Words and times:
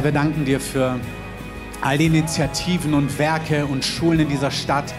Herr, 0.00 0.04
wir 0.06 0.12
danken 0.12 0.46
dir 0.46 0.60
für 0.60 0.98
all 1.82 1.98
die 1.98 2.06
Initiativen 2.06 2.94
und 2.94 3.18
Werke 3.18 3.66
und 3.66 3.84
Schulen 3.84 4.20
in 4.20 4.30
dieser 4.30 4.50
Stadt, 4.50 4.94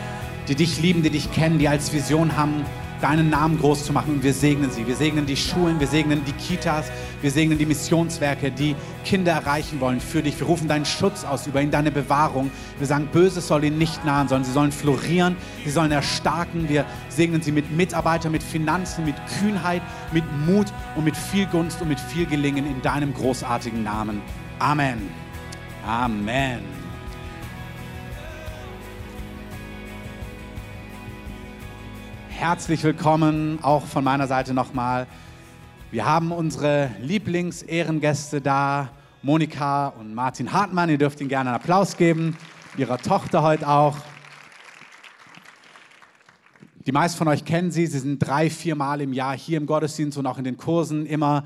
die 0.47 0.53
dich 0.53 0.79
lieben, 0.79 1.01
die 1.01 1.09
dich 1.09 1.31
kennen, 1.31 1.57
die 1.57 1.67
als 1.67 1.91
Vision 1.91 2.37
haben, 2.37 2.63
deinen 3.01 3.31
Namen 3.31 3.57
groß 3.57 3.83
zu 3.83 3.93
machen. 3.93 4.13
Und 4.13 4.23
wir 4.23 4.35
segnen 4.35 4.69
sie. 4.69 4.85
Wir 4.85 4.95
segnen 4.95 5.25
die 5.25 5.37
Schulen, 5.37 5.79
wir 5.79 5.87
segnen 5.87 6.21
die 6.23 6.33
Kitas, 6.33 6.91
wir 7.19 7.31
segnen 7.31 7.57
die 7.57 7.65
Missionswerke, 7.65 8.51
die 8.51 8.75
Kinder 9.03 9.31
erreichen 9.31 9.79
wollen 9.79 9.99
für 9.99 10.21
dich. 10.21 10.39
Wir 10.39 10.45
rufen 10.45 10.67
deinen 10.67 10.85
Schutz 10.85 11.23
aus 11.23 11.47
über 11.47 11.63
ihn, 11.63 11.71
deine 11.71 11.89
Bewahrung. 11.89 12.51
Wir 12.77 12.85
sagen, 12.85 13.07
Böses 13.11 13.47
soll 13.47 13.63
ihnen 13.63 13.79
nicht 13.79 14.05
nahen, 14.05 14.27
sondern 14.27 14.45
sie 14.45 14.51
sollen 14.51 14.71
florieren, 14.71 15.35
sie 15.63 15.71
sollen 15.71 15.91
erstarken. 15.91 16.69
Wir 16.69 16.85
segnen 17.09 17.41
sie 17.41 17.51
mit 17.51 17.71
Mitarbeitern, 17.71 18.31
mit 18.31 18.43
Finanzen, 18.43 19.05
mit 19.05 19.15
Kühnheit, 19.39 19.81
mit 20.11 20.25
Mut 20.45 20.67
und 20.95 21.05
mit 21.05 21.17
viel 21.17 21.47
Gunst 21.47 21.81
und 21.81 21.87
mit 21.87 21.99
viel 21.99 22.27
Gelingen 22.27 22.67
in 22.67 22.83
deinem 22.83 23.15
großartigen 23.15 23.83
Namen. 23.83 24.21
Amen. 24.61 25.09
Amen. 25.85 26.81
herzlich 32.29 32.83
willkommen, 32.83 33.59
auch 33.61 33.85
von 33.85 34.03
meiner 34.03 34.25
Seite 34.25 34.55
nochmal. 34.55 35.05
Wir 35.91 36.07
haben 36.07 36.31
unsere 36.31 36.89
Lieblingsehrengäste 36.99 38.41
da, 38.41 38.89
Monika 39.21 39.89
und 39.89 40.15
Martin 40.15 40.51
Hartmann. 40.51 40.89
Ihr 40.89 40.97
dürft 40.97 41.21
ihnen 41.21 41.29
gerne 41.29 41.51
einen 41.51 41.59
Applaus 41.59 41.97
geben, 41.97 42.35
ihrer 42.77 42.97
Tochter 42.97 43.43
heute 43.43 43.67
auch. 43.67 43.95
Die 46.87 46.91
meisten 46.91 47.19
von 47.19 47.27
euch 47.27 47.45
kennen 47.45 47.69
sie. 47.69 47.85
Sie 47.85 47.99
sind 47.99 48.17
drei, 48.17 48.49
vier 48.49 48.73
Mal 48.73 49.01
im 49.01 49.13
Jahr 49.13 49.37
hier 49.37 49.57
im 49.57 49.67
Gottesdienst 49.67 50.17
und 50.17 50.25
auch 50.25 50.39
in 50.39 50.43
den 50.43 50.57
Kursen. 50.57 51.05
Immer 51.05 51.43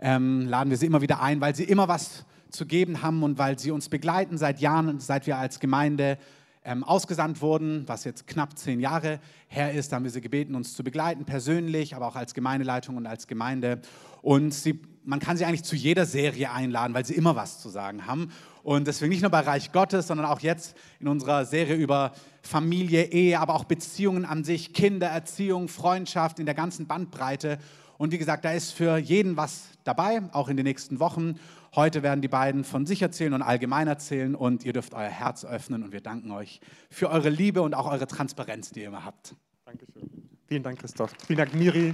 ähm, 0.00 0.48
laden 0.48 0.70
wir 0.70 0.78
sie 0.78 0.86
immer 0.86 1.02
wieder 1.02 1.20
ein, 1.20 1.42
weil 1.42 1.54
sie 1.54 1.64
immer 1.64 1.88
was 1.88 2.24
zu 2.50 2.66
geben 2.66 3.02
haben 3.02 3.22
und 3.22 3.38
weil 3.38 3.58
sie 3.58 3.70
uns 3.70 3.88
begleiten 3.88 4.38
seit 4.38 4.60
Jahren, 4.60 5.00
seit 5.00 5.26
wir 5.26 5.38
als 5.38 5.60
Gemeinde 5.60 6.18
ähm, 6.64 6.84
ausgesandt 6.84 7.40
wurden, 7.40 7.84
was 7.86 8.04
jetzt 8.04 8.26
knapp 8.26 8.58
zehn 8.58 8.80
Jahre 8.80 9.20
her 9.46 9.72
ist. 9.72 9.92
Haben 9.92 10.04
wir 10.04 10.10
sie 10.10 10.20
gebeten, 10.20 10.54
uns 10.54 10.74
zu 10.74 10.84
begleiten, 10.84 11.24
persönlich, 11.24 11.94
aber 11.96 12.06
auch 12.06 12.16
als 12.16 12.34
Gemeindeleitung 12.34 12.96
und 12.96 13.06
als 13.06 13.26
Gemeinde. 13.26 13.80
Und 14.20 14.52
sie, 14.52 14.80
man 15.04 15.20
kann 15.20 15.36
sie 15.36 15.44
eigentlich 15.44 15.64
zu 15.64 15.76
jeder 15.76 16.04
Serie 16.04 16.52
einladen, 16.52 16.92
weil 16.92 17.06
sie 17.06 17.14
immer 17.14 17.36
was 17.36 17.60
zu 17.60 17.70
sagen 17.70 18.06
haben. 18.06 18.30
Und 18.62 18.86
deswegen 18.86 19.10
nicht 19.10 19.22
nur 19.22 19.30
bei 19.30 19.40
Reich 19.40 19.72
Gottes, 19.72 20.08
sondern 20.08 20.26
auch 20.26 20.40
jetzt 20.40 20.76
in 21.00 21.08
unserer 21.08 21.46
Serie 21.46 21.74
über 21.74 22.12
Familie, 22.42 23.04
Ehe, 23.04 23.40
aber 23.40 23.54
auch 23.54 23.64
Beziehungen 23.64 24.26
an 24.26 24.44
sich, 24.44 24.74
Kinder, 24.74 25.06
Erziehung, 25.06 25.68
Freundschaft 25.68 26.38
in 26.38 26.44
der 26.44 26.54
ganzen 26.54 26.86
Bandbreite. 26.86 27.58
Und 27.96 28.12
wie 28.12 28.18
gesagt, 28.18 28.44
da 28.44 28.52
ist 28.52 28.72
für 28.72 28.98
jeden 28.98 29.36
was 29.36 29.68
dabei, 29.84 30.22
auch 30.32 30.48
in 30.48 30.56
den 30.56 30.64
nächsten 30.64 31.00
Wochen. 31.00 31.36
Heute 31.74 32.02
werden 32.02 32.22
die 32.22 32.28
beiden 32.28 32.64
von 32.64 32.86
sich 32.86 33.02
erzählen 33.02 33.34
und 33.34 33.42
allgemein 33.42 33.88
erzählen 33.88 34.34
und 34.34 34.64
ihr 34.64 34.72
dürft 34.72 34.94
euer 34.94 35.08
Herz 35.08 35.44
öffnen 35.44 35.82
und 35.82 35.92
wir 35.92 36.00
danken 36.00 36.30
euch 36.30 36.60
für 36.90 37.10
eure 37.10 37.28
Liebe 37.28 37.60
und 37.60 37.74
auch 37.74 37.90
eure 37.90 38.06
Transparenz, 38.06 38.70
die 38.70 38.80
ihr 38.80 38.86
immer 38.86 39.04
habt. 39.04 39.34
Dankeschön. 39.66 40.08
Vielen 40.46 40.62
Dank, 40.62 40.78
Christoph. 40.78 41.12
Vielen 41.26 41.38
Dank, 41.38 41.54
Miri. 41.54 41.92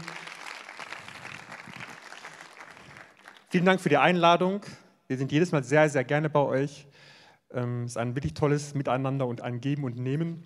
Vielen 3.51 3.65
Dank 3.65 3.81
für 3.81 3.89
die 3.89 3.97
Einladung. 3.97 4.61
Wir 5.09 5.19
sind 5.19 5.33
jedes 5.33 5.51
Mal 5.51 5.65
sehr, 5.65 5.89
sehr 5.89 6.05
gerne 6.05 6.31
bei 6.31 6.41
euch. 6.41 6.87
Ähm, 7.53 7.85
es 7.85 7.93
ist 7.93 7.97
ein 7.97 8.15
wirklich 8.15 8.35
tolles 8.35 8.75
Miteinander 8.75 9.27
und 9.27 9.41
ein 9.41 9.61
Geben 9.61 9.83
und 9.85 9.97
Nehmen. 9.97 10.45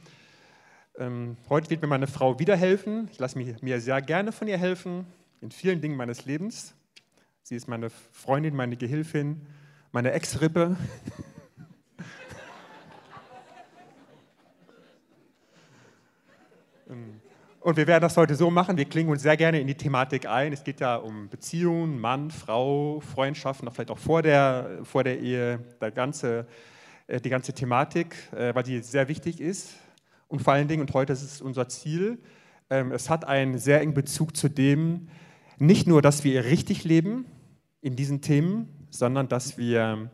Ähm, 0.97 1.37
heute 1.51 1.69
wird 1.69 1.83
mir 1.83 1.89
meine 1.89 2.07
Frau 2.07 2.39
wieder 2.39 2.57
helfen. 2.57 3.09
Ich 3.13 3.19
lasse 3.19 3.39
mir 3.39 3.81
sehr 3.81 4.01
gerne 4.01 4.33
von 4.33 4.49
ihr 4.49 4.59
helfen 4.59 5.07
in 5.41 5.51
vielen 5.51 5.81
Dingen 5.81 5.97
meines 5.97 6.25
Lebens. 6.25 6.75
Sie 7.49 7.57
ist 7.57 7.67
meine 7.67 7.89
Freundin, 7.89 8.55
meine 8.55 8.77
Gehilfin, 8.77 9.41
meine 9.91 10.13
Ex-Rippe. 10.13 10.77
Und 17.61 17.79
wir 17.79 17.87
werden 17.87 18.03
das 18.03 18.19
heute 18.19 18.35
so 18.35 18.51
machen, 18.51 18.77
wir 18.77 18.85
klingen 18.85 19.09
uns 19.09 19.23
sehr 19.23 19.39
gerne 19.39 19.61
in 19.61 19.67
die 19.67 19.77
Thematik 19.77 20.27
ein. 20.27 20.53
Es 20.53 20.63
geht 20.63 20.81
ja 20.81 20.97
um 20.97 21.31
Beziehungen, 21.31 21.99
Mann, 21.99 22.31
Frau, 22.31 23.01
Freundschaften, 23.01 23.71
vielleicht 23.73 23.93
auch 23.93 23.99
vor 23.99 24.21
der, 24.21 24.81
vor 24.83 25.03
der 25.03 25.19
Ehe, 25.19 25.61
der 25.81 25.91
ganze, 25.91 26.47
äh, 27.07 27.19
die 27.19 27.31
ganze 27.31 27.55
Thematik, 27.55 28.15
äh, 28.37 28.55
weil 28.55 28.65
die 28.65 28.81
sehr 28.81 29.09
wichtig 29.09 29.41
ist. 29.41 29.71
Und 30.27 30.43
vor 30.43 30.53
allen 30.53 30.69
Dingen, 30.69 30.83
und 30.83 30.93
heute 30.93 31.15
ist 31.15 31.23
es 31.23 31.41
unser 31.41 31.67
Ziel, 31.67 32.19
ähm, 32.69 32.93
es 32.93 33.09
hat 33.09 33.25
einen 33.25 33.57
sehr 33.57 33.81
engen 33.81 33.95
Bezug 33.95 34.37
zu 34.37 34.51
dem, 34.51 35.09
nicht 35.57 35.87
nur, 35.87 36.03
dass 36.03 36.25
wir 36.25 36.45
richtig 36.45 36.85
leben, 36.85 37.25
in 37.81 37.97
diesen 37.97 38.21
Themen, 38.21 38.69
sondern 38.91 39.29
dass 39.29 39.59
wir 39.59 40.11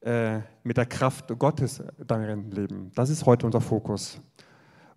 äh, 0.00 0.40
mit 0.62 0.76
der 0.76 0.86
Kraft 0.86 1.36
Gottes 1.38 1.82
darin 1.98 2.50
leben. 2.50 2.92
Das 2.94 3.10
ist 3.10 3.26
heute 3.26 3.46
unser 3.46 3.60
Fokus. 3.60 4.20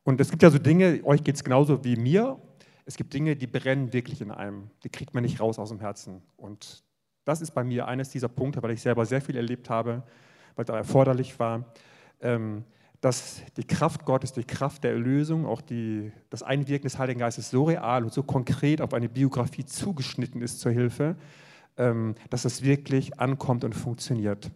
Und 0.03 0.21
es 0.21 0.29
gibt 0.29 0.43
ja 0.43 0.49
so 0.49 0.57
Dinge, 0.57 1.01
euch 1.03 1.23
geht 1.23 1.35
es 1.35 1.43
genauso 1.43 1.83
wie 1.83 1.95
mir. 1.95 2.39
Es 2.85 2.95
gibt 2.95 3.13
Dinge, 3.13 3.35
die 3.35 3.47
brennen 3.47 3.93
wirklich 3.93 4.21
in 4.21 4.31
einem. 4.31 4.69
Die 4.83 4.89
kriegt 4.89 5.13
man 5.13 5.23
nicht 5.23 5.39
raus 5.39 5.59
aus 5.59 5.69
dem 5.69 5.79
Herzen. 5.79 6.21
Und 6.37 6.83
das 7.25 7.41
ist 7.41 7.51
bei 7.51 7.63
mir 7.63 7.87
eines 7.87 8.09
dieser 8.09 8.27
Punkte, 8.27 8.63
weil 8.63 8.71
ich 8.71 8.81
selber 8.81 9.05
sehr 9.05 9.21
viel 9.21 9.35
erlebt 9.35 9.69
habe, 9.69 10.03
weil 10.55 10.66
auch 10.66 10.75
erforderlich 10.75 11.37
war, 11.39 11.66
ähm, 12.21 12.63
dass 13.01 13.41
die 13.55 13.63
Kraft 13.63 14.05
Gottes, 14.05 14.33
die 14.33 14.43
Kraft 14.43 14.83
der 14.83 14.91
Erlösung, 14.91 15.45
auch 15.45 15.61
die, 15.61 16.11
das 16.29 16.43
Einwirken 16.43 16.83
des 16.83 16.97
Heiligen 16.97 17.19
Geistes 17.19 17.49
so 17.49 17.63
real 17.63 18.03
und 18.03 18.11
so 18.11 18.23
konkret 18.23 18.81
auf 18.81 18.93
eine 18.93 19.07
Biografie 19.07 19.66
zugeschnitten 19.66 20.41
ist 20.41 20.59
zur 20.59 20.71
Hilfe, 20.71 21.16
dass 22.29 22.45
es 22.45 22.62
wirklich 22.62 23.19
ankommt 23.19 23.63
und 23.63 23.73
funktioniert. 23.73 24.51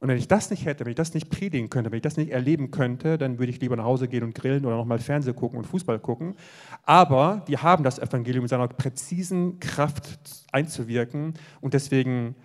Und 0.00 0.08
wenn 0.08 0.16
ich 0.16 0.28
das 0.28 0.50
nicht 0.50 0.64
hätte, 0.64 0.84
wenn 0.84 0.90
ich 0.90 0.96
das 0.96 1.14
nicht 1.14 1.28
predigen 1.28 1.70
könnte, 1.70 1.90
wenn 1.90 1.96
ich 1.96 2.02
das 2.02 2.16
nicht 2.16 2.30
erleben 2.30 2.70
könnte, 2.70 3.18
dann 3.18 3.38
würde 3.38 3.50
ich 3.50 3.60
lieber 3.60 3.74
nach 3.76 3.84
Hause 3.84 4.06
gehen 4.06 4.22
und 4.22 4.34
grillen 4.34 4.64
oder 4.64 4.76
nochmal 4.76 5.00
Fernsehen 5.00 5.34
gucken 5.34 5.58
und 5.58 5.66
Fußball 5.66 5.98
gucken. 5.98 6.36
Aber 6.84 7.42
wir 7.46 7.62
haben 7.62 7.82
das 7.82 7.98
Evangelium 7.98 8.42
mit 8.42 8.50
seiner 8.50 8.68
präzisen 8.68 9.58
Kraft 9.58 10.46
einzuwirken 10.52 11.34
und 11.60 11.74
deswegen 11.74 12.36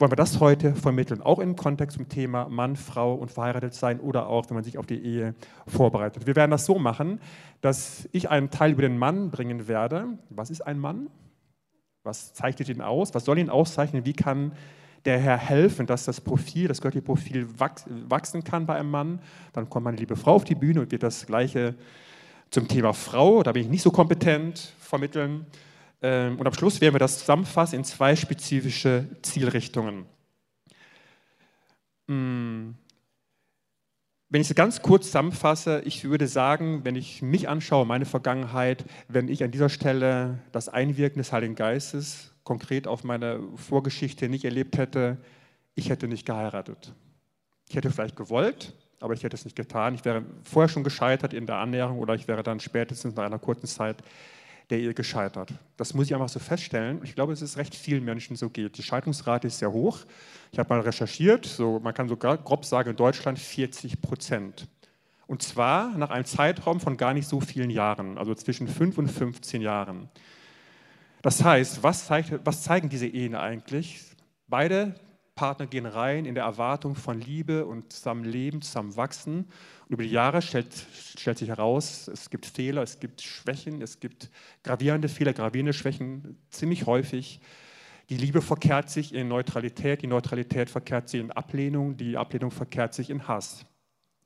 wollen 0.00 0.12
wir 0.12 0.16
das 0.16 0.40
heute 0.40 0.74
vermitteln, 0.74 1.22
auch 1.22 1.38
im 1.40 1.56
Kontext 1.56 1.96
zum 1.96 2.08
Thema 2.08 2.48
Mann, 2.48 2.76
Frau 2.76 3.14
und 3.14 3.30
verheiratet 3.30 3.74
sein 3.74 4.00
oder 4.00 4.28
auch, 4.28 4.48
wenn 4.48 4.54
man 4.54 4.64
sich 4.64 4.78
auf 4.78 4.86
die 4.86 5.02
Ehe 5.02 5.34
vorbereitet. 5.66 6.26
Wir 6.26 6.36
werden 6.36 6.52
das 6.52 6.66
so 6.66 6.78
machen, 6.78 7.20
dass 7.60 8.08
ich 8.12 8.28
einen 8.30 8.50
Teil 8.50 8.72
über 8.72 8.82
den 8.82 8.98
Mann 8.98 9.30
bringen 9.30 9.66
werde. 9.66 10.06
Was 10.30 10.50
ist 10.50 10.62
ein 10.62 10.78
Mann? 10.78 11.08
Was 12.02 12.32
zeichnet 12.32 12.68
ihn 12.68 12.80
aus? 12.80 13.14
Was 13.14 13.24
soll 13.24 13.38
ihn 13.38 13.50
auszeichnen? 13.50 14.04
Wie 14.04 14.12
kann 14.12 14.52
der 15.04 15.18
Herr 15.18 15.36
helfen, 15.36 15.86
dass 15.86 16.04
das 16.04 16.20
Profil, 16.20 16.68
das 16.68 16.80
göttliche 16.80 17.04
Profil 17.04 17.48
wachsen 17.58 18.44
kann 18.44 18.66
bei 18.66 18.76
einem 18.76 18.90
Mann? 18.90 19.20
Dann 19.52 19.68
kommt 19.68 19.84
meine 19.84 19.96
liebe 19.96 20.16
Frau 20.16 20.34
auf 20.34 20.44
die 20.44 20.54
Bühne 20.54 20.80
und 20.80 20.90
wird 20.90 21.02
das 21.02 21.26
Gleiche 21.26 21.74
zum 22.50 22.66
Thema 22.66 22.94
Frau, 22.94 23.42
da 23.42 23.52
bin 23.52 23.62
ich 23.64 23.68
nicht 23.68 23.82
so 23.82 23.90
kompetent, 23.90 24.72
vermitteln. 24.78 25.46
Ähm, 26.00 26.38
und 26.38 26.46
am 26.46 26.54
Schluss 26.54 26.80
werden 26.80 26.94
wir 26.94 26.98
das 26.98 27.18
zusammenfassen 27.18 27.76
in 27.76 27.84
zwei 27.84 28.16
spezifische 28.16 29.06
Zielrichtungen. 29.22 30.06
Wenn 34.30 34.42
ich 34.42 34.50
es 34.50 34.54
ganz 34.54 34.82
kurz 34.82 35.06
zusammenfasse, 35.06 35.80
ich 35.86 36.04
würde 36.04 36.28
sagen, 36.28 36.84
wenn 36.84 36.96
ich 36.96 37.22
mich 37.22 37.48
anschaue, 37.48 37.86
meine 37.86 38.04
Vergangenheit, 38.04 38.84
wenn 39.08 39.28
ich 39.28 39.42
an 39.42 39.50
dieser 39.50 39.70
Stelle 39.70 40.38
das 40.52 40.68
Einwirken 40.68 41.18
des 41.18 41.32
Heiligen 41.32 41.54
Geistes 41.54 42.34
konkret 42.44 42.86
auf 42.86 43.04
meine 43.04 43.40
Vorgeschichte 43.56 44.28
nicht 44.28 44.44
erlebt 44.44 44.76
hätte, 44.76 45.16
ich 45.74 45.88
hätte 45.88 46.08
nicht 46.08 46.26
geheiratet. 46.26 46.92
Ich 47.70 47.76
hätte 47.76 47.90
vielleicht 47.90 48.16
gewollt, 48.16 48.74
aber 49.00 49.14
ich 49.14 49.22
hätte 49.22 49.34
es 49.34 49.46
nicht 49.46 49.56
getan. 49.56 49.94
Ich 49.94 50.04
wäre 50.04 50.22
vorher 50.42 50.68
schon 50.68 50.84
gescheitert 50.84 51.32
in 51.32 51.46
der 51.46 51.56
Annäherung 51.56 51.98
oder 51.98 52.14
ich 52.14 52.28
wäre 52.28 52.42
dann 52.42 52.60
spätestens 52.60 53.14
nach 53.14 53.24
einer 53.24 53.38
kurzen 53.38 53.66
Zeit 53.66 53.96
der 54.70 54.78
Ehe 54.78 54.94
gescheitert. 54.94 55.54
Das 55.76 55.94
muss 55.94 56.06
ich 56.06 56.14
einfach 56.14 56.28
so 56.28 56.38
feststellen. 56.38 57.00
Ich 57.02 57.14
glaube, 57.14 57.32
es 57.32 57.56
recht 57.56 57.74
vielen 57.74 58.04
Menschen 58.04 58.36
so 58.36 58.50
geht. 58.50 58.76
Die 58.76 58.82
Scheidungsrate 58.82 59.46
ist 59.46 59.58
sehr 59.58 59.72
hoch. 59.72 60.00
Ich 60.52 60.58
habe 60.58 60.74
mal 60.74 60.80
recherchiert, 60.80 61.46
so, 61.46 61.80
man 61.80 61.94
kann 61.94 62.08
so 62.08 62.16
grob 62.16 62.64
sagen, 62.64 62.90
in 62.90 62.96
Deutschland 62.96 63.38
40 63.38 64.00
Prozent. 64.00 64.68
Und 65.26 65.42
zwar 65.42 65.96
nach 65.96 66.10
einem 66.10 66.24
Zeitraum 66.24 66.80
von 66.80 66.96
gar 66.96 67.14
nicht 67.14 67.28
so 67.28 67.40
vielen 67.40 67.70
Jahren, 67.70 68.18
also 68.18 68.34
zwischen 68.34 68.66
5 68.66 68.98
und 68.98 69.08
15 69.08 69.60
Jahren. 69.60 70.08
Das 71.22 71.42
heißt, 71.42 71.82
was, 71.82 72.06
zeigt, 72.06 72.32
was 72.44 72.62
zeigen 72.62 72.88
diese 72.88 73.06
Ehen 73.06 73.34
eigentlich? 73.34 74.00
Beide 74.46 74.94
Partner 75.38 75.68
gehen 75.68 75.86
rein 75.86 76.24
in 76.24 76.34
der 76.34 76.42
Erwartung 76.42 76.96
von 76.96 77.20
Liebe 77.20 77.64
und 77.64 77.92
zusammen 77.92 78.24
leben, 78.24 78.60
zusammen 78.60 78.96
wachsen. 78.96 79.46
Und 79.86 79.94
über 79.94 80.02
die 80.02 80.10
Jahre 80.10 80.42
stellt, 80.42 80.74
stellt 81.16 81.38
sich 81.38 81.48
heraus, 81.48 82.08
es 82.08 82.28
gibt 82.28 82.44
Fehler, 82.44 82.82
es 82.82 82.98
gibt 82.98 83.22
Schwächen, 83.22 83.80
es 83.80 84.00
gibt 84.00 84.30
gravierende 84.64 85.08
Fehler, 85.08 85.32
gravierende 85.32 85.72
Schwächen, 85.72 86.36
ziemlich 86.50 86.86
häufig. 86.86 87.40
Die 88.08 88.16
Liebe 88.16 88.42
verkehrt 88.42 88.90
sich 88.90 89.14
in 89.14 89.28
Neutralität, 89.28 90.02
die 90.02 90.08
Neutralität 90.08 90.70
verkehrt 90.70 91.08
sich 91.08 91.20
in 91.20 91.30
Ablehnung, 91.30 91.96
die 91.96 92.16
Ablehnung 92.16 92.50
verkehrt 92.50 92.92
sich 92.92 93.08
in 93.08 93.28
Hass. 93.28 93.64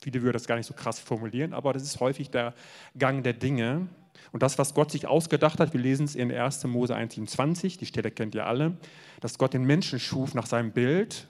Viele 0.01 0.23
würden 0.23 0.33
das 0.33 0.47
gar 0.47 0.57
nicht 0.57 0.67
so 0.67 0.73
krass 0.73 0.99
formulieren, 0.99 1.53
aber 1.53 1.75
das 1.75 1.83
ist 1.83 2.01
häufig 2.01 2.31
der 2.31 2.55
Gang 2.97 3.23
der 3.23 3.35
Dinge. 3.35 3.87
Und 4.33 4.43
das, 4.43 4.59
was 4.59 4.75
Gott 4.75 4.91
sich 4.91 5.07
ausgedacht 5.07 5.61
hat, 5.61 5.73
wir 5.73 5.81
lesen 5.81 6.05
es 6.05 6.15
in 6.15 6.33
1. 6.33 6.65
Mose 6.65 6.97
1,27, 6.97 7.79
die 7.79 7.87
Stelle 7.87 8.11
kennt 8.11 8.35
ihr 8.35 8.47
alle, 8.47 8.77
dass 9.21 9.39
Gott 9.39 9.55
den 9.55 9.65
Menschen 9.65 10.01
schuf 10.01 10.35
nach 10.35 10.47
seinem 10.47 10.73
Bild, 10.73 11.27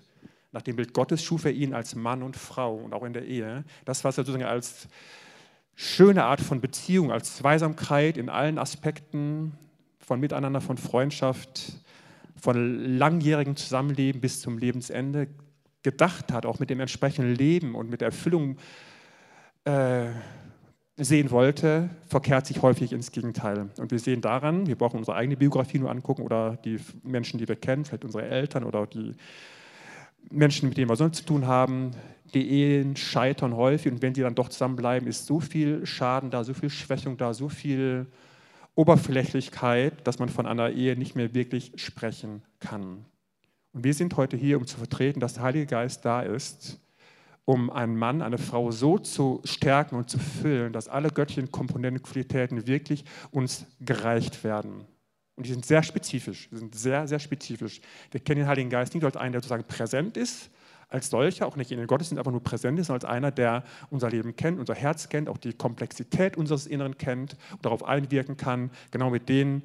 Nach 0.53 0.63
dem 0.63 0.77
Bild 0.77 0.93
Gottes 0.93 1.23
schuf 1.23 1.47
er 1.47 1.53
ihn 1.53 1.73
als 1.73 1.95
Mann 1.95 2.23
und 2.23 2.37
Frau 2.37 2.77
und 2.77 2.93
auch 2.93 3.05
in 3.05 3.15
der 3.15 3.25
Ehe. 3.25 3.65
Das, 3.87 4.05
was 4.05 4.19
er 4.19 4.25
sozusagen 4.25 4.45
als 4.45 4.87
schöne 5.75 6.25
Art 6.25 6.43
von 6.43 6.61
Beziehung, 6.61 7.11
als 7.11 7.37
Zweisamkeit 7.37 8.19
in 8.19 8.29
allen 8.29 8.59
Aspekten 8.59 9.59
von 9.99 10.21
Miteinander, 10.21 10.61
von 10.61 10.77
Freundschaft, 10.77 11.73
von 12.39 12.99
langjährigem 12.99 13.57
Zusammenleben 13.57 14.21
bis 14.21 14.43
zum 14.43 14.59
Lebensende 14.59 15.29
gedacht 15.83 16.33
hat, 16.33 16.45
auch 16.45 16.59
mit 16.59 16.69
dem 16.69 16.81
entsprechenden 16.81 17.35
Leben 17.35 17.75
und 17.75 17.89
mit 17.89 18.03
der 18.03 18.09
Erfüllung 18.09 18.59
äh, 19.65 20.09
sehen 20.97 21.31
wollte, 21.31 21.91
verkehrt 22.07 22.47
sich 22.47 22.61
häufig 22.63 22.93
ins 22.93 23.13
Gegenteil. 23.13 23.71
Und 23.79 23.91
wir 23.91 23.99
sehen 23.99 24.21
daran, 24.21 24.67
wir 24.67 24.77
brauchen 24.77 24.99
unsere 24.99 25.17
eigene 25.17 25.37
Biografie 25.37 25.79
nur 25.79 25.91
angucken 25.91 26.23
oder 26.23 26.57
die 26.65 26.79
Menschen, 27.03 27.39
die 27.39 27.49
wir 27.49 27.57
kennen, 27.57 27.85
vielleicht 27.85 28.05
unsere 28.05 28.29
Eltern 28.29 28.65
oder 28.65 28.87
die 28.87 29.15
Menschen, 30.31 30.69
mit 30.69 30.79
denen 30.79 30.91
wir 30.91 30.97
sonst 30.97 31.19
zu 31.19 31.25
tun 31.25 31.47
haben, 31.47 31.93
die 32.35 32.49
Ehen 32.49 32.97
scheitern 32.97 33.57
häufig 33.57 33.93
und 33.93 34.03
wenn 34.03 34.15
sie 34.15 34.23
dann 34.23 34.35
doch 34.35 34.49
zusammenbleiben, 34.49 35.09
ist 35.09 35.27
so 35.27 35.41
viel 35.41 35.85
Schaden 35.87 36.31
da, 36.31 36.45
so 36.45 36.55
viel 36.55 36.71
Schwächung 36.71 37.17
da, 37.17 37.35
so 37.35 37.49
viel 37.49 38.07
Oberflächlichkeit, 38.75 40.07
dass 40.07 40.19
man 40.19 40.29
von 40.29 40.47
einer 40.47 40.71
Ehe 40.71 40.97
nicht 40.97 41.15
mehr 41.15 41.35
wirklich 41.35 41.73
sprechen 41.77 42.43
kann. 42.59 43.05
Und 43.73 43.85
wir 43.85 43.95
sind 43.95 44.17
heute 44.17 44.37
hier, 44.37 44.59
um 44.59 44.67
zu 44.67 44.79
vertreten, 44.79 45.21
dass 45.21 45.35
der 45.35 45.43
Heilige 45.43 45.67
Geist 45.67 46.05
da 46.05 46.23
ist, 46.23 46.79
um 47.45 47.71
einen 47.71 47.97
Mann, 47.97 48.23
eine 48.23 48.39
Frau 48.39 48.71
so 48.71 48.99
zu 48.99 49.41
stärken 49.45 49.97
und 49.97 50.09
zu 50.09 50.19
füllen, 50.19 50.73
dass 50.73 50.89
alle 50.89 51.11
göttlichen 51.11 51.51
Komponenten, 51.51 52.03
Qualitäten 52.03 52.67
wirklich 52.67 53.05
uns 53.31 53.67
gereicht 53.81 54.45
werden. 54.45 54.85
Und 55.37 55.47
die 55.47 55.53
sind 55.53 55.65
sehr 55.65 55.83
spezifisch, 55.83 56.49
die 56.51 56.57
sind 56.57 56.75
sehr, 56.75 57.09
sehr 57.09 57.19
spezifisch. 57.19 57.81
Wir 58.11 58.21
kennen 58.21 58.41
den 58.41 58.49
Heiligen 58.49 58.71
Geist 58.71 58.95
nicht 58.95 59.05
als 59.05 59.17
einen, 59.17 59.33
der 59.33 59.41
sozusagen 59.41 59.65
präsent 59.65 60.17
ist, 60.17 60.51
als 60.89 61.09
solcher, 61.09 61.47
auch 61.47 61.57
nicht 61.57 61.73
in 61.73 61.79
den 61.79 61.87
Gottesdienst 61.87 62.19
einfach 62.19 62.33
nur 62.33 62.43
präsent 62.43 62.79
ist, 62.79 62.89
sondern 62.89 63.03
als 63.07 63.17
einer, 63.17 63.31
der 63.31 63.65
unser 63.91 64.11
Leben 64.11 64.37
kennt, 64.37 64.61
unser 64.61 64.75
Herz 64.75 65.09
kennt, 65.09 65.29
auch 65.29 65.39
die 65.39 65.55
Komplexität 65.55 66.37
unseres 66.37 66.67
Inneren 66.67 66.99
kennt 66.99 67.37
und 67.51 67.65
darauf 67.65 67.83
einwirken 67.83 68.37
kann, 68.37 68.71
genau 68.91 69.11
mit 69.11 69.29
den 69.29 69.63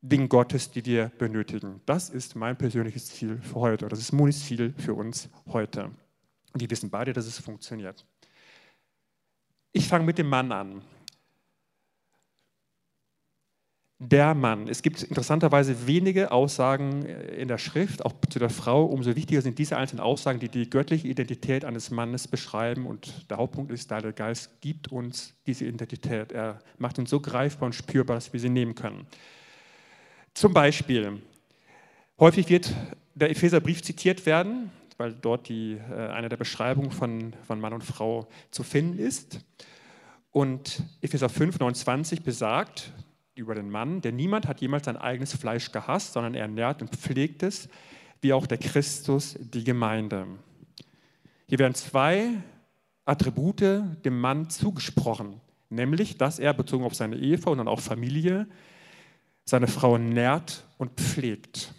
Dingen 0.00 0.28
Gottes, 0.28 0.70
die 0.70 0.86
wir 0.86 1.10
benötigen. 1.18 1.80
Das 1.86 2.08
ist 2.08 2.36
mein 2.36 2.56
persönliches 2.56 3.06
Ziel 3.06 3.40
für 3.42 3.56
heute. 3.56 3.88
Das 3.88 3.98
ist 3.98 4.12
Monis 4.12 4.46
Ziel 4.46 4.72
für 4.78 4.94
uns 4.94 5.28
heute. 5.48 5.90
Wir 6.54 6.70
wissen 6.70 6.90
beide, 6.90 7.12
dass 7.12 7.26
es 7.26 7.38
funktioniert. 7.38 8.04
Ich 9.72 9.86
fange 9.86 10.04
mit 10.04 10.18
dem 10.18 10.28
Mann 10.28 10.50
an 10.52 10.82
der 13.98 14.34
Mann. 14.34 14.68
Es 14.68 14.82
gibt 14.82 15.02
interessanterweise 15.02 15.88
wenige 15.88 16.30
Aussagen 16.30 17.04
in 17.04 17.48
der 17.48 17.58
Schrift, 17.58 18.04
auch 18.04 18.12
zu 18.30 18.38
der 18.38 18.50
Frau. 18.50 18.84
Umso 18.84 19.16
wichtiger 19.16 19.42
sind 19.42 19.58
diese 19.58 19.76
einzelnen 19.76 20.00
Aussagen, 20.00 20.38
die 20.38 20.48
die 20.48 20.70
göttliche 20.70 21.08
Identität 21.08 21.64
eines 21.64 21.90
Mannes 21.90 22.28
beschreiben. 22.28 22.86
Und 22.86 23.28
der 23.28 23.38
Hauptpunkt 23.38 23.72
ist, 23.72 23.90
der 23.90 24.12
Geist 24.12 24.60
gibt 24.60 24.92
uns 24.92 25.34
diese 25.46 25.64
Identität. 25.64 26.30
Er 26.30 26.60
macht 26.78 26.98
uns 27.00 27.10
so 27.10 27.18
greifbar 27.18 27.66
und 27.66 27.72
spürbar, 27.72 28.16
dass 28.16 28.32
wir 28.32 28.38
sie 28.38 28.50
nehmen 28.50 28.76
können. 28.76 29.04
Zum 30.32 30.54
Beispiel, 30.54 31.20
häufig 32.20 32.48
wird 32.48 32.72
der 33.16 33.30
Epheserbrief 33.30 33.82
zitiert 33.82 34.26
werden, 34.26 34.70
weil 34.98 35.14
dort 35.14 35.48
die, 35.48 35.78
äh, 35.90 36.08
eine 36.08 36.28
der 36.28 36.36
Beschreibungen 36.36 36.90
von, 36.90 37.32
von 37.46 37.60
Mann 37.60 37.72
und 37.72 37.84
Frau 37.84 38.28
zu 38.50 38.62
finden 38.62 38.98
ist. 38.98 39.40
Und 40.30 40.82
Epheser 41.00 41.28
5, 41.28 41.58
29 41.58 42.22
besagt, 42.22 42.92
über 43.38 43.54
den 43.54 43.70
Mann, 43.70 44.00
denn 44.00 44.16
niemand 44.16 44.48
hat 44.48 44.60
jemals 44.60 44.86
sein 44.86 44.96
eigenes 44.96 45.32
Fleisch 45.32 45.70
gehasst, 45.70 46.12
sondern 46.12 46.34
er 46.34 46.48
nährt 46.48 46.82
und 46.82 46.90
pflegt 46.90 47.44
es, 47.44 47.68
wie 48.20 48.32
auch 48.32 48.46
der 48.46 48.58
Christus 48.58 49.36
die 49.38 49.62
Gemeinde. 49.62 50.26
Hier 51.46 51.60
werden 51.60 51.74
zwei 51.74 52.30
Attribute 53.04 53.60
dem 53.60 54.20
Mann 54.20 54.50
zugesprochen, 54.50 55.40
nämlich, 55.70 56.18
dass 56.18 56.40
er 56.40 56.52
bezogen 56.52 56.84
auf 56.84 56.94
seine 56.94 57.16
Ehefrau 57.16 57.52
und 57.52 57.58
dann 57.58 57.68
auch 57.68 57.80
Familie 57.80 58.48
seine 59.44 59.68
Frau 59.68 59.96
nährt 59.96 60.64
und 60.76 61.00
pflegt. 61.00 61.72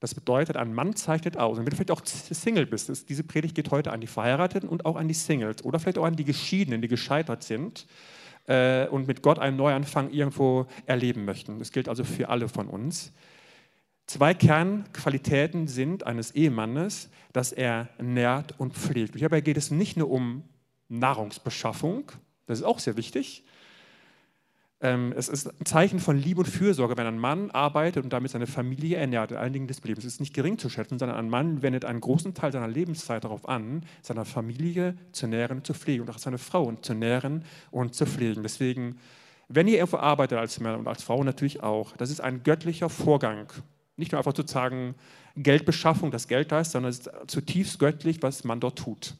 Das 0.00 0.14
bedeutet, 0.14 0.56
ein 0.56 0.72
Mann 0.72 0.96
zeichnet 0.96 1.36
aus. 1.36 1.58
Und 1.58 1.66
wenn 1.66 1.70
du 1.70 1.76
vielleicht 1.76 1.90
auch 1.90 2.04
Single 2.04 2.66
bist, 2.66 3.08
diese 3.08 3.22
Predigt 3.22 3.54
geht 3.54 3.70
heute 3.70 3.92
an 3.92 4.00
die 4.00 4.06
Verheirateten 4.06 4.68
und 4.68 4.86
auch 4.86 4.96
an 4.96 5.08
die 5.08 5.14
Singles 5.14 5.62
oder 5.62 5.78
vielleicht 5.78 5.98
auch 5.98 6.04
an 6.04 6.16
die 6.16 6.24
Geschiedenen, 6.24 6.80
die 6.80 6.88
gescheitert 6.88 7.42
sind 7.42 7.86
äh, 8.46 8.86
und 8.88 9.06
mit 9.06 9.22
Gott 9.22 9.38
einen 9.38 9.58
Neuanfang 9.58 10.10
irgendwo 10.10 10.66
erleben 10.86 11.26
möchten. 11.26 11.58
Das 11.58 11.70
gilt 11.70 11.88
also 11.88 12.02
für 12.02 12.30
alle 12.30 12.48
von 12.48 12.66
uns. 12.66 13.12
Zwei 14.06 14.32
Kernqualitäten 14.34 15.68
sind 15.68 16.06
eines 16.06 16.32
Ehemannes, 16.32 17.10
dass 17.32 17.52
er 17.52 17.90
nährt 18.00 18.58
und 18.58 18.74
pflegt. 18.74 19.12
Und 19.12 19.18
hierbei 19.18 19.42
geht 19.42 19.58
es 19.58 19.70
nicht 19.70 19.96
nur 19.96 20.10
um 20.10 20.44
Nahrungsbeschaffung, 20.88 22.10
das 22.46 22.58
ist 22.58 22.64
auch 22.64 22.80
sehr 22.80 22.96
wichtig, 22.96 23.44
es 24.82 25.28
ist 25.28 25.46
ein 25.46 25.66
Zeichen 25.66 25.98
von 25.98 26.16
Liebe 26.16 26.40
und 26.40 26.46
Fürsorge, 26.46 26.96
wenn 26.96 27.06
ein 27.06 27.18
Mann 27.18 27.50
arbeitet 27.50 28.02
und 28.02 28.14
damit 28.14 28.30
seine 28.30 28.46
Familie 28.46 28.96
ernährt, 28.96 29.30
in 29.30 29.36
allen 29.36 29.52
Dingen 29.52 29.66
des 29.66 29.84
Lebens. 29.84 30.06
Es 30.06 30.14
ist 30.14 30.20
nicht 30.20 30.32
gering 30.32 30.56
zu 30.56 30.70
schätzen, 30.70 30.98
sondern 30.98 31.18
ein 31.18 31.28
Mann 31.28 31.60
wendet 31.60 31.84
einen 31.84 32.00
großen 32.00 32.32
Teil 32.32 32.50
seiner 32.50 32.66
Lebenszeit 32.66 33.24
darauf 33.24 33.46
an, 33.46 33.84
seine 34.00 34.24
Familie 34.24 34.96
zu 35.12 35.26
nähren 35.26 35.58
und 35.58 35.66
zu 35.66 35.74
pflegen 35.74 36.02
und 36.04 36.10
auch 36.10 36.18
seine 36.18 36.38
Frau 36.38 36.72
zu 36.72 36.94
nähren 36.94 37.44
und 37.70 37.94
zu 37.94 38.06
pflegen. 38.06 38.42
Deswegen, 38.42 38.98
wenn 39.48 39.68
ihr 39.68 39.76
irgendwo 39.76 39.98
arbeitet 39.98 40.38
als 40.38 40.58
Mann 40.60 40.76
und 40.76 40.88
als 40.88 41.02
Frau 41.02 41.22
natürlich 41.24 41.62
auch, 41.62 41.94
das 41.98 42.08
ist 42.08 42.22
ein 42.22 42.42
göttlicher 42.42 42.88
Vorgang. 42.88 43.52
Nicht 43.96 44.12
nur 44.12 44.18
einfach 44.18 44.34
sozusagen 44.34 44.94
Geldbeschaffung, 45.36 46.10
das 46.10 46.26
Geld 46.26 46.52
ist, 46.52 46.70
sondern 46.72 46.88
es 46.88 47.00
ist 47.00 47.10
zutiefst 47.26 47.78
göttlich, 47.78 48.22
was 48.22 48.44
man 48.44 48.60
dort 48.60 48.78
tut 48.78 49.14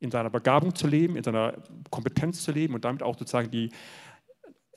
in 0.00 0.10
seiner 0.10 0.30
Begabung 0.30 0.74
zu 0.74 0.86
leben, 0.86 1.16
in 1.16 1.22
seiner 1.22 1.54
Kompetenz 1.90 2.42
zu 2.42 2.52
leben 2.52 2.74
und 2.74 2.84
damit 2.84 3.02
auch 3.02 3.18
sozusagen 3.18 3.50
die 3.50 3.70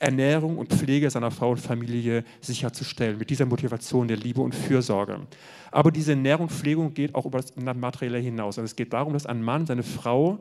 Ernährung 0.04 0.58
und 0.58 0.72
Pflege 0.72 1.08
seiner 1.10 1.30
Frau 1.30 1.50
und 1.50 1.60
Familie 1.60 2.24
sicherzustellen, 2.40 3.18
mit 3.18 3.30
dieser 3.30 3.46
Motivation 3.46 4.06
der 4.06 4.16
Liebe 4.16 4.40
und 4.40 4.54
Fürsorge. 4.54 5.26
Aber 5.70 5.90
diese 5.90 6.12
Ernährung 6.12 6.44
und 6.44 6.52
Pflegung 6.52 6.94
geht 6.94 7.14
auch 7.14 7.26
über 7.26 7.38
das 7.38 7.54
Materielle 7.56 8.18
hinaus. 8.18 8.58
Also 8.58 8.66
es 8.66 8.76
geht 8.76 8.92
darum, 8.92 9.12
dass 9.12 9.26
ein 9.26 9.42
Mann 9.42 9.66
seine 9.66 9.82
Frau 9.82 10.38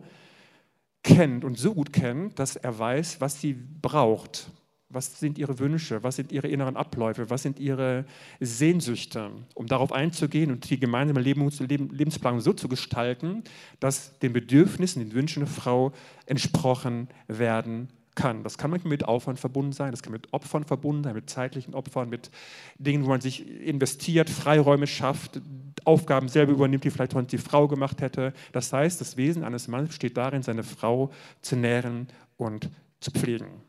kennt 1.02 1.44
und 1.44 1.58
so 1.58 1.74
gut 1.74 1.92
kennt, 1.92 2.40
dass 2.40 2.56
er 2.56 2.78
weiß, 2.78 3.22
was 3.22 3.42
sie 3.42 3.54
braucht. 3.54 4.52
Was 4.90 5.20
sind 5.20 5.40
ihre 5.40 5.58
Wünsche? 5.58 6.04
Was 6.04 6.18
sind 6.18 6.32
ihre 6.32 6.48
inneren 6.48 6.78
Abläufe? 6.78 7.30
Was 7.30 7.42
sind 7.42 7.60
ihre 7.60 8.06
Sehnsüchte? 8.40 9.32
Um 9.56 9.66
darauf 9.66 9.92
einzugehen 9.92 10.52
und 10.52 10.70
die 10.70 10.80
gemeinsame 10.80 11.20
Lebensplanung 11.20 12.42
so 12.42 12.54
zu 12.54 12.68
gestalten, 12.68 13.44
dass 13.80 14.20
den 14.20 14.34
Bedürfnissen, 14.34 15.02
den 15.04 15.14
Wünschen 15.14 15.40
der 15.40 15.52
Frau 15.52 15.94
entsprochen 16.28 17.08
werden 17.28 17.90
kann. 18.16 18.44
Das 18.44 18.58
kann 18.58 18.72
manchmal 18.72 18.92
mit 18.92 19.06
Aufwand 19.06 19.40
verbunden 19.40 19.74
sein, 19.74 19.92
das 19.92 20.04
kann 20.04 20.14
mit 20.14 20.32
Opfern 20.34 20.64
verbunden 20.64 21.04
sein, 21.04 21.16
mit 21.16 21.30
zeitlichen 21.30 21.74
Opfern, 21.74 22.10
mit 22.10 22.32
Dingen, 22.78 23.04
wo 23.04 23.10
man 23.10 23.22
sich 23.22 23.48
investiert, 23.62 24.30
Freiräume 24.30 24.88
schafft, 24.88 25.42
Aufgaben 25.86 26.30
selber 26.30 26.54
übernimmt, 26.54 26.84
die 26.84 26.92
vielleicht 26.92 27.14
sonst 27.14 27.32
die 27.32 27.38
Frau 27.38 27.68
gemacht 27.68 28.02
hätte. 28.02 28.34
Das 28.52 28.72
heißt, 28.72 29.02
das 29.02 29.18
Wesen 29.18 29.44
eines 29.44 29.68
Mannes 29.68 29.90
besteht 29.90 30.18
darin, 30.18 30.44
seine 30.44 30.64
Frau 30.64 31.12
zu 31.42 31.56
nähren 31.56 32.08
und 32.38 32.70
zu 33.00 33.12
pflegen. 33.12 33.62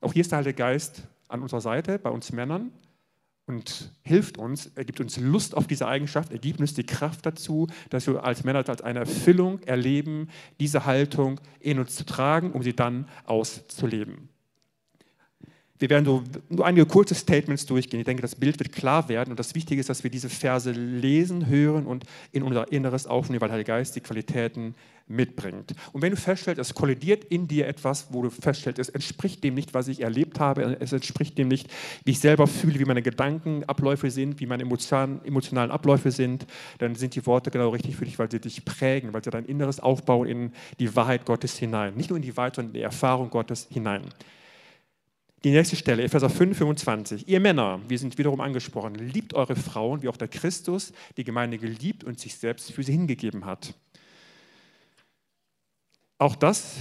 Auch 0.00 0.12
hier 0.12 0.22
ist 0.22 0.32
der 0.32 0.38
Heilige 0.38 0.56
Geist 0.56 1.02
an 1.28 1.42
unserer 1.42 1.60
Seite, 1.60 1.98
bei 1.98 2.10
uns 2.10 2.32
Männern 2.32 2.72
und 3.46 3.92
hilft 4.02 4.38
uns, 4.38 4.70
er 4.74 4.84
gibt 4.84 5.00
uns 5.00 5.16
Lust 5.18 5.56
auf 5.56 5.66
diese 5.66 5.86
Eigenschaft, 5.86 6.32
er 6.32 6.38
gibt 6.38 6.60
uns 6.60 6.74
die 6.74 6.84
Kraft 6.84 7.26
dazu, 7.26 7.66
dass 7.90 8.06
wir 8.06 8.22
als 8.24 8.44
Männer 8.44 8.68
als 8.68 8.82
eine 8.82 9.00
Erfüllung 9.00 9.60
erleben, 9.64 10.28
diese 10.60 10.86
Haltung 10.86 11.40
in 11.60 11.78
uns 11.78 11.96
zu 11.96 12.06
tragen, 12.06 12.52
um 12.52 12.62
sie 12.62 12.74
dann 12.74 13.08
auszuleben. 13.24 14.28
Wir 15.82 15.90
werden 15.90 16.04
so 16.04 16.22
nur 16.48 16.64
einige 16.64 16.86
kurze 16.86 17.16
Statements 17.16 17.66
durchgehen. 17.66 17.98
Ich 17.98 18.06
denke, 18.06 18.22
das 18.22 18.36
Bild 18.36 18.60
wird 18.60 18.70
klar 18.70 19.08
werden 19.08 19.30
und 19.30 19.40
das 19.40 19.56
Wichtige 19.56 19.80
ist, 19.80 19.88
dass 19.88 20.04
wir 20.04 20.10
diese 20.12 20.28
Verse 20.28 20.70
lesen, 20.70 21.48
hören 21.48 21.86
und 21.86 22.04
in 22.30 22.44
unser 22.44 22.70
Inneres 22.70 23.08
aufnehmen, 23.08 23.40
weil 23.40 23.48
der 23.48 23.64
Geist 23.64 23.96
die 23.96 24.00
Qualitäten 24.00 24.76
mitbringt. 25.06 25.74
Und 25.92 26.02
wenn 26.02 26.10
du 26.10 26.16
feststellst, 26.16 26.60
es 26.60 26.74
kollidiert 26.74 27.24
in 27.24 27.48
dir 27.48 27.66
etwas, 27.66 28.08
wo 28.10 28.22
du 28.22 28.30
feststellst, 28.30 28.78
es 28.78 28.88
entspricht 28.88 29.44
dem 29.44 29.54
nicht, 29.54 29.74
was 29.74 29.88
ich 29.88 30.00
erlebt 30.00 30.40
habe, 30.40 30.76
es 30.80 30.92
entspricht 30.92 31.38
dem 31.38 31.48
nicht, 31.48 31.68
wie 32.04 32.12
ich 32.12 32.20
selber 32.20 32.46
fühle, 32.46 32.78
wie 32.78 32.84
meine 32.84 33.02
Gedankenabläufe 33.02 34.10
sind, 34.10 34.40
wie 34.40 34.46
meine 34.46 34.62
emotionalen 34.62 35.70
Abläufe 35.70 36.10
sind, 36.10 36.46
dann 36.78 36.94
sind 36.94 37.14
die 37.14 37.26
Worte 37.26 37.50
genau 37.50 37.70
richtig 37.70 37.96
für 37.96 38.04
dich, 38.04 38.18
weil 38.18 38.30
sie 38.30 38.40
dich 38.40 38.64
prägen, 38.64 39.12
weil 39.12 39.22
sie 39.24 39.30
dein 39.30 39.44
Inneres 39.44 39.80
aufbauen 39.80 40.28
in 40.28 40.52
die 40.78 40.94
Wahrheit 40.96 41.24
Gottes 41.24 41.58
hinein. 41.58 41.94
Nicht 41.94 42.10
nur 42.10 42.16
in 42.16 42.22
die 42.22 42.36
Wahrheit, 42.36 42.56
sondern 42.56 42.74
in 42.74 42.80
die 42.80 42.84
Erfahrung 42.84 43.30
Gottes 43.30 43.68
hinein. 43.70 44.02
Die 45.44 45.50
nächste 45.50 45.74
Stelle, 45.74 46.04
Epheser 46.04 46.30
5, 46.30 46.56
25. 46.56 47.26
Ihr 47.26 47.40
Männer, 47.40 47.80
wir 47.88 47.98
sind 47.98 48.16
wiederum 48.16 48.40
angesprochen, 48.40 48.94
liebt 48.94 49.34
eure 49.34 49.56
Frauen, 49.56 50.00
wie 50.02 50.08
auch 50.08 50.16
der 50.16 50.28
Christus 50.28 50.92
die 51.16 51.24
Gemeinde 51.24 51.58
geliebt 51.58 52.04
und 52.04 52.20
sich 52.20 52.36
selbst 52.36 52.70
für 52.70 52.84
sie 52.84 52.92
hingegeben 52.92 53.44
hat. 53.44 53.74
Auch 56.22 56.36
das 56.36 56.76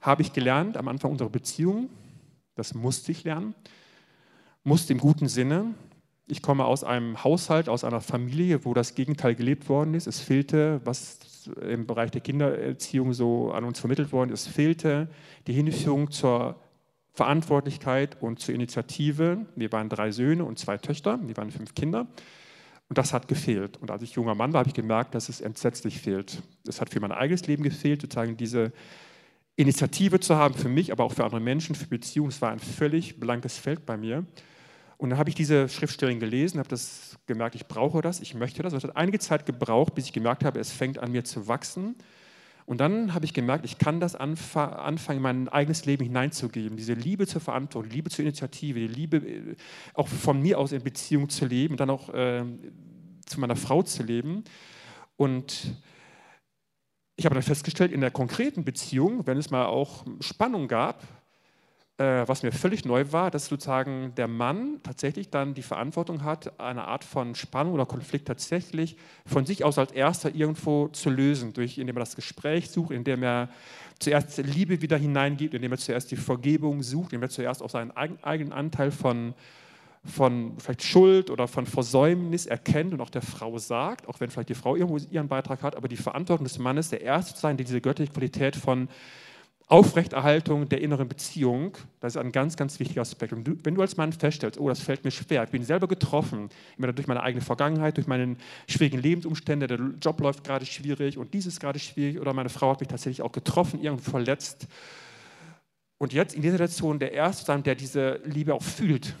habe 0.00 0.22
ich 0.22 0.32
gelernt 0.32 0.76
am 0.76 0.86
Anfang 0.86 1.10
unserer 1.10 1.30
Beziehung. 1.30 1.90
Das 2.54 2.74
musste 2.74 3.10
ich 3.10 3.24
lernen. 3.24 3.56
Musste 4.62 4.92
im 4.92 5.00
guten 5.00 5.26
Sinne. 5.26 5.74
Ich 6.28 6.42
komme 6.42 6.64
aus 6.64 6.84
einem 6.84 7.24
Haushalt, 7.24 7.68
aus 7.68 7.82
einer 7.82 8.00
Familie, 8.00 8.64
wo 8.64 8.74
das 8.74 8.94
Gegenteil 8.94 9.34
gelebt 9.34 9.68
worden 9.68 9.94
ist. 9.94 10.06
Es 10.06 10.20
fehlte, 10.20 10.80
was 10.84 11.50
im 11.60 11.88
Bereich 11.88 12.12
der 12.12 12.20
Kindererziehung 12.20 13.14
so 13.14 13.50
an 13.50 13.64
uns 13.64 13.80
vermittelt 13.80 14.12
worden 14.12 14.30
ist, 14.30 14.46
es 14.46 14.52
fehlte 14.52 15.08
die 15.48 15.54
Hinführung 15.54 16.12
zur 16.12 16.54
Verantwortlichkeit 17.14 18.22
und 18.22 18.38
zur 18.38 18.54
Initiative. 18.54 19.44
Wir 19.56 19.72
waren 19.72 19.88
drei 19.88 20.12
Söhne 20.12 20.44
und 20.44 20.56
zwei 20.60 20.78
Töchter, 20.78 21.18
wir 21.26 21.36
waren 21.36 21.50
fünf 21.50 21.74
Kinder. 21.74 22.06
Und 22.88 22.96
das 22.96 23.12
hat 23.12 23.28
gefehlt. 23.28 23.76
Und 23.76 23.90
als 23.90 24.02
ich 24.02 24.12
junger 24.12 24.34
Mann 24.34 24.52
war, 24.52 24.60
habe 24.60 24.68
ich 24.68 24.74
gemerkt, 24.74 25.14
dass 25.14 25.28
es 25.28 25.40
entsetzlich 25.40 26.00
fehlt. 26.00 26.42
Es 26.66 26.80
hat 26.80 26.90
für 26.90 27.00
mein 27.00 27.12
eigenes 27.12 27.46
Leben 27.46 27.62
gefehlt, 27.62 28.00
sozusagen 28.00 28.36
diese 28.36 28.72
Initiative 29.56 30.20
zu 30.20 30.36
haben 30.36 30.54
für 30.54 30.68
mich, 30.68 30.92
aber 30.92 31.04
auch 31.04 31.12
für 31.12 31.24
andere 31.24 31.40
Menschen, 31.40 31.74
für 31.74 31.86
Beziehungen. 31.86 32.30
Es 32.30 32.40
war 32.40 32.50
ein 32.50 32.60
völlig 32.60 33.20
blankes 33.20 33.58
Feld 33.58 33.84
bei 33.84 33.96
mir. 33.96 34.24
Und 34.96 35.10
dann 35.10 35.18
habe 35.18 35.28
ich 35.28 35.34
diese 35.34 35.68
Schriftstellung 35.68 36.18
gelesen, 36.18 36.58
habe 36.58 36.68
das 36.68 37.18
gemerkt, 37.26 37.54
ich 37.54 37.66
brauche 37.66 38.00
das, 38.00 38.20
ich 38.20 38.34
möchte 38.34 38.62
das. 38.62 38.72
Es 38.72 38.82
hat 38.84 38.96
einige 38.96 39.18
Zeit 39.18 39.46
gebraucht, 39.46 39.94
bis 39.94 40.06
ich 40.06 40.12
gemerkt 40.12 40.44
habe, 40.44 40.58
es 40.58 40.72
fängt 40.72 40.98
an 40.98 41.12
mir 41.12 41.24
zu 41.24 41.46
wachsen. 41.46 41.94
Und 42.68 42.82
dann 42.82 43.14
habe 43.14 43.24
ich 43.24 43.32
gemerkt, 43.32 43.64
ich 43.64 43.78
kann 43.78 43.98
das 43.98 44.14
anfangen, 44.14 45.16
in 45.16 45.22
mein 45.22 45.48
eigenes 45.48 45.86
Leben 45.86 46.04
hineinzugeben. 46.04 46.76
Diese 46.76 46.92
Liebe 46.92 47.26
zur 47.26 47.40
Verantwortung, 47.40 47.90
Liebe 47.90 48.10
zur 48.10 48.26
Initiative, 48.26 48.78
die 48.78 48.88
Liebe 48.88 49.16
äh, 49.16 49.56
auch 49.94 50.06
von 50.06 50.42
mir 50.42 50.58
aus 50.58 50.72
in 50.72 50.82
Beziehung 50.82 51.30
zu 51.30 51.46
leben 51.46 51.78
dann 51.78 51.88
auch 51.88 52.12
äh, 52.12 52.44
zu 53.24 53.40
meiner 53.40 53.56
Frau 53.56 53.82
zu 53.82 54.02
leben. 54.02 54.44
Und 55.16 55.76
ich 57.16 57.24
habe 57.24 57.34
dann 57.34 57.42
festgestellt, 57.42 57.90
in 57.90 58.02
der 58.02 58.10
konkreten 58.10 58.66
Beziehung, 58.66 59.26
wenn 59.26 59.38
es 59.38 59.48
mal 59.48 59.64
auch 59.64 60.04
Spannung 60.20 60.68
gab, 60.68 61.02
was 61.98 62.44
mir 62.44 62.52
völlig 62.52 62.84
neu 62.84 63.06
war, 63.10 63.32
dass 63.32 63.46
sozusagen 63.46 64.14
der 64.16 64.28
Mann 64.28 64.80
tatsächlich 64.84 65.30
dann 65.30 65.54
die 65.54 65.62
Verantwortung 65.62 66.22
hat, 66.22 66.60
eine 66.60 66.86
Art 66.86 67.02
von 67.02 67.34
Spannung 67.34 67.72
oder 67.74 67.86
Konflikt 67.86 68.28
tatsächlich 68.28 68.96
von 69.26 69.44
sich 69.44 69.64
aus 69.64 69.78
als 69.78 69.90
erster 69.90 70.32
irgendwo 70.32 70.86
zu 70.88 71.10
lösen, 71.10 71.54
durch, 71.54 71.76
indem 71.76 71.96
er 71.96 72.00
das 72.00 72.14
Gespräch 72.14 72.70
sucht, 72.70 72.92
indem 72.92 73.24
er 73.24 73.48
zuerst 73.98 74.38
Liebe 74.38 74.80
wieder 74.80 74.96
hineingibt, 74.96 75.54
indem 75.54 75.72
er 75.72 75.78
zuerst 75.78 76.12
die 76.12 76.16
Vergebung 76.16 76.84
sucht, 76.84 77.12
indem 77.12 77.22
er 77.22 77.30
zuerst 77.30 77.64
auch 77.64 77.70
seinen 77.70 77.90
eigenen 77.90 78.52
Anteil 78.52 78.92
von, 78.92 79.34
von 80.04 80.52
vielleicht 80.58 80.84
Schuld 80.84 81.30
oder 81.30 81.48
von 81.48 81.66
Versäumnis 81.66 82.46
erkennt 82.46 82.94
und 82.94 83.00
auch 83.00 83.10
der 83.10 83.22
Frau 83.22 83.58
sagt, 83.58 84.06
auch 84.06 84.20
wenn 84.20 84.30
vielleicht 84.30 84.50
die 84.50 84.54
Frau 84.54 84.76
irgendwo 84.76 85.04
ihren 85.10 85.26
Beitrag 85.26 85.64
hat, 85.64 85.74
aber 85.74 85.88
die 85.88 85.96
Verantwortung 85.96 86.44
des 86.44 86.60
Mannes, 86.60 86.90
der 86.90 87.00
Erste 87.00 87.34
zu 87.34 87.40
sein, 87.40 87.56
der 87.56 87.66
diese 87.66 87.80
göttliche 87.80 88.12
Qualität 88.12 88.54
von 88.54 88.88
Aufrechterhaltung 89.70 90.66
der 90.70 90.80
inneren 90.80 91.08
Beziehung, 91.08 91.76
das 92.00 92.14
ist 92.14 92.16
ein 92.16 92.32
ganz, 92.32 92.56
ganz 92.56 92.80
wichtiger 92.80 93.02
Aspekt. 93.02 93.34
Und 93.34 93.44
du, 93.44 93.54
wenn 93.64 93.74
du 93.74 93.82
als 93.82 93.98
Mann 93.98 94.14
feststellst, 94.14 94.58
oh, 94.58 94.66
das 94.66 94.80
fällt 94.80 95.04
mir 95.04 95.10
schwer, 95.10 95.44
ich 95.44 95.50
bin 95.50 95.62
selber 95.62 95.86
getroffen, 95.86 96.48
immer 96.78 96.90
durch 96.94 97.06
meine 97.06 97.22
eigene 97.22 97.44
Vergangenheit, 97.44 97.98
durch 97.98 98.06
meine 98.06 98.36
schwierigen 98.66 98.98
Lebensumstände, 98.98 99.66
der 99.66 99.78
Job 100.00 100.22
läuft 100.22 100.44
gerade 100.44 100.64
schwierig 100.64 101.18
und 101.18 101.34
dies 101.34 101.44
ist 101.44 101.60
gerade 101.60 101.78
schwierig 101.78 102.18
oder 102.18 102.32
meine 102.32 102.48
Frau 102.48 102.70
hat 102.70 102.80
mich 102.80 102.88
tatsächlich 102.88 103.20
auch 103.20 103.32
getroffen, 103.32 103.82
irgendwo 103.82 104.10
verletzt. 104.10 104.68
Und 105.98 106.14
jetzt 106.14 106.34
in 106.34 106.40
dieser 106.40 106.54
Situation 106.54 106.98
der 106.98 107.12
Erste 107.12 107.44
sein, 107.44 107.62
der 107.62 107.74
diese 107.74 108.20
Liebe 108.24 108.54
auch 108.54 108.62
fühlt 108.62 109.14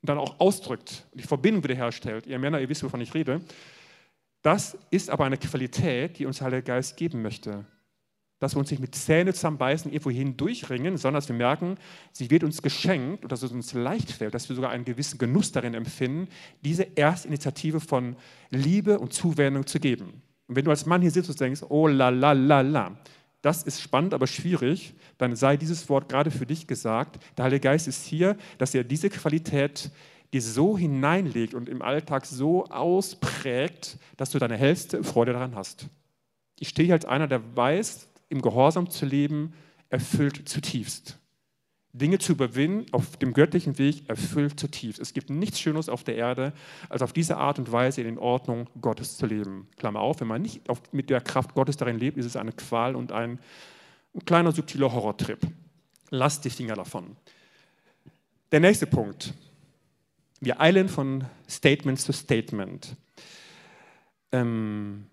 und 0.00 0.08
dann 0.08 0.18
auch 0.18 0.38
ausdrückt 0.38 1.06
und 1.10 1.20
die 1.20 1.26
Verbindung 1.26 1.64
wiederherstellt. 1.64 2.28
Ihr 2.28 2.38
Männer, 2.38 2.60
ihr 2.60 2.68
wisst, 2.68 2.84
wovon 2.84 3.00
ich 3.00 3.14
rede. 3.14 3.40
Das 4.42 4.78
ist 4.90 5.10
aber 5.10 5.24
eine 5.24 5.38
Qualität, 5.38 6.20
die 6.20 6.26
uns 6.26 6.38
der 6.38 6.46
Heilige 6.46 6.62
Geist 6.62 6.96
geben 6.96 7.20
möchte 7.20 7.64
dass 8.42 8.56
wir 8.56 8.58
uns 8.58 8.72
nicht 8.72 8.80
mit 8.80 8.92
Zähne 8.92 9.32
zusammenbeißen, 9.32 9.92
irgendwo 9.92 10.10
hindurchringen, 10.10 10.96
sondern 10.96 11.20
dass 11.20 11.28
wir 11.28 11.36
merken, 11.36 11.76
sie 12.10 12.28
wird 12.28 12.42
uns 12.42 12.60
geschenkt 12.60 13.22
und 13.22 13.30
dass 13.30 13.44
es 13.44 13.52
uns 13.52 13.72
leicht 13.72 14.10
fällt, 14.10 14.34
dass 14.34 14.48
wir 14.48 14.56
sogar 14.56 14.72
einen 14.72 14.84
gewissen 14.84 15.16
Genuss 15.16 15.52
darin 15.52 15.74
empfinden, 15.74 16.26
diese 16.64 16.96
Erstinitiative 16.96 17.78
von 17.78 18.16
Liebe 18.50 18.98
und 18.98 19.12
Zuwendung 19.12 19.64
zu 19.68 19.78
geben. 19.78 20.22
Und 20.48 20.56
wenn 20.56 20.64
du 20.64 20.72
als 20.72 20.86
Mann 20.86 21.02
hier 21.02 21.12
sitzt 21.12 21.30
und 21.30 21.38
denkst, 21.38 21.62
oh 21.68 21.86
la 21.86 22.08
la 22.08 22.32
la 22.32 22.62
la, 22.62 22.96
das 23.42 23.62
ist 23.62 23.80
spannend, 23.80 24.12
aber 24.12 24.26
schwierig, 24.26 24.94
dann 25.18 25.36
sei 25.36 25.56
dieses 25.56 25.88
Wort 25.88 26.08
gerade 26.08 26.32
für 26.32 26.44
dich 26.44 26.66
gesagt. 26.66 27.22
Der 27.36 27.44
Heilige 27.44 27.60
Geist 27.60 27.86
ist 27.86 28.04
hier, 28.04 28.36
dass 28.58 28.74
er 28.74 28.82
diese 28.82 29.08
Qualität 29.08 29.92
dir 30.32 30.42
so 30.42 30.76
hineinlegt 30.76 31.54
und 31.54 31.68
im 31.68 31.80
Alltag 31.80 32.26
so 32.26 32.64
ausprägt, 32.64 33.98
dass 34.16 34.30
du 34.30 34.40
deine 34.40 34.56
hellste 34.56 35.04
Freude 35.04 35.32
daran 35.32 35.54
hast. 35.54 35.86
Ich 36.58 36.70
stehe 36.70 36.86
hier 36.86 36.94
als 36.94 37.04
einer, 37.04 37.28
der 37.28 37.56
weiß, 37.56 38.08
im 38.32 38.42
Gehorsam 38.42 38.90
zu 38.90 39.06
leben, 39.06 39.52
erfüllt 39.90 40.48
zutiefst. 40.48 41.18
Dinge 41.92 42.18
zu 42.18 42.32
überwinden 42.32 42.86
auf 42.92 43.18
dem 43.18 43.34
göttlichen 43.34 43.76
Weg 43.78 44.08
erfüllt 44.08 44.58
zutiefst. 44.58 44.98
Es 44.98 45.12
gibt 45.12 45.28
nichts 45.28 45.60
Schönes 45.60 45.90
auf 45.90 46.02
der 46.02 46.16
Erde, 46.16 46.54
als 46.88 47.02
auf 47.02 47.12
diese 47.12 47.36
Art 47.36 47.58
und 47.58 47.70
Weise 47.70 48.00
in 48.00 48.18
Ordnung 48.18 48.66
Gottes 48.80 49.18
zu 49.18 49.26
leben. 49.26 49.68
Klammer 49.76 50.00
auf, 50.00 50.20
wenn 50.20 50.28
man 50.28 50.40
nicht 50.40 50.70
auf, 50.70 50.80
mit 50.92 51.10
der 51.10 51.20
Kraft 51.20 51.54
Gottes 51.54 51.76
darin 51.76 51.98
lebt, 51.98 52.16
ist 52.16 52.24
es 52.24 52.36
eine 52.36 52.52
Qual 52.52 52.96
und 52.96 53.12
ein, 53.12 53.38
ein 54.14 54.24
kleiner 54.24 54.52
subtiler 54.52 54.90
Horrortrip. 54.90 55.40
Lasst 56.08 56.46
die 56.46 56.50
Finger 56.50 56.74
davon. 56.74 57.14
Der 58.50 58.60
nächste 58.60 58.86
Punkt. 58.86 59.34
Wir 60.40 60.58
eilen 60.58 60.88
von 60.88 61.24
Statement 61.48 62.00
zu 62.00 62.14
Statement. 62.14 62.96
Ähm, 64.32 65.04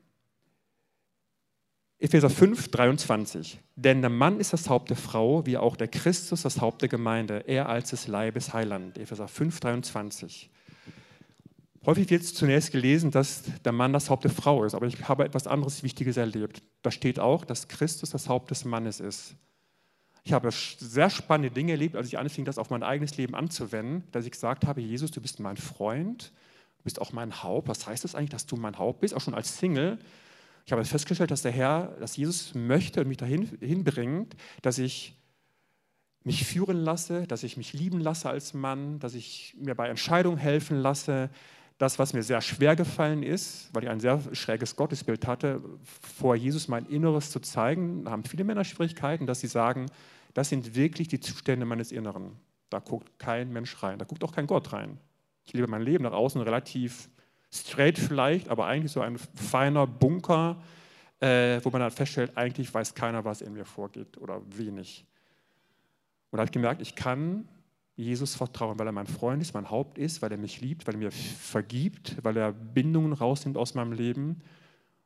Epheser 2.01 2.29
5, 2.29 2.69
23. 2.69 3.59
Denn 3.75 3.99
der 3.99 4.09
Mann 4.09 4.39
ist 4.39 4.53
das 4.53 4.69
Haupt 4.69 4.89
der 4.89 4.95
Frau, 4.95 5.45
wie 5.45 5.57
auch 5.57 5.75
der 5.75 5.89
Christus 5.89 6.43
das 6.43 6.61
Haupt 6.61 6.81
der 6.81 6.87
Gemeinde, 6.87 7.43
er 7.45 7.67
als 7.67 7.89
des 7.89 8.07
Leibes 8.07 8.53
Heiland. 8.53 8.97
Epheser 8.97 9.27
5, 9.27 9.59
23. 9.59 10.49
Häufig 11.85 12.09
wird 12.09 12.23
zunächst 12.23 12.71
gelesen, 12.71 13.11
dass 13.11 13.43
der 13.65 13.73
Mann 13.73 13.91
das 13.91 14.09
Haupt 14.09 14.23
der 14.23 14.31
Frau 14.31 14.63
ist, 14.63 14.75
aber 14.75 14.85
ich 14.85 15.09
habe 15.09 15.25
etwas 15.25 15.45
anderes 15.45 15.83
Wichtiges 15.83 16.15
erlebt. 16.15 16.61
Da 16.83 16.91
steht 16.91 17.19
auch, 17.19 17.43
dass 17.43 17.67
Christus 17.67 18.11
das 18.11 18.29
Haupt 18.29 18.49
des 18.51 18.63
Mannes 18.63 19.01
ist. 19.01 19.35
Ich 20.23 20.31
habe 20.31 20.49
sehr 20.51 21.09
spannende 21.09 21.51
Dinge 21.51 21.73
erlebt, 21.73 21.97
als 21.97 22.07
ich 22.07 22.17
anfing, 22.17 22.45
das 22.45 22.57
auf 22.57 22.69
mein 22.69 22.83
eigenes 22.83 23.17
Leben 23.17 23.35
anzuwenden, 23.35 24.03
dass 24.13 24.25
ich 24.25 24.31
gesagt 24.31 24.65
habe, 24.65 24.79
Jesus, 24.79 25.11
du 25.11 25.19
bist 25.19 25.41
mein 25.41 25.57
Freund, 25.57 26.31
du 26.77 26.83
bist 26.83 27.01
auch 27.01 27.11
mein 27.11 27.43
Haupt. 27.43 27.67
Was 27.67 27.87
heißt 27.87 28.05
das 28.05 28.15
eigentlich, 28.15 28.29
dass 28.29 28.45
du 28.45 28.55
mein 28.55 28.77
Haupt 28.77 29.01
bist? 29.01 29.13
Auch 29.13 29.21
schon 29.21 29.33
als 29.33 29.57
Single 29.57 29.99
ich 30.69 30.71
habe 30.71 30.85
festgestellt, 30.85 31.31
dass 31.31 31.41
der 31.41 31.51
Herr, 31.51 31.95
dass 31.99 32.15
Jesus 32.15 32.53
möchte 32.53 33.01
und 33.01 33.07
mich 33.07 33.17
dahin 33.17 33.57
hinbringt, 33.59 34.35
dass 34.61 34.77
ich 34.77 35.15
mich 36.23 36.45
führen 36.45 36.77
lasse, 36.77 37.25
dass 37.25 37.41
ich 37.41 37.57
mich 37.57 37.73
lieben 37.73 37.99
lasse 37.99 38.29
als 38.29 38.53
Mann, 38.53 38.99
dass 38.99 39.15
ich 39.15 39.55
mir 39.59 39.73
bei 39.73 39.87
Entscheidungen 39.89 40.37
helfen 40.37 40.77
lasse. 40.77 41.31
Das, 41.79 41.97
was 41.97 42.13
mir 42.13 42.21
sehr 42.21 42.41
schwer 42.41 42.75
gefallen 42.75 43.23
ist, 43.23 43.69
weil 43.73 43.85
ich 43.85 43.89
ein 43.89 43.99
sehr 43.99 44.21
schräges 44.33 44.75
Gottesbild 44.75 45.25
hatte, 45.25 45.59
vor 46.17 46.35
Jesus 46.35 46.67
mein 46.67 46.85
Inneres 46.85 47.31
zu 47.31 47.39
zeigen, 47.39 48.07
haben 48.07 48.23
viele 48.23 48.43
Männer 48.43 48.63
Schwierigkeiten, 48.63 49.25
dass 49.25 49.39
sie 49.39 49.47
sagen, 49.47 49.87
das 50.35 50.49
sind 50.49 50.75
wirklich 50.75 51.07
die 51.07 51.19
Zustände 51.19 51.65
meines 51.65 51.91
Inneren. 51.91 52.33
Da 52.69 52.77
guckt 52.77 53.17
kein 53.17 53.51
Mensch 53.51 53.81
rein, 53.81 53.97
da 53.97 54.05
guckt 54.05 54.23
auch 54.23 54.33
kein 54.33 54.45
Gott 54.45 54.71
rein. 54.71 54.99
Ich 55.45 55.53
lebe 55.53 55.67
mein 55.67 55.81
Leben 55.81 56.03
nach 56.03 56.13
außen 56.13 56.39
relativ 56.41 57.09
straight 57.51 57.97
vielleicht, 57.97 58.49
aber 58.49 58.65
eigentlich 58.65 58.91
so 58.91 59.01
ein 59.01 59.17
feiner 59.17 59.87
Bunker, 59.87 60.61
äh, 61.19 61.59
wo 61.63 61.69
man 61.69 61.81
dann 61.81 61.91
feststellt, 61.91 62.37
eigentlich 62.37 62.73
weiß 62.73 62.93
keiner, 62.93 63.25
was 63.25 63.41
in 63.41 63.53
mir 63.53 63.65
vorgeht 63.65 64.17
oder 64.17 64.41
wenig. 64.55 65.05
Und 66.31 66.37
da 66.37 66.41
habe 66.41 66.47
ich 66.47 66.53
gemerkt, 66.53 66.81
ich 66.81 66.95
kann 66.95 67.47
Jesus 67.95 68.35
vertrauen, 68.35 68.79
weil 68.79 68.87
er 68.87 68.93
mein 68.93 69.07
Freund 69.07 69.41
ist, 69.41 69.53
mein 69.53 69.69
Haupt 69.69 69.97
ist, 69.97 70.21
weil 70.21 70.31
er 70.31 70.37
mich 70.37 70.61
liebt, 70.61 70.87
weil 70.87 70.95
er 70.95 70.99
mir 70.99 71.11
vergibt, 71.11 72.15
weil 72.23 72.37
er 72.37 72.53
Bindungen 72.53 73.11
rausnimmt 73.11 73.57
aus 73.57 73.73
meinem 73.73 73.91
Leben. 73.91 74.41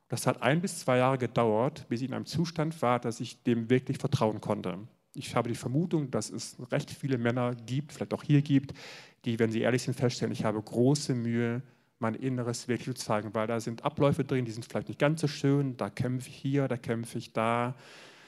Das 0.08 0.26
hat 0.26 0.42
ein 0.42 0.60
bis 0.60 0.78
zwei 0.78 0.98
Jahre 0.98 1.18
gedauert, 1.18 1.86
bis 1.88 2.02
ich 2.02 2.08
in 2.08 2.14
einem 2.14 2.26
Zustand 2.26 2.80
war, 2.82 3.00
dass 3.00 3.18
ich 3.18 3.42
dem 3.42 3.68
wirklich 3.68 3.98
vertrauen 3.98 4.40
konnte. 4.40 4.78
Ich 5.14 5.34
habe 5.34 5.48
die 5.48 5.56
Vermutung, 5.56 6.10
dass 6.10 6.30
es 6.30 6.56
recht 6.70 6.90
viele 6.90 7.18
Männer 7.18 7.54
gibt, 7.54 7.92
vielleicht 7.92 8.14
auch 8.14 8.22
hier 8.22 8.42
gibt, 8.42 8.74
die, 9.24 9.38
wenn 9.38 9.50
sie 9.50 9.62
ehrlich 9.62 9.82
sind, 9.82 9.94
feststellen, 9.94 10.32
ich 10.32 10.44
habe 10.44 10.60
große 10.62 11.14
Mühe, 11.14 11.62
mein 11.98 12.14
Inneres 12.14 12.68
wirklich 12.68 12.96
zu 12.96 13.04
zeigen, 13.04 13.34
weil 13.34 13.46
da 13.46 13.60
sind 13.60 13.84
Abläufe 13.84 14.24
drin, 14.24 14.44
die 14.44 14.52
sind 14.52 14.64
vielleicht 14.64 14.88
nicht 14.88 14.98
ganz 14.98 15.20
so 15.20 15.28
schön, 15.28 15.76
da 15.76 15.90
kämpfe 15.90 16.28
ich 16.28 16.36
hier, 16.36 16.68
da 16.68 16.76
kämpfe 16.76 17.18
ich 17.18 17.32
da, 17.32 17.74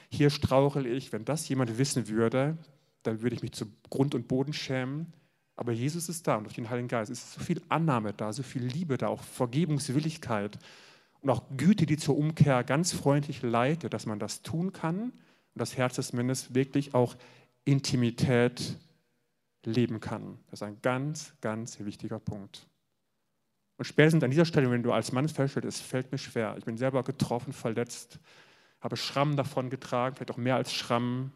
hier 0.09 0.29
strauchel 0.29 0.85
ich. 0.85 1.11
Wenn 1.11 1.25
das 1.25 1.47
jemand 1.49 1.77
wissen 1.77 2.07
würde, 2.07 2.57
dann 3.03 3.21
würde 3.21 3.35
ich 3.35 3.41
mich 3.41 3.51
zu 3.53 3.65
Grund 3.89 4.15
und 4.15 4.27
Boden 4.27 4.53
schämen. 4.53 5.13
Aber 5.55 5.71
Jesus 5.71 6.07
ist 6.07 6.27
da 6.27 6.37
und 6.37 6.43
durch 6.43 6.55
den 6.55 6.69
Heiligen 6.69 6.87
Geist 6.87 7.11
ist 7.11 7.33
so 7.33 7.41
viel 7.41 7.61
Annahme 7.67 8.13
da, 8.13 8.31
so 8.31 8.43
viel 8.43 8.63
Liebe 8.63 8.97
da, 8.97 9.07
auch 9.07 9.23
Vergebungswilligkeit 9.23 10.59
und 11.21 11.29
auch 11.29 11.43
Güte, 11.57 11.85
die 11.85 11.97
zur 11.97 12.17
Umkehr 12.17 12.63
ganz 12.63 12.93
freundlich 12.93 13.41
leitet, 13.41 13.93
dass 13.93 14.05
man 14.05 14.19
das 14.19 14.43
tun 14.43 14.71
kann 14.71 15.01
und 15.01 15.13
das 15.55 15.75
Herz 15.75 15.95
des 15.95 16.13
Mannes 16.13 16.53
wirklich 16.53 16.93
auch 16.93 17.15
Intimität 17.65 18.77
leben 19.65 19.99
kann. 19.99 20.37
Das 20.49 20.61
ist 20.61 20.63
ein 20.63 20.77
ganz, 20.81 21.33
ganz 21.41 21.79
wichtiger 21.79 22.19
Punkt. 22.19 22.67
Und 23.77 23.85
spätestens 23.85 24.23
an 24.23 24.31
dieser 24.31 24.45
Stelle, 24.45 24.71
wenn 24.71 24.83
du 24.83 24.91
als 24.91 25.11
Mann 25.11 25.27
feststellst, 25.29 25.67
es 25.67 25.79
fällt 25.81 26.11
mir 26.11 26.17
schwer, 26.17 26.55
ich 26.57 26.65
bin 26.65 26.77
selber 26.77 27.03
getroffen, 27.03 27.53
verletzt, 27.53 28.19
habe 28.81 28.97
Schramm 28.97 29.35
davon 29.35 29.69
getragen, 29.69 30.15
vielleicht 30.15 30.31
auch 30.31 30.37
mehr 30.37 30.55
als 30.55 30.73
Schramm. 30.73 31.31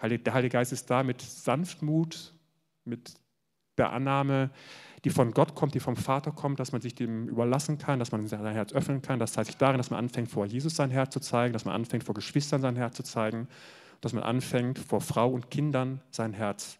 Der 0.00 0.34
Heilige 0.34 0.52
Geist 0.52 0.72
ist 0.72 0.90
da 0.90 1.02
mit 1.02 1.22
Sanftmut, 1.22 2.32
mit 2.84 3.14
der 3.78 3.92
Annahme, 3.92 4.50
die 5.04 5.10
von 5.10 5.32
Gott 5.32 5.54
kommt, 5.54 5.74
die 5.74 5.80
vom 5.80 5.96
Vater 5.96 6.30
kommt, 6.30 6.60
dass 6.60 6.72
man 6.72 6.80
sich 6.80 6.94
dem 6.94 7.28
überlassen 7.28 7.78
kann, 7.78 7.98
dass 7.98 8.12
man 8.12 8.26
sein 8.26 8.44
Herz 8.46 8.72
öffnen 8.72 9.02
kann. 9.02 9.18
Das 9.18 9.32
zeigt 9.32 9.46
sich 9.46 9.56
darin, 9.56 9.78
dass 9.78 9.90
man 9.90 9.98
anfängt, 9.98 10.30
vor 10.30 10.46
Jesus 10.46 10.76
sein 10.76 10.90
Herz 10.90 11.12
zu 11.12 11.20
zeigen, 11.20 11.52
dass 11.52 11.64
man 11.64 11.74
anfängt, 11.74 12.04
vor 12.04 12.14
Geschwistern 12.14 12.60
sein 12.60 12.76
Herz 12.76 12.96
zu 12.96 13.02
zeigen, 13.02 13.48
dass 14.00 14.12
man 14.12 14.22
anfängt, 14.22 14.78
vor 14.78 15.00
Frau 15.00 15.30
und 15.30 15.50
Kindern 15.50 16.00
sein 16.10 16.32
Herz 16.32 16.78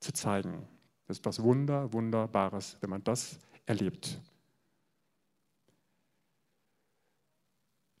zu 0.00 0.12
zeigen. 0.12 0.66
Das 1.06 1.18
ist 1.18 1.26
was 1.26 1.42
Wunder, 1.42 1.92
Wunderbares, 1.92 2.76
wenn 2.80 2.90
man 2.90 3.04
das 3.04 3.38
erlebt. 3.66 4.20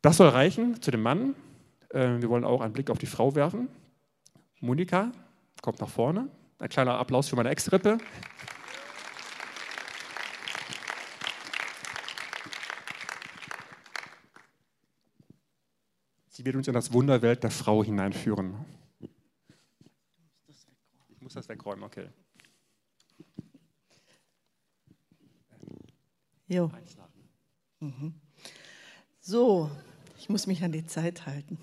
Das 0.06 0.18
soll 0.18 0.28
reichen 0.28 0.80
zu 0.80 0.92
dem 0.92 1.02
Mann. 1.02 1.34
Äh, 1.88 2.20
wir 2.20 2.28
wollen 2.28 2.44
auch 2.44 2.60
einen 2.60 2.72
Blick 2.72 2.90
auf 2.90 2.98
die 2.98 3.06
Frau 3.06 3.34
werfen. 3.34 3.68
Monika 4.60 5.10
kommt 5.62 5.80
nach 5.80 5.88
vorne. 5.88 6.30
Ein 6.60 6.68
kleiner 6.68 6.96
Applaus 6.96 7.28
für 7.28 7.34
meine 7.34 7.48
Ex-Rippe. 7.48 7.98
Sie 16.28 16.44
wird 16.44 16.54
uns 16.54 16.68
in 16.68 16.74
das 16.74 16.92
Wunderwelt 16.92 17.42
der 17.42 17.50
Frau 17.50 17.82
hineinführen. 17.82 18.64
Ich 19.00 19.10
muss 21.20 21.34
das 21.34 21.48
wegräumen, 21.48 21.82
okay. 21.82 22.10
Jo. 26.46 26.70
Mhm. 27.80 28.14
So, 29.18 29.68
ich 30.18 30.28
muss 30.28 30.46
mich 30.46 30.62
an 30.62 30.72
die 30.72 30.86
Zeit 30.86 31.26
halten. 31.26 31.58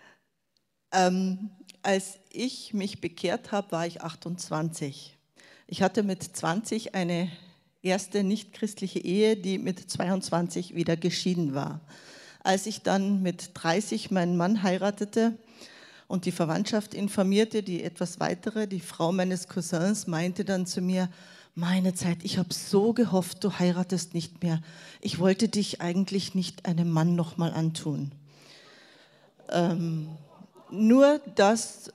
ähm, 0.92 1.50
als 1.82 2.18
ich 2.30 2.74
mich 2.74 3.00
bekehrt 3.00 3.52
habe, 3.52 3.72
war 3.72 3.86
ich 3.86 4.02
28. 4.02 5.16
Ich 5.66 5.82
hatte 5.82 6.02
mit 6.02 6.22
20 6.22 6.94
eine 6.94 7.30
erste 7.82 8.22
nichtchristliche 8.22 9.00
Ehe, 9.00 9.36
die 9.36 9.58
mit 9.58 9.90
22 9.90 10.74
wieder 10.74 10.96
geschieden 10.96 11.54
war. 11.54 11.80
Als 12.44 12.66
ich 12.66 12.82
dann 12.82 13.22
mit 13.22 13.50
30 13.54 14.10
meinen 14.10 14.36
Mann 14.36 14.62
heiratete 14.62 15.36
und 16.08 16.24
die 16.24 16.32
Verwandtschaft 16.32 16.94
informierte, 16.94 17.62
die 17.62 17.82
etwas 17.82 18.20
weitere, 18.20 18.66
die 18.66 18.80
Frau 18.80 19.12
meines 19.12 19.48
Cousins 19.48 20.06
meinte 20.06 20.44
dann 20.44 20.66
zu 20.66 20.80
mir, 20.80 21.08
meine 21.54 21.94
Zeit, 21.94 22.18
ich 22.22 22.38
habe 22.38 22.52
so 22.52 22.92
gehofft, 22.92 23.44
du 23.44 23.58
heiratest 23.58 24.14
nicht 24.14 24.42
mehr. 24.42 24.60
Ich 25.00 25.18
wollte 25.18 25.48
dich 25.48 25.80
eigentlich 25.80 26.34
nicht 26.34 26.66
einem 26.66 26.90
Mann 26.90 27.14
nochmal 27.14 27.52
antun. 27.52 28.12
Ähm, 29.50 30.08
nur 30.70 31.20
das 31.34 31.92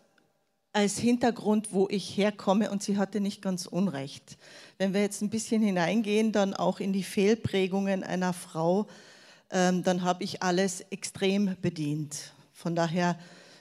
als 0.74 1.00
Hintergrund, 1.00 1.70
wo 1.72 1.88
ich 1.90 2.18
herkomme 2.18 2.70
und 2.70 2.84
sie 2.84 2.98
hatte 2.98 3.20
nicht 3.20 3.42
ganz 3.42 3.66
unrecht. 3.66 4.38
Wenn 4.78 4.94
wir 4.94 5.02
jetzt 5.02 5.24
ein 5.24 5.32
bisschen 5.32 5.64
hineingehen, 5.64 6.32
dann 6.32 6.54
auch 6.54 6.80
in 6.80 6.94
die 6.94 7.04
Fehlprägungen 7.04 8.04
einer 8.04 8.34
Frau, 8.34 8.86
ähm, 9.50 9.82
dann 9.82 10.04
habe 10.04 10.24
ich 10.24 10.44
alles 10.44 10.82
extrem 10.92 11.56
bedient. 11.62 12.34
Von 12.54 12.76
daher 12.76 13.18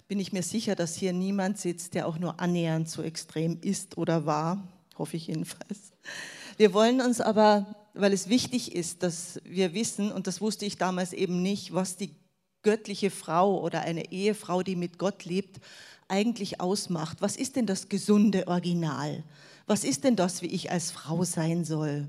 bin 0.09 0.21
ich 0.21 0.35
mir 0.35 0.43
sicher, 0.43 0.75
dass 0.75 0.95
hier 0.95 1.15
niemand 1.15 1.59
sitzt, 1.59 1.95
der 1.95 2.07
auch 2.07 2.19
nur 2.19 2.39
annähernd 2.39 2.91
so 2.91 3.03
extrem 3.03 3.59
ist 3.63 3.97
oder 3.97 4.27
war 4.27 4.63
hoffe 4.99 5.17
ich 5.17 5.27
jedenfalls. 5.27 5.93
Wir 6.57 6.73
wollen 6.73 7.01
uns 7.01 7.21
aber, 7.21 7.77
weil 7.95 8.13
es 8.13 8.29
wichtig 8.29 8.75
ist, 8.75 9.03
dass 9.03 9.41
wir 9.45 9.75
wissen, 9.75 10.11
und 10.11 10.27
das 10.27 10.41
wusste 10.41 10.65
ich 10.65 10.79
damals 10.79 11.13
eben 11.13 11.43
nicht, 11.43 11.75
was 11.75 11.97
die 11.97 12.15
göttliche 12.63 13.11
Frau 13.11 13.61
oder 13.61 13.83
eine 13.83 14.11
Ehefrau, 14.11 14.63
die 14.63 14.77
mit 14.77 14.99
Gott 14.99 15.25
lebt, 15.25 15.61
eigentlich 16.09 16.61
ausmacht. 16.61 17.19
Was 17.21 17.37
ist 17.37 17.57
denn 17.57 17.67
das 17.67 17.89
gesunde 17.89 18.49
Original? 18.49 19.23
Was 19.67 19.85
ist 19.85 20.05
denn 20.05 20.17
das, 20.17 20.43
wie 20.43 20.47
ich 20.47 20.71
als 20.71 20.91
Frau 20.91 21.25
sein 21.25 21.65
soll? 21.65 22.09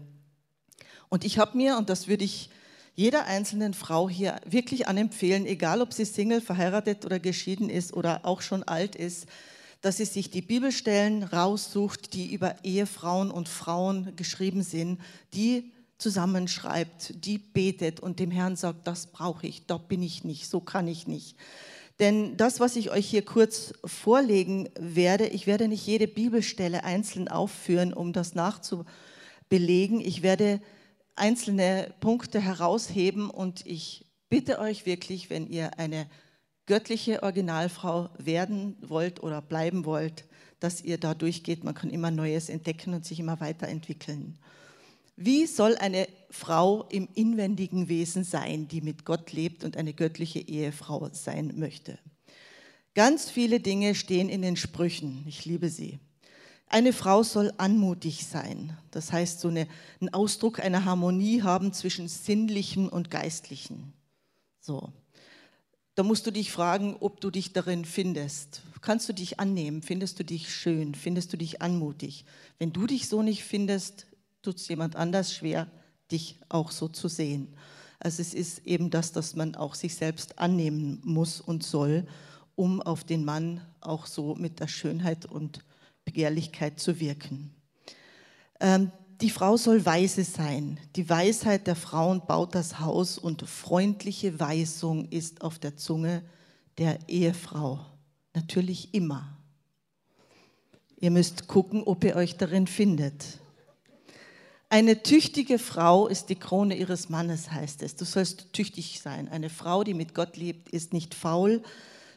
Und 1.09 1.25
ich 1.25 1.39
habe 1.39 1.57
mir, 1.57 1.77
und 1.77 1.89
das 1.89 2.07
würde 2.07 2.23
ich 2.23 2.49
jeder 2.95 3.25
einzelnen 3.25 3.73
Frau 3.73 4.09
hier 4.09 4.41
wirklich 4.45 4.87
anempfehlen, 4.87 5.45
egal 5.45 5.81
ob 5.81 5.93
sie 5.93 6.05
Single, 6.05 6.41
verheiratet 6.41 7.05
oder 7.05 7.19
geschieden 7.19 7.69
ist 7.69 7.93
oder 7.93 8.25
auch 8.25 8.41
schon 8.41 8.63
alt 8.63 8.95
ist, 8.95 9.27
dass 9.87 9.95
sie 9.95 10.03
sich 10.03 10.29
die 10.29 10.41
Bibelstellen 10.41 11.23
raussucht, 11.23 12.13
die 12.13 12.33
über 12.33 12.57
Ehefrauen 12.65 13.31
und 13.31 13.47
Frauen 13.47 14.17
geschrieben 14.17 14.61
sind, 14.61 14.99
die 15.33 15.71
zusammenschreibt, 15.97 17.23
die 17.23 17.37
betet 17.37 18.01
und 18.01 18.19
dem 18.19 18.29
Herrn 18.29 18.57
sagt, 18.57 18.85
das 18.85 19.07
brauche 19.07 19.47
ich, 19.47 19.65
da 19.65 19.77
bin 19.77 20.03
ich 20.03 20.25
nicht, 20.25 20.49
so 20.49 20.59
kann 20.59 20.89
ich 20.89 21.07
nicht. 21.07 21.37
Denn 21.99 22.35
das, 22.35 22.59
was 22.59 22.75
ich 22.75 22.91
euch 22.91 23.07
hier 23.07 23.23
kurz 23.23 23.75
vorlegen 23.85 24.67
werde, 24.77 25.27
ich 25.27 25.47
werde 25.47 25.69
nicht 25.69 25.87
jede 25.87 26.09
Bibelstelle 26.09 26.83
einzeln 26.83 27.29
aufführen, 27.29 27.93
um 27.93 28.11
das 28.11 28.35
nachzubelegen. 28.35 30.01
Ich 30.01 30.21
werde 30.21 30.59
einzelne 31.15 31.93
Punkte 32.01 32.41
herausheben 32.41 33.29
und 33.29 33.65
ich 33.65 34.05
bitte 34.27 34.59
euch 34.59 34.85
wirklich, 34.85 35.29
wenn 35.29 35.47
ihr 35.47 35.79
eine 35.79 36.07
göttliche 36.67 37.23
Originalfrau 37.23 38.09
werden 38.19 38.77
wollt 38.81 39.23
oder 39.23 39.41
bleiben 39.41 39.85
wollt, 39.85 40.25
dass 40.59 40.83
ihr 40.83 40.99
da 40.99 41.15
durchgeht. 41.15 41.63
Man 41.63 41.73
kann 41.73 41.89
immer 41.89 42.11
Neues 42.11 42.49
entdecken 42.49 42.93
und 42.93 43.05
sich 43.05 43.19
immer 43.19 43.39
weiterentwickeln. 43.39 44.37
Wie 45.15 45.47
soll 45.47 45.75
eine 45.77 46.07
Frau 46.29 46.83
im 46.89 47.07
inwendigen 47.15 47.89
Wesen 47.89 48.23
sein, 48.23 48.67
die 48.67 48.81
mit 48.81 49.03
Gott 49.03 49.31
lebt 49.31 49.63
und 49.63 49.75
eine 49.75 49.93
göttliche 49.93 50.39
Ehefrau 50.39 51.09
sein 51.11 51.53
möchte? 51.55 51.97
Ganz 52.93 53.29
viele 53.29 53.59
Dinge 53.59 53.95
stehen 53.95 54.29
in 54.29 54.41
den 54.41 54.57
Sprüchen. 54.57 55.23
Ich 55.27 55.45
liebe 55.45 55.69
sie. 55.69 55.99
Eine 56.67 56.93
Frau 56.93 57.23
soll 57.23 57.51
anmutig 57.57 58.25
sein. 58.25 58.77
Das 58.91 59.11
heißt, 59.11 59.39
so 59.39 59.47
eine, 59.47 59.67
einen 60.01 60.13
Ausdruck 60.13 60.59
einer 60.59 60.83
Harmonie 60.85 61.41
haben 61.41 61.71
zwischen 61.73 62.07
Sinnlichen 62.09 62.89
und 62.89 63.09
Geistlichen. 63.09 63.93
So. 64.59 64.91
Da 65.97 66.03
musst 66.03 66.27
du 66.27 66.31
dich 66.31 66.51
fragen, 66.51 66.95
ob 66.99 67.21
du 67.21 67.31
dich 67.31 67.53
darin 67.53 67.83
findest. 67.83 68.61
Kannst 68.81 69.09
du 69.09 69.13
dich 69.13 69.39
annehmen? 69.39 69.81
Findest 69.81 70.19
du 70.19 70.23
dich 70.23 70.53
schön? 70.53 70.93
Findest 70.93 71.33
du 71.33 71.37
dich 71.37 71.63
anmutig? 71.63 72.23
Wenn 72.59 72.71
du 72.71 72.85
dich 72.85 73.07
so 73.07 73.23
nicht 73.23 73.43
findest, 73.43 74.05
tut 74.43 74.57
es 74.57 74.67
jemand 74.67 74.95
anders 74.95 75.33
schwer, 75.33 75.65
dich 76.11 76.39
auch 76.49 76.69
so 76.69 76.87
zu 76.87 77.07
sehen. 77.07 77.55
Also 77.97 78.21
es 78.21 78.35
ist 78.35 78.59
eben 78.67 78.91
das, 78.91 79.11
dass 79.11 79.35
man 79.35 79.55
auch 79.55 79.73
sich 79.73 79.95
selbst 79.95 80.37
annehmen 80.37 81.01
muss 81.03 81.41
und 81.41 81.63
soll, 81.63 82.05
um 82.53 82.79
auf 82.79 83.03
den 83.03 83.25
Mann 83.25 83.61
auch 83.81 84.05
so 84.05 84.35
mit 84.35 84.59
der 84.59 84.67
Schönheit 84.67 85.25
und 85.25 85.61
Begehrlichkeit 86.05 86.79
zu 86.79 86.99
wirken. 86.99 87.55
Ähm, 88.59 88.91
die 89.21 89.29
Frau 89.29 89.57
soll 89.57 89.85
weise 89.85 90.23
sein. 90.23 90.79
Die 90.95 91.09
Weisheit 91.09 91.67
der 91.67 91.75
Frauen 91.75 92.21
baut 92.25 92.53
das 92.53 92.79
Haus 92.79 93.17
und 93.17 93.41
freundliche 93.47 94.39
Weisung 94.39 95.09
ist 95.09 95.41
auf 95.41 95.57
der 95.57 95.75
Zunge 95.75 96.23
der 96.77 96.99
Ehefrau. 97.07 97.79
Natürlich 98.33 98.93
immer. 98.93 99.37
Ihr 100.99 101.11
müsst 101.11 101.47
gucken, 101.47 101.83
ob 101.83 102.03
ihr 102.03 102.15
euch 102.15 102.37
darin 102.37 102.67
findet. 102.67 103.39
Eine 104.69 105.01
tüchtige 105.01 105.59
Frau 105.59 106.07
ist 106.07 106.29
die 106.29 106.35
Krone 106.35 106.75
ihres 106.75 107.09
Mannes, 107.09 107.51
heißt 107.51 107.81
es. 107.83 107.95
Du 107.95 108.05
sollst 108.05 108.51
tüchtig 108.53 108.99
sein. 109.01 109.29
Eine 109.29 109.49
Frau, 109.49 109.83
die 109.83 109.93
mit 109.93 110.13
Gott 110.13 110.37
lebt, 110.37 110.69
ist 110.69 110.93
nicht 110.93 111.15
faul, 111.15 111.63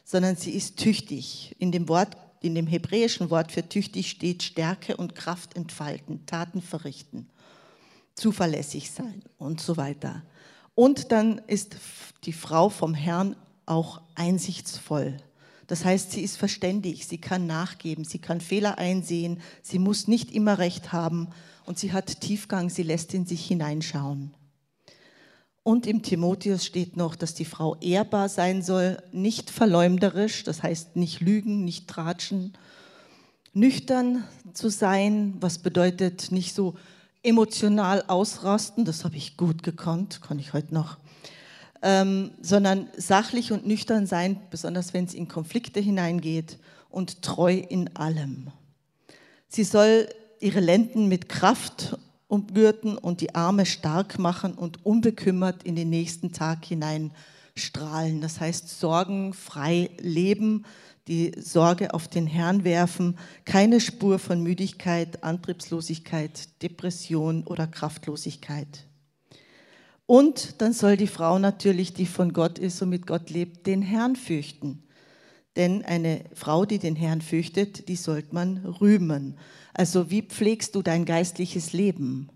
sondern 0.03 0.35
sie 0.35 0.51
ist 0.51 0.77
tüchtig. 0.77 1.55
In 1.59 1.71
dem 1.71 1.87
Wort 1.87 2.17
in 2.41 2.55
dem 2.55 2.67
hebräischen 2.67 3.29
Wort 3.29 3.51
für 3.51 3.67
tüchtig 3.67 4.09
steht 4.09 4.43
Stärke 4.43 4.97
und 4.97 5.15
Kraft 5.15 5.55
entfalten, 5.55 6.25
Taten 6.25 6.61
verrichten, 6.61 7.29
zuverlässig 8.15 8.91
sein 8.91 9.23
und 9.37 9.61
so 9.61 9.77
weiter. 9.77 10.23
Und 10.75 11.11
dann 11.11 11.39
ist 11.47 11.77
die 12.23 12.33
Frau 12.33 12.69
vom 12.69 12.93
Herrn 12.93 13.35
auch 13.65 14.01
einsichtsvoll. 14.15 15.17
Das 15.67 15.85
heißt, 15.85 16.11
sie 16.11 16.21
ist 16.21 16.35
verständig, 16.35 17.07
sie 17.07 17.19
kann 17.19 17.47
nachgeben, 17.47 18.03
sie 18.03 18.19
kann 18.19 18.41
Fehler 18.41 18.77
einsehen, 18.77 19.39
sie 19.61 19.79
muss 19.79 20.07
nicht 20.07 20.31
immer 20.31 20.57
recht 20.57 20.91
haben 20.91 21.29
und 21.65 21.79
sie 21.79 21.93
hat 21.93 22.19
Tiefgang, 22.21 22.69
sie 22.69 22.83
lässt 22.83 23.13
in 23.13 23.25
sich 23.25 23.45
hineinschauen. 23.45 24.33
Und 25.63 25.85
im 25.85 26.01
Timotheus 26.01 26.65
steht 26.65 26.97
noch, 26.97 27.15
dass 27.15 27.35
die 27.35 27.45
Frau 27.45 27.75
ehrbar 27.81 28.29
sein 28.29 28.63
soll, 28.63 28.97
nicht 29.11 29.51
verleumderisch, 29.51 30.43
das 30.43 30.63
heißt 30.63 30.95
nicht 30.95 31.21
lügen, 31.21 31.63
nicht 31.63 31.87
tratschen, 31.87 32.53
nüchtern 33.53 34.23
zu 34.53 34.69
sein, 34.69 35.35
was 35.39 35.59
bedeutet 35.59 36.31
nicht 36.31 36.55
so 36.55 36.75
emotional 37.21 38.03
ausrasten, 38.07 38.85
das 38.85 39.05
habe 39.05 39.17
ich 39.17 39.37
gut 39.37 39.61
gekonnt, 39.61 40.21
kann 40.21 40.39
ich 40.39 40.53
heute 40.53 40.73
noch, 40.73 40.97
ähm, 41.83 42.31
sondern 42.41 42.89
sachlich 42.97 43.51
und 43.51 43.67
nüchtern 43.67 44.07
sein, 44.07 44.39
besonders 44.49 44.95
wenn 44.95 45.05
es 45.05 45.13
in 45.13 45.27
Konflikte 45.27 45.79
hineingeht 45.79 46.57
und 46.89 47.21
treu 47.21 47.53
in 47.53 47.95
allem. 47.95 48.47
Sie 49.47 49.63
soll 49.63 50.07
ihre 50.39 50.59
Lenden 50.59 51.07
mit 51.07 51.29
Kraft 51.29 51.97
umgürten 52.31 52.97
und 52.97 53.21
die 53.21 53.35
Arme 53.35 53.65
stark 53.65 54.17
machen 54.17 54.53
und 54.53 54.85
unbekümmert 54.85 55.63
in 55.63 55.75
den 55.75 55.89
nächsten 55.89 56.31
Tag 56.31 56.63
hinein 56.65 57.11
strahlen. 57.55 58.21
Das 58.21 58.39
heißt, 58.39 58.79
sorgenfrei 58.79 59.89
leben, 59.99 60.63
die 61.07 61.33
Sorge 61.37 61.93
auf 61.93 62.07
den 62.07 62.27
Herrn 62.27 62.63
werfen, 62.63 63.17
keine 63.43 63.81
Spur 63.81 64.17
von 64.17 64.41
Müdigkeit, 64.41 65.23
Antriebslosigkeit, 65.23 66.61
Depression 66.61 67.43
oder 67.43 67.67
Kraftlosigkeit. 67.67 68.85
Und 70.05 70.61
dann 70.61 70.73
soll 70.73 70.95
die 70.95 71.07
Frau 71.07 71.37
natürlich, 71.37 71.93
die 71.93 72.05
von 72.05 72.31
Gott 72.31 72.59
ist 72.59 72.81
und 72.81 72.89
mit 72.89 73.07
Gott 73.07 73.29
lebt, 73.29 73.67
den 73.67 73.81
Herrn 73.81 74.15
fürchten. 74.15 74.83
Denn 75.55 75.83
eine 75.83 76.23
Frau, 76.33 76.65
die 76.65 76.79
den 76.79 76.95
Herrn 76.95 77.21
fürchtet, 77.21 77.87
die 77.89 77.95
sollte 77.95 78.33
man 78.33 78.65
rühmen. 78.65 79.37
Also 79.73 80.09
wie 80.09 80.21
pflegst 80.21 80.75
du 80.75 80.81
dein 80.81 81.05
geistliches 81.05 81.73
Leben? 81.73 82.29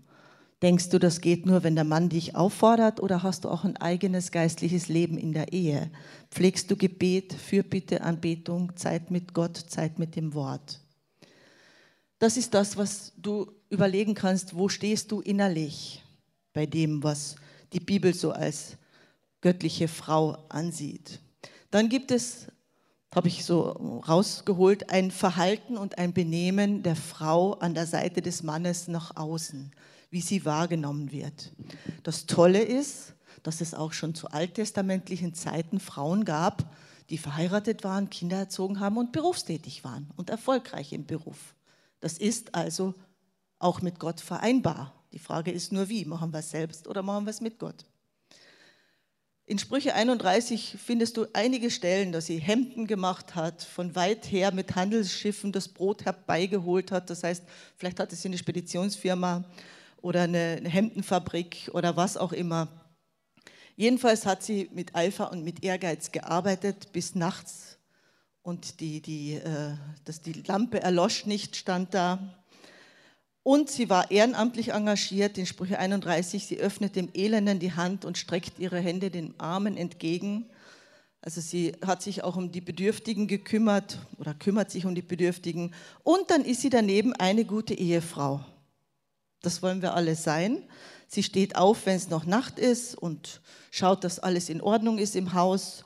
Denkst 0.62 0.88
du, 0.88 0.98
das 0.98 1.20
geht 1.20 1.44
nur, 1.44 1.62
wenn 1.64 1.74
der 1.74 1.84
Mann 1.84 2.08
dich 2.08 2.34
auffordert 2.34 3.00
oder 3.00 3.22
hast 3.22 3.44
du 3.44 3.50
auch 3.50 3.64
ein 3.64 3.76
eigenes 3.76 4.30
geistliches 4.30 4.88
Leben 4.88 5.18
in 5.18 5.32
der 5.32 5.52
Ehe? 5.52 5.90
Pflegst 6.30 6.70
du 6.70 6.76
Gebet, 6.76 7.34
Fürbitte, 7.34 8.00
Anbetung, 8.00 8.74
Zeit 8.76 9.10
mit 9.10 9.34
Gott, 9.34 9.56
Zeit 9.56 9.98
mit 9.98 10.16
dem 10.16 10.32
Wort? 10.32 10.80
Das 12.18 12.38
ist 12.38 12.54
das, 12.54 12.78
was 12.78 13.12
du 13.18 13.52
überlegen 13.68 14.14
kannst, 14.14 14.56
wo 14.56 14.70
stehst 14.70 15.12
du 15.12 15.20
innerlich 15.20 16.02
bei 16.54 16.64
dem, 16.64 17.02
was 17.02 17.36
die 17.74 17.80
Bibel 17.80 18.14
so 18.14 18.32
als 18.32 18.78
göttliche 19.42 19.88
Frau 19.88 20.38
ansieht. 20.48 21.20
Dann 21.70 21.90
gibt 21.90 22.10
es, 22.10 22.46
habe 23.16 23.28
ich 23.28 23.44
so 23.44 24.02
rausgeholt, 24.06 24.90
ein 24.90 25.10
Verhalten 25.10 25.76
und 25.76 25.98
ein 25.98 26.12
Benehmen 26.12 26.84
der 26.84 26.94
Frau 26.96 27.54
an 27.54 27.74
der 27.74 27.86
Seite 27.86 28.22
des 28.22 28.44
Mannes 28.44 28.86
nach 28.86 29.16
außen 29.16 29.72
wie 30.10 30.20
sie 30.20 30.44
wahrgenommen 30.44 31.12
wird. 31.12 31.52
Das 32.02 32.26
Tolle 32.26 32.62
ist, 32.62 33.14
dass 33.42 33.60
es 33.60 33.74
auch 33.74 33.92
schon 33.92 34.14
zu 34.14 34.28
alttestamentlichen 34.28 35.34
Zeiten 35.34 35.80
Frauen 35.80 36.24
gab, 36.24 36.74
die 37.10 37.18
verheiratet 37.18 37.84
waren, 37.84 38.10
Kinder 38.10 38.36
erzogen 38.36 38.80
haben 38.80 38.96
und 38.96 39.12
berufstätig 39.12 39.84
waren 39.84 40.10
und 40.16 40.30
erfolgreich 40.30 40.92
im 40.92 41.06
Beruf. 41.06 41.54
Das 42.00 42.18
ist 42.18 42.54
also 42.54 42.94
auch 43.58 43.82
mit 43.82 43.98
Gott 43.98 44.20
vereinbar. 44.20 44.92
Die 45.12 45.18
Frage 45.18 45.50
ist 45.50 45.72
nur, 45.72 45.88
wie? 45.88 46.04
Machen 46.04 46.32
wir 46.32 46.40
es 46.40 46.50
selbst 46.50 46.88
oder 46.88 47.02
machen 47.02 47.26
wir 47.26 47.30
es 47.30 47.40
mit 47.40 47.58
Gott? 47.58 47.84
In 49.48 49.60
Sprüche 49.60 49.94
31 49.94 50.76
findest 50.84 51.16
du 51.16 51.26
einige 51.32 51.70
Stellen, 51.70 52.10
dass 52.10 52.26
sie 52.26 52.38
Hemden 52.38 52.88
gemacht 52.88 53.36
hat, 53.36 53.62
von 53.62 53.94
weit 53.94 54.32
her 54.32 54.52
mit 54.52 54.74
Handelsschiffen 54.74 55.52
das 55.52 55.68
Brot 55.68 56.04
herbeigeholt 56.04 56.90
hat. 56.90 57.10
Das 57.10 57.22
heißt, 57.22 57.44
vielleicht 57.76 58.00
hatte 58.00 58.16
sie 58.16 58.26
eine 58.26 58.38
Speditionsfirma 58.38 59.44
oder 60.02 60.22
eine 60.22 60.60
Hemdenfabrik 60.64 61.70
oder 61.72 61.96
was 61.96 62.16
auch 62.16 62.32
immer. 62.32 62.66
Jedenfalls 63.76 64.26
hat 64.26 64.42
sie 64.42 64.68
mit 64.72 64.96
Eifer 64.96 65.30
und 65.30 65.44
mit 65.44 65.62
Ehrgeiz 65.62 66.10
gearbeitet 66.10 66.90
bis 66.92 67.14
nachts 67.14 67.78
und 68.42 68.80
die, 68.80 69.00
die, 69.00 69.34
äh, 69.34 69.74
dass 70.04 70.22
die 70.22 70.32
Lampe 70.32 70.82
erlosch 70.82 71.24
nicht, 71.24 71.54
stand 71.54 71.94
da. 71.94 72.18
Und 73.46 73.70
sie 73.70 73.88
war 73.88 74.10
ehrenamtlich 74.10 74.72
engagiert, 74.72 75.38
in 75.38 75.46
Sprüche 75.46 75.78
31, 75.78 76.48
sie 76.48 76.58
öffnet 76.58 76.96
dem 76.96 77.10
Elenden 77.14 77.60
die 77.60 77.72
Hand 77.72 78.04
und 78.04 78.18
streckt 78.18 78.58
ihre 78.58 78.80
Hände 78.80 79.08
den 79.08 79.38
Armen 79.38 79.76
entgegen. 79.76 80.50
Also 81.20 81.40
sie 81.40 81.72
hat 81.86 82.02
sich 82.02 82.24
auch 82.24 82.34
um 82.34 82.50
die 82.50 82.60
Bedürftigen 82.60 83.28
gekümmert 83.28 84.00
oder 84.18 84.34
kümmert 84.34 84.72
sich 84.72 84.84
um 84.84 84.96
die 84.96 85.02
Bedürftigen. 85.02 85.72
Und 86.02 86.28
dann 86.32 86.44
ist 86.44 86.60
sie 86.60 86.70
daneben 86.70 87.12
eine 87.12 87.44
gute 87.44 87.74
Ehefrau. 87.74 88.44
Das 89.42 89.62
wollen 89.62 89.80
wir 89.80 89.94
alle 89.94 90.16
sein. 90.16 90.64
Sie 91.06 91.22
steht 91.22 91.54
auf, 91.54 91.86
wenn 91.86 91.94
es 91.94 92.10
noch 92.10 92.26
Nacht 92.26 92.58
ist 92.58 92.96
und 92.96 93.40
schaut, 93.70 94.02
dass 94.02 94.18
alles 94.18 94.48
in 94.48 94.60
Ordnung 94.60 94.98
ist 94.98 95.14
im 95.14 95.34
Haus. 95.34 95.84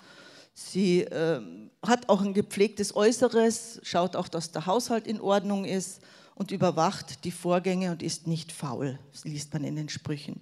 Sie 0.55 1.03
äh, 1.03 1.43
hat 1.87 2.09
auch 2.09 2.23
ein 2.23 2.33
gepflegtes 2.33 2.97
Äußeres, 2.97 3.81
schaut 3.83 4.17
auch, 4.17 4.29
dass 4.29 4.51
der 4.51 4.65
Haushalt 4.65 5.07
in 5.07 5.21
Ordnung 5.21 5.67
ist 5.67 6.01
und 6.41 6.53
überwacht 6.53 7.27
die 7.27 7.33
Vorgänge 7.33 7.91
und 7.91 8.03
ist 8.03 8.27
nicht 8.27 8.51
faul, 8.51 8.99
liest 9.25 9.53
man 9.53 9.63
in 9.63 9.77
den 9.77 9.91
Sprüchen. 9.91 10.41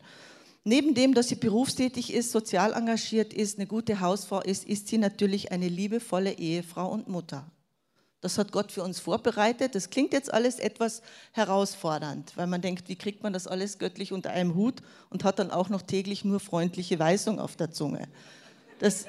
Neben 0.62 0.94
dem, 0.94 1.12
dass 1.12 1.26
sie 1.26 1.34
berufstätig 1.34 2.14
ist, 2.14 2.30
sozial 2.30 2.72
engagiert 2.72 3.32
ist, 3.32 3.58
eine 3.58 3.66
gute 3.66 3.98
Hausfrau 3.98 4.40
ist, 4.40 4.62
ist 4.62 4.86
sie 4.86 4.98
natürlich 4.98 5.50
eine 5.50 5.66
liebevolle 5.66 6.38
Ehefrau 6.38 6.88
und 6.88 7.08
Mutter. 7.08 7.50
Das 8.20 8.38
hat 8.38 8.52
Gott 8.52 8.70
für 8.70 8.84
uns 8.84 9.00
vorbereitet. 9.00 9.74
Das 9.74 9.90
klingt 9.90 10.12
jetzt 10.12 10.32
alles 10.32 10.60
etwas 10.60 11.02
herausfordernd, 11.32 12.36
weil 12.36 12.46
man 12.46 12.62
denkt, 12.62 12.88
wie 12.88 12.96
kriegt 12.96 13.24
man 13.24 13.32
das 13.32 13.48
alles 13.48 13.80
göttlich 13.80 14.12
unter 14.12 14.30
einem 14.30 14.54
Hut 14.54 14.82
und 15.10 15.24
hat 15.24 15.40
dann 15.40 15.50
auch 15.50 15.68
noch 15.68 15.82
täglich 15.82 16.24
nur 16.24 16.38
freundliche 16.38 17.00
Weisung 17.00 17.40
auf 17.40 17.56
der 17.56 17.72
Zunge. 17.72 18.06
Das 18.78 19.06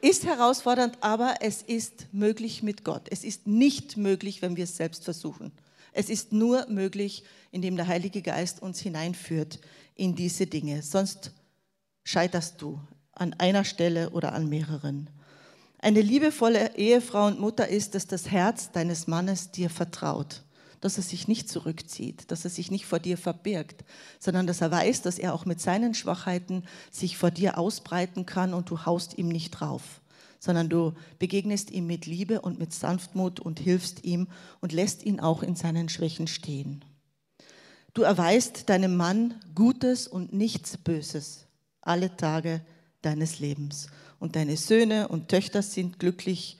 ist 0.00 0.24
herausfordernd, 0.24 0.96
aber 1.00 1.34
es 1.40 1.60
ist 1.60 2.06
möglich 2.12 2.62
mit 2.62 2.84
Gott. 2.84 3.08
Es 3.10 3.24
ist 3.24 3.48
nicht 3.48 3.96
möglich, 3.96 4.42
wenn 4.42 4.54
wir 4.54 4.62
es 4.62 4.76
selbst 4.76 5.02
versuchen. 5.02 5.50
Es 5.94 6.10
ist 6.10 6.32
nur 6.32 6.66
möglich, 6.68 7.22
indem 7.52 7.76
der 7.76 7.86
Heilige 7.86 8.20
Geist 8.20 8.60
uns 8.60 8.80
hineinführt 8.80 9.60
in 9.94 10.16
diese 10.16 10.46
Dinge. 10.46 10.82
Sonst 10.82 11.30
scheiterst 12.02 12.60
du 12.60 12.80
an 13.12 13.32
einer 13.34 13.64
Stelle 13.64 14.10
oder 14.10 14.32
an 14.32 14.48
mehreren. 14.48 15.08
Eine 15.78 16.00
liebevolle 16.00 16.76
Ehefrau 16.76 17.26
und 17.26 17.38
Mutter 17.38 17.68
ist, 17.68 17.94
dass 17.94 18.08
das 18.08 18.30
Herz 18.30 18.72
deines 18.72 19.06
Mannes 19.06 19.52
dir 19.52 19.70
vertraut, 19.70 20.42
dass 20.80 20.96
er 20.96 21.04
sich 21.04 21.28
nicht 21.28 21.48
zurückzieht, 21.48 22.30
dass 22.32 22.42
er 22.42 22.50
sich 22.50 22.72
nicht 22.72 22.86
vor 22.86 22.98
dir 22.98 23.16
verbirgt, 23.16 23.84
sondern 24.18 24.48
dass 24.48 24.62
er 24.62 24.72
weiß, 24.72 25.02
dass 25.02 25.18
er 25.18 25.32
auch 25.32 25.44
mit 25.44 25.60
seinen 25.60 25.94
Schwachheiten 25.94 26.64
sich 26.90 27.16
vor 27.16 27.30
dir 27.30 27.56
ausbreiten 27.56 28.26
kann 28.26 28.52
und 28.52 28.68
du 28.68 28.84
haust 28.84 29.16
ihm 29.16 29.28
nicht 29.28 29.50
drauf, 29.50 30.00
sondern 30.44 30.68
du 30.68 30.92
begegnest 31.18 31.70
ihm 31.70 31.86
mit 31.86 32.04
Liebe 32.04 32.42
und 32.42 32.58
mit 32.58 32.74
Sanftmut 32.74 33.40
und 33.40 33.58
hilfst 33.58 34.04
ihm 34.04 34.28
und 34.60 34.72
lässt 34.72 35.02
ihn 35.02 35.18
auch 35.18 35.42
in 35.42 35.56
seinen 35.56 35.88
Schwächen 35.88 36.26
stehen. 36.26 36.84
Du 37.94 38.02
erweist 38.02 38.68
deinem 38.68 38.94
Mann 38.94 39.40
Gutes 39.54 40.06
und 40.06 40.34
nichts 40.34 40.76
Böses 40.76 41.46
alle 41.80 42.14
Tage 42.16 42.60
deines 43.00 43.38
Lebens 43.38 43.86
und 44.18 44.36
deine 44.36 44.58
Söhne 44.58 45.08
und 45.08 45.28
Töchter 45.28 45.62
sind 45.62 45.98
glücklich 45.98 46.58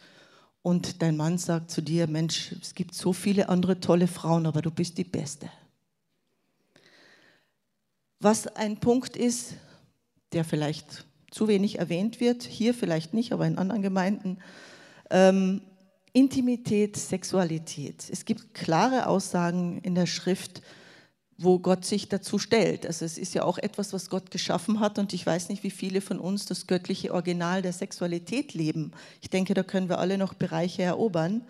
und 0.62 1.03
dein 1.03 1.16
Mann 1.18 1.37
sagt 1.37 1.70
zu 1.70 1.83
dir, 1.83 2.07
Mensch, 2.07 2.53
es 2.62 2.75
gibt 2.75 2.94
so 2.94 3.12
viele 3.12 3.51
andere 3.51 3.81
tolle 3.81 4.07
Frauen, 4.07 4.47
aber 4.47 4.62
du 4.62 4.70
bist 4.70 4.97
die 4.97 5.05
Beste. 5.05 5.51
Was 8.18 8.47
ein 8.47 8.81
Punkt 8.81 9.14
ist, 9.14 9.55
der 10.33 10.44
vielleicht 10.44 11.05
zu 11.35 11.49
wenig 11.49 11.81
erwähnt 11.81 12.20
wird, 12.20 12.44
hier 12.44 12.75
vielleicht 12.75 13.12
nicht, 13.12 13.33
aber 13.33 13.44
in 13.47 13.59
anderen 13.59 13.83
Gemeinden, 13.83 14.38
ähm, 15.11 15.62
Intimität, 16.12 16.97
Sexualität. 16.97 18.05
Es 18.09 18.25
gibt 18.25 18.55
klare 18.55 19.09
Aussagen 19.09 19.81
in 19.83 19.97
der 19.97 20.07
Schrift, 20.07 20.62
wo 21.37 21.59
Gott 21.59 21.85
sich 21.85 22.09
dazu 22.09 22.38
stellt. 22.38 22.87
Also 22.87 23.05
es 23.05 23.18
ist 23.18 23.35
ja 23.35 23.42
auch 23.42 23.59
etwas, 23.59 23.92
was 23.92 24.11
Gott 24.11 24.31
geschaffen 24.31 24.79
hat 24.79 25.01
und 25.01 25.12
ich 25.12 25.27
weiß 25.27 25.49
nicht, 25.49 25.64
wie 25.64 25.73
viele 25.73 26.01
von 26.01 26.20
uns 26.20 26.47
das 26.47 26.68
göttliche 26.68 27.12
Original 27.12 27.62
der 27.62 27.73
Sexualität 27.73 28.55
leben. 28.55 28.92
Ich 29.20 29.29
denke, 29.29 29.55
da 29.55 29.64
können 29.64 29.88
wir 29.88 29.99
alle 29.99 30.18
noch 30.18 30.35
Bereiche 30.35 30.83
erobern. 30.83 31.42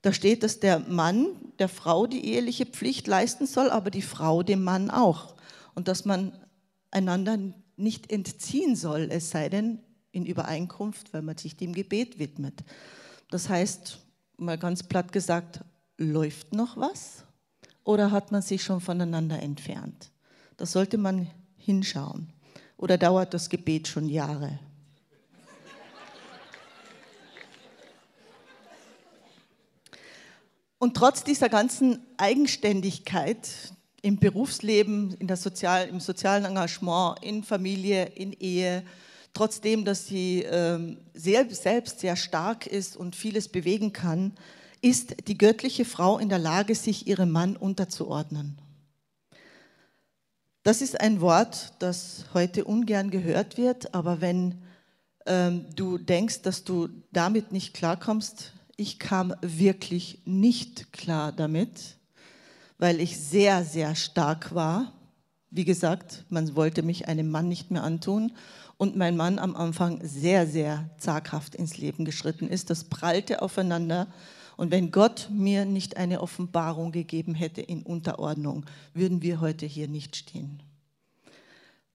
Da 0.00 0.14
steht, 0.14 0.42
dass 0.42 0.60
der 0.60 0.78
Mann 0.78 1.26
der 1.58 1.68
Frau 1.68 2.06
die 2.06 2.24
eheliche 2.24 2.64
Pflicht 2.64 3.06
leisten 3.06 3.46
soll, 3.46 3.68
aber 3.68 3.90
die 3.90 4.00
Frau 4.00 4.42
dem 4.42 4.64
Mann 4.64 4.90
auch. 4.90 5.34
Und 5.74 5.88
dass 5.88 6.06
man 6.06 6.32
einander 6.90 7.36
nicht 7.80 8.12
entziehen 8.12 8.76
soll, 8.76 9.08
es 9.10 9.30
sei 9.30 9.48
denn 9.48 9.80
in 10.12 10.26
Übereinkunft, 10.26 11.12
weil 11.12 11.22
man 11.22 11.38
sich 11.38 11.56
dem 11.56 11.72
Gebet 11.72 12.18
widmet. 12.18 12.64
Das 13.30 13.48
heißt, 13.48 13.98
mal 14.36 14.58
ganz 14.58 14.82
platt 14.82 15.12
gesagt, 15.12 15.60
läuft 15.96 16.52
noch 16.52 16.76
was? 16.76 17.24
oder 17.84 18.10
hat 18.10 18.30
man 18.30 18.42
sich 18.42 18.62
schon 18.62 18.80
voneinander 18.80 19.42
entfernt? 19.42 20.10
Da 20.56 20.66
sollte 20.66 20.98
man 20.98 21.30
hinschauen. 21.56 22.32
Oder 22.76 22.96
dauert 22.96 23.34
das 23.34 23.48
Gebet 23.48 23.88
schon 23.88 24.08
Jahre? 24.08 24.58
Und 30.78 30.96
trotz 30.96 31.24
dieser 31.24 31.48
ganzen 31.50 31.98
Eigenständigkeit 32.16 33.74
im 34.02 34.18
Berufsleben, 34.18 35.14
in 35.14 35.26
der 35.26 35.36
Sozial, 35.36 35.88
im 35.88 36.00
sozialen 36.00 36.44
Engagement, 36.44 37.22
in 37.22 37.42
Familie, 37.42 38.06
in 38.06 38.32
Ehe, 38.32 38.82
trotzdem, 39.32 39.84
dass 39.84 40.06
sie 40.06 40.42
ähm, 40.42 40.98
sehr, 41.14 41.48
selbst 41.50 42.00
sehr 42.00 42.16
stark 42.16 42.66
ist 42.66 42.96
und 42.96 43.16
vieles 43.16 43.48
bewegen 43.48 43.92
kann, 43.92 44.32
ist 44.82 45.28
die 45.28 45.36
göttliche 45.36 45.84
Frau 45.84 46.18
in 46.18 46.28
der 46.28 46.38
Lage, 46.38 46.74
sich 46.74 47.06
ihrem 47.06 47.30
Mann 47.30 47.56
unterzuordnen. 47.56 48.58
Das 50.62 50.82
ist 50.82 51.00
ein 51.00 51.20
Wort, 51.20 51.74
das 51.78 52.26
heute 52.34 52.64
ungern 52.64 53.10
gehört 53.10 53.56
wird, 53.56 53.94
aber 53.94 54.20
wenn 54.20 54.62
ähm, 55.26 55.66
du 55.74 55.98
denkst, 55.98 56.42
dass 56.42 56.64
du 56.64 56.88
damit 57.12 57.52
nicht 57.52 57.74
klarkommst, 57.74 58.52
ich 58.76 58.98
kam 58.98 59.34
wirklich 59.42 60.22
nicht 60.24 60.92
klar 60.92 61.32
damit, 61.32 61.98
weil 62.80 62.98
ich 63.00 63.18
sehr, 63.18 63.62
sehr 63.62 63.94
stark 63.94 64.54
war. 64.54 64.92
Wie 65.50 65.66
gesagt, 65.66 66.24
man 66.30 66.56
wollte 66.56 66.82
mich 66.82 67.08
einem 67.08 67.30
Mann 67.30 67.46
nicht 67.46 67.70
mehr 67.70 67.84
antun 67.84 68.32
und 68.78 68.96
mein 68.96 69.16
Mann 69.16 69.38
am 69.38 69.54
Anfang 69.54 70.00
sehr, 70.02 70.46
sehr 70.46 70.88
zaghaft 70.96 71.54
ins 71.54 71.76
Leben 71.76 72.06
geschritten 72.06 72.48
ist. 72.48 72.70
Das 72.70 72.84
prallte 72.84 73.42
aufeinander. 73.42 74.06
Und 74.56 74.70
wenn 74.70 74.90
Gott 74.90 75.28
mir 75.30 75.66
nicht 75.66 75.98
eine 75.98 76.22
Offenbarung 76.22 76.90
gegeben 76.90 77.34
hätte 77.34 77.60
in 77.60 77.82
Unterordnung, 77.82 78.64
würden 78.94 79.20
wir 79.20 79.40
heute 79.40 79.66
hier 79.66 79.86
nicht 79.86 80.16
stehen. 80.16 80.62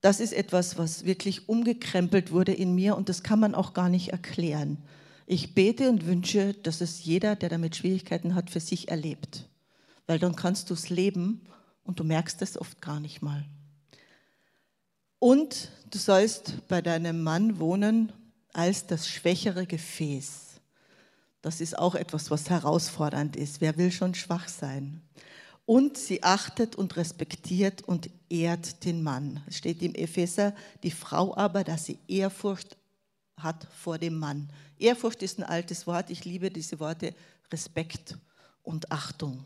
Das 0.02 0.20
ist 0.20 0.34
etwas, 0.34 0.78
was 0.78 1.04
wirklich 1.04 1.50
umgekrempelt 1.50 2.32
wurde 2.32 2.54
in 2.54 2.76
mir 2.76 2.96
und 2.96 3.10
das 3.10 3.24
kann 3.24 3.40
man 3.40 3.56
auch 3.56 3.74
gar 3.74 3.90
nicht 3.90 4.10
erklären. 4.10 4.78
Ich 5.26 5.56
bete 5.56 5.90
und 5.90 6.06
wünsche, 6.06 6.54
dass 6.54 6.82
es 6.82 7.04
jeder, 7.04 7.36
der 7.36 7.50
damit 7.50 7.76
Schwierigkeiten 7.76 8.36
hat, 8.36 8.52
für 8.52 8.60
sich 8.60 8.90
erlebt. 8.90 9.48
Weil 10.08 10.20
dann 10.20 10.36
kannst 10.36 10.70
du 10.70 10.74
es 10.74 10.90
leben 10.90 11.42
und 11.84 12.00
du 12.00 12.04
merkst 12.04 12.42
es 12.42 12.58
oft 12.58 12.82
gar 12.82 13.00
nicht 13.00 13.22
mal. 13.22 13.46
Und 15.20 15.72
du 15.90 15.98
sollst 15.98 16.68
bei 16.68 16.82
deinem 16.82 17.24
Mann 17.24 17.60
wohnen 17.60 18.12
als 18.54 18.86
das 18.88 19.08
schwächere 19.08 19.66
Gefäß. 19.66 20.62
Das 21.42 21.62
ist 21.62 21.78
auch 21.78 21.96
etwas, 21.96 22.32
was 22.32 22.50
herausfordernd 22.50 23.36
ist. 23.36 23.62
Wer 23.62 23.78
will 23.78 23.92
schon 23.92 24.16
schwach 24.16 24.48
sein? 24.48 25.02
Und 25.66 25.98
sie 25.98 26.24
achtet 26.24 26.76
und 26.76 26.96
respektiert 26.96 27.82
und 27.84 28.10
ehrt 28.30 28.84
den 28.86 29.04
Mann. 29.04 29.44
Es 29.48 29.58
steht 29.58 29.82
im 29.82 29.96
Epheser, 29.96 30.54
die 30.84 30.92
Frau 30.92 31.36
aber, 31.36 31.64
dass 31.64 31.86
sie 31.86 32.00
Ehrfurcht 32.08 32.78
hat 33.38 33.68
vor 33.76 33.98
dem 33.98 34.18
Mann. 34.18 34.50
Ehrfurcht 34.78 35.24
ist 35.24 35.40
ein 35.40 35.44
altes 35.44 35.88
Wort. 35.88 36.10
Ich 36.10 36.26
liebe 36.26 36.50
diese 36.52 36.80
Worte 36.80 37.14
Respekt 37.52 38.18
und 38.64 38.92
Achtung. 38.92 39.44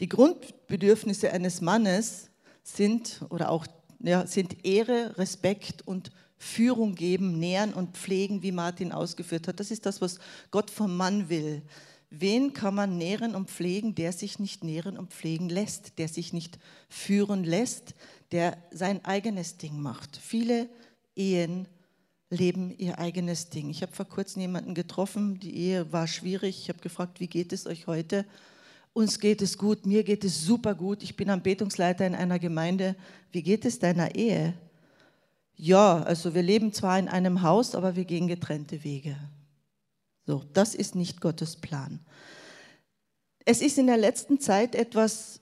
Die 0.00 0.08
Grundbedürfnisse 0.08 1.32
eines 1.32 1.60
Mannes 1.60 2.30
sind, 2.62 3.20
oder 3.30 3.50
auch 3.50 3.66
ja, 4.00 4.26
sind 4.26 4.64
Ehre, 4.64 5.18
Respekt 5.18 5.86
und 5.86 6.10
Führung 6.36 6.94
geben, 6.94 7.38
nähern 7.38 7.72
und 7.72 7.96
pflegen, 7.96 8.42
wie 8.42 8.52
Martin 8.52 8.92
ausgeführt 8.92 9.48
hat. 9.48 9.58
Das 9.58 9.72
ist 9.72 9.86
das, 9.86 10.00
was 10.00 10.18
Gott 10.50 10.70
vom 10.70 10.96
Mann 10.96 11.28
will. 11.28 11.62
Wen 12.10 12.52
kann 12.54 12.74
man 12.74 12.96
nähren 12.96 13.34
und 13.34 13.50
pflegen, 13.50 13.94
der 13.94 14.12
sich 14.12 14.38
nicht 14.38 14.64
nähren 14.64 14.96
und 14.96 15.12
pflegen 15.12 15.48
lässt, 15.48 15.98
der 15.98 16.08
sich 16.08 16.32
nicht 16.32 16.58
führen 16.88 17.44
lässt, 17.44 17.94
der 18.30 18.56
sein 18.70 19.04
eigenes 19.04 19.58
Ding 19.58 19.78
macht? 19.80 20.16
Viele 20.16 20.68
Ehen 21.16 21.66
leben 22.30 22.70
ihr 22.78 22.98
eigenes 22.98 23.50
Ding. 23.50 23.68
Ich 23.68 23.82
habe 23.82 23.92
vor 23.92 24.06
kurzem 24.06 24.42
jemanden 24.42 24.74
getroffen, 24.74 25.40
die 25.40 25.56
Ehe 25.56 25.92
war 25.92 26.06
schwierig. 26.06 26.60
Ich 26.62 26.68
habe 26.68 26.78
gefragt, 26.78 27.20
wie 27.20 27.26
geht 27.26 27.52
es 27.52 27.66
euch 27.66 27.86
heute? 27.86 28.24
Uns 28.92 29.20
geht 29.20 29.42
es 29.42 29.56
gut, 29.56 29.86
mir 29.86 30.02
geht 30.02 30.24
es 30.24 30.44
super 30.44 30.74
gut. 30.74 31.02
Ich 31.02 31.16
bin 31.16 31.30
Anbetungsleiter 31.30 32.06
in 32.06 32.14
einer 32.14 32.38
Gemeinde. 32.38 32.96
Wie 33.30 33.42
geht 33.42 33.64
es 33.64 33.78
deiner 33.78 34.14
Ehe? 34.14 34.54
Ja, 35.54 36.02
also 36.02 36.34
wir 36.34 36.42
leben 36.42 36.72
zwar 36.72 36.98
in 36.98 37.08
einem 37.08 37.42
Haus, 37.42 37.74
aber 37.74 37.96
wir 37.96 38.04
gehen 38.04 38.28
getrennte 38.28 38.84
Wege. 38.84 39.16
So, 40.26 40.44
das 40.52 40.74
ist 40.74 40.94
nicht 40.94 41.20
Gottes 41.20 41.56
Plan. 41.56 42.00
Es 43.44 43.60
ist 43.60 43.78
in 43.78 43.86
der 43.86 43.96
letzten 43.96 44.40
Zeit 44.40 44.74
etwas, 44.74 45.40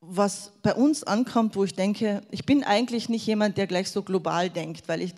was 0.00 0.52
bei 0.62 0.74
uns 0.74 1.04
ankommt, 1.04 1.56
wo 1.56 1.64
ich 1.64 1.74
denke, 1.74 2.22
ich 2.30 2.44
bin 2.44 2.64
eigentlich 2.64 3.08
nicht 3.08 3.26
jemand, 3.26 3.56
der 3.56 3.66
gleich 3.66 3.90
so 3.90 4.02
global 4.02 4.50
denkt, 4.50 4.88
weil 4.88 5.02
ich 5.02 5.14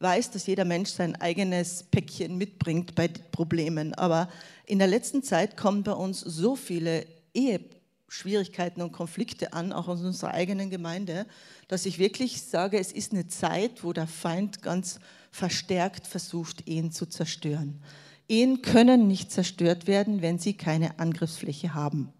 weiß, 0.00 0.30
dass 0.30 0.46
jeder 0.46 0.64
Mensch 0.64 0.90
sein 0.90 1.14
eigenes 1.16 1.84
Päckchen 1.84 2.36
mitbringt 2.36 2.94
bei 2.94 3.08
Problemen. 3.08 3.94
Aber 3.94 4.28
in 4.66 4.78
der 4.78 4.88
letzten 4.88 5.22
Zeit 5.22 5.56
kommen 5.56 5.82
bei 5.82 5.92
uns 5.92 6.20
so 6.20 6.56
viele 6.56 7.06
Eheschwierigkeiten 7.34 8.82
und 8.82 8.92
Konflikte 8.92 9.52
an, 9.52 9.72
auch 9.72 9.88
aus 9.88 10.00
unserer 10.00 10.32
eigenen 10.32 10.70
Gemeinde, 10.70 11.26
dass 11.68 11.86
ich 11.86 11.98
wirklich 11.98 12.42
sage, 12.42 12.78
es 12.78 12.92
ist 12.92 13.12
eine 13.12 13.28
Zeit, 13.28 13.84
wo 13.84 13.92
der 13.92 14.06
Feind 14.06 14.62
ganz 14.62 14.98
verstärkt 15.30 16.06
versucht, 16.06 16.66
Ehen 16.66 16.92
zu 16.92 17.06
zerstören. 17.06 17.82
Ehen 18.26 18.62
können 18.62 19.06
nicht 19.06 19.30
zerstört 19.30 19.86
werden, 19.86 20.22
wenn 20.22 20.38
sie 20.38 20.54
keine 20.54 20.98
Angriffsfläche 20.98 21.74
haben. 21.74 22.12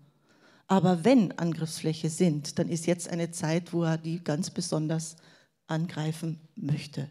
Aber 0.67 1.05
wenn 1.05 1.37
Angriffsfläche 1.39 2.11
sind, 2.11 2.59
dann 2.59 2.69
ist 2.69 2.87
jetzt 2.87 3.09
eine 3.09 3.31
Zeit, 3.31 3.73
wo 3.73 3.85
er 3.85 3.99
die 3.99 4.23
ganz 4.23 4.51
besonders 4.51 5.17
angreifen 5.67 6.41
möchte. 6.55 7.09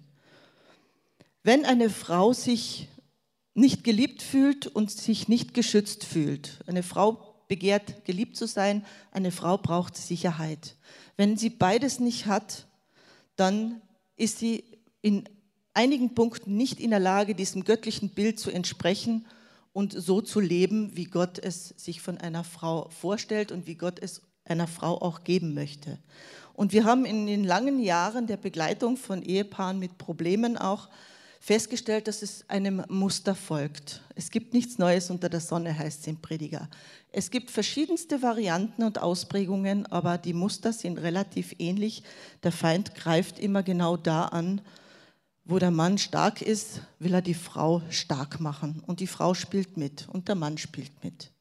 Wenn 1.49 1.65
eine 1.65 1.89
Frau 1.89 2.31
sich 2.31 2.89
nicht 3.55 3.83
geliebt 3.83 4.21
fühlt 4.21 4.67
und 4.67 4.91
sich 4.91 5.27
nicht 5.27 5.55
geschützt 5.55 6.05
fühlt, 6.05 6.59
eine 6.67 6.83
Frau 6.83 7.43
begehrt, 7.47 8.05
geliebt 8.05 8.37
zu 8.37 8.45
sein. 8.45 8.85
Eine 9.09 9.31
Frau 9.31 9.57
braucht 9.57 9.97
Sicherheit. 9.97 10.75
Wenn 11.17 11.37
sie 11.37 11.49
beides 11.49 11.99
nicht 11.99 12.27
hat, 12.27 12.67
dann 13.35 13.81
ist 14.15 14.37
sie 14.37 14.63
in 15.01 15.27
einigen 15.73 16.13
Punkten 16.13 16.55
nicht 16.55 16.79
in 16.79 16.91
der 16.91 16.99
Lage, 16.99 17.33
diesem 17.33 17.63
göttlichen 17.63 18.09
Bild 18.09 18.39
zu 18.39 18.51
entsprechen 18.51 19.25
und 19.73 19.93
so 19.93 20.21
zu 20.21 20.39
leben, 20.39 20.95
wie 20.95 21.05
Gott 21.05 21.39
es 21.39 21.69
sich 21.77 21.99
von 21.99 22.19
einer 22.19 22.43
Frau 22.43 22.89
vorstellt 22.91 23.51
und 23.51 23.65
wie 23.65 23.73
Gott 23.73 23.97
es 23.99 24.21
einer 24.45 24.67
Frau 24.67 25.01
auch 25.01 25.23
geben 25.23 25.55
möchte. 25.55 25.97
Und 26.53 26.73
wir 26.73 26.83
haben 26.83 27.05
in 27.05 27.25
den 27.25 27.43
langen 27.43 27.79
Jahren 27.79 28.27
der 28.27 28.37
Begleitung 28.37 28.97
von 28.97 29.23
Ehepaaren 29.23 29.79
mit 29.79 29.97
Problemen 29.97 30.55
auch 30.55 30.89
festgestellt, 31.39 32.07
dass 32.07 32.21
es 32.21 32.43
einem 32.49 32.83
Muster 32.89 33.33
folgt. 33.33 34.01
Es 34.15 34.29
gibt 34.29 34.53
nichts 34.53 34.77
Neues 34.77 35.09
unter 35.09 35.29
der 35.29 35.39
Sonne, 35.39 35.77
heißt 35.77 36.01
es 36.01 36.07
im 36.07 36.17
Prediger. 36.17 36.69
Es 37.11 37.31
gibt 37.31 37.49
verschiedenste 37.49 38.21
Varianten 38.21 38.83
und 38.83 39.01
Ausprägungen, 39.01 39.85
aber 39.87 40.17
die 40.17 40.33
Muster 40.33 40.73
sind 40.73 40.99
relativ 40.99 41.55
ähnlich. 41.57 42.03
Der 42.43 42.51
Feind 42.51 42.93
greift 42.93 43.39
immer 43.39 43.63
genau 43.63 43.97
da 43.97 44.25
an, 44.25 44.61
wo 45.45 45.57
der 45.57 45.71
Mann 45.71 45.97
stark 45.97 46.41
ist, 46.41 46.81
will 46.99 47.13
er 47.13 47.23
die 47.23 47.33
Frau 47.33 47.81
stark 47.89 48.39
machen. 48.39 48.83
Und 48.85 48.99
die 48.99 49.07
Frau 49.07 49.33
spielt 49.33 49.77
mit 49.77 50.07
und 50.09 50.27
der 50.27 50.35
Mann 50.35 50.57
spielt 50.57 51.03
mit. 51.03 51.31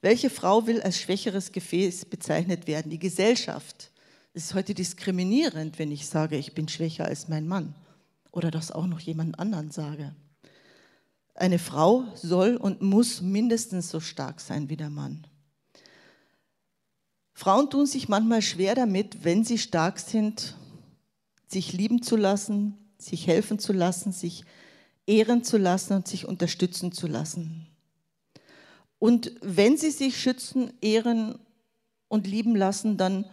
Welche 0.00 0.30
Frau 0.30 0.66
will 0.66 0.80
als 0.80 0.98
schwächeres 0.98 1.52
Gefäß 1.52 2.06
bezeichnet 2.06 2.66
werden? 2.66 2.90
Die 2.90 2.98
Gesellschaft. 2.98 3.90
Es 4.32 4.44
ist 4.44 4.54
heute 4.54 4.74
diskriminierend, 4.74 5.78
wenn 5.78 5.92
ich 5.92 6.06
sage, 6.06 6.36
ich 6.36 6.54
bin 6.54 6.68
schwächer 6.68 7.04
als 7.04 7.28
mein 7.28 7.46
Mann 7.46 7.74
oder 8.34 8.50
das 8.50 8.70
auch 8.70 8.86
noch 8.86 9.00
jemand 9.00 9.38
anderen 9.38 9.70
sage. 9.70 10.14
Eine 11.34 11.58
Frau 11.58 12.04
soll 12.14 12.56
und 12.56 12.82
muss 12.82 13.20
mindestens 13.20 13.90
so 13.90 14.00
stark 14.00 14.40
sein 14.40 14.68
wie 14.68 14.76
der 14.76 14.90
Mann. 14.90 15.26
Frauen 17.32 17.70
tun 17.70 17.86
sich 17.86 18.08
manchmal 18.08 18.42
schwer 18.42 18.74
damit, 18.74 19.24
wenn 19.24 19.44
sie 19.44 19.58
stark 19.58 19.98
sind, 19.98 20.56
sich 21.48 21.72
lieben 21.72 22.02
zu 22.02 22.16
lassen, 22.16 22.78
sich 22.98 23.26
helfen 23.26 23.58
zu 23.58 23.72
lassen, 23.72 24.12
sich 24.12 24.44
ehren 25.06 25.42
zu 25.42 25.58
lassen 25.58 25.94
und 25.94 26.08
sich 26.08 26.26
unterstützen 26.26 26.92
zu 26.92 27.06
lassen. 27.06 27.66
Und 28.98 29.32
wenn 29.42 29.76
sie 29.76 29.90
sich 29.90 30.16
schützen, 30.20 30.72
ehren 30.80 31.38
und 32.08 32.26
lieben 32.26 32.56
lassen, 32.56 32.96
dann 32.96 33.26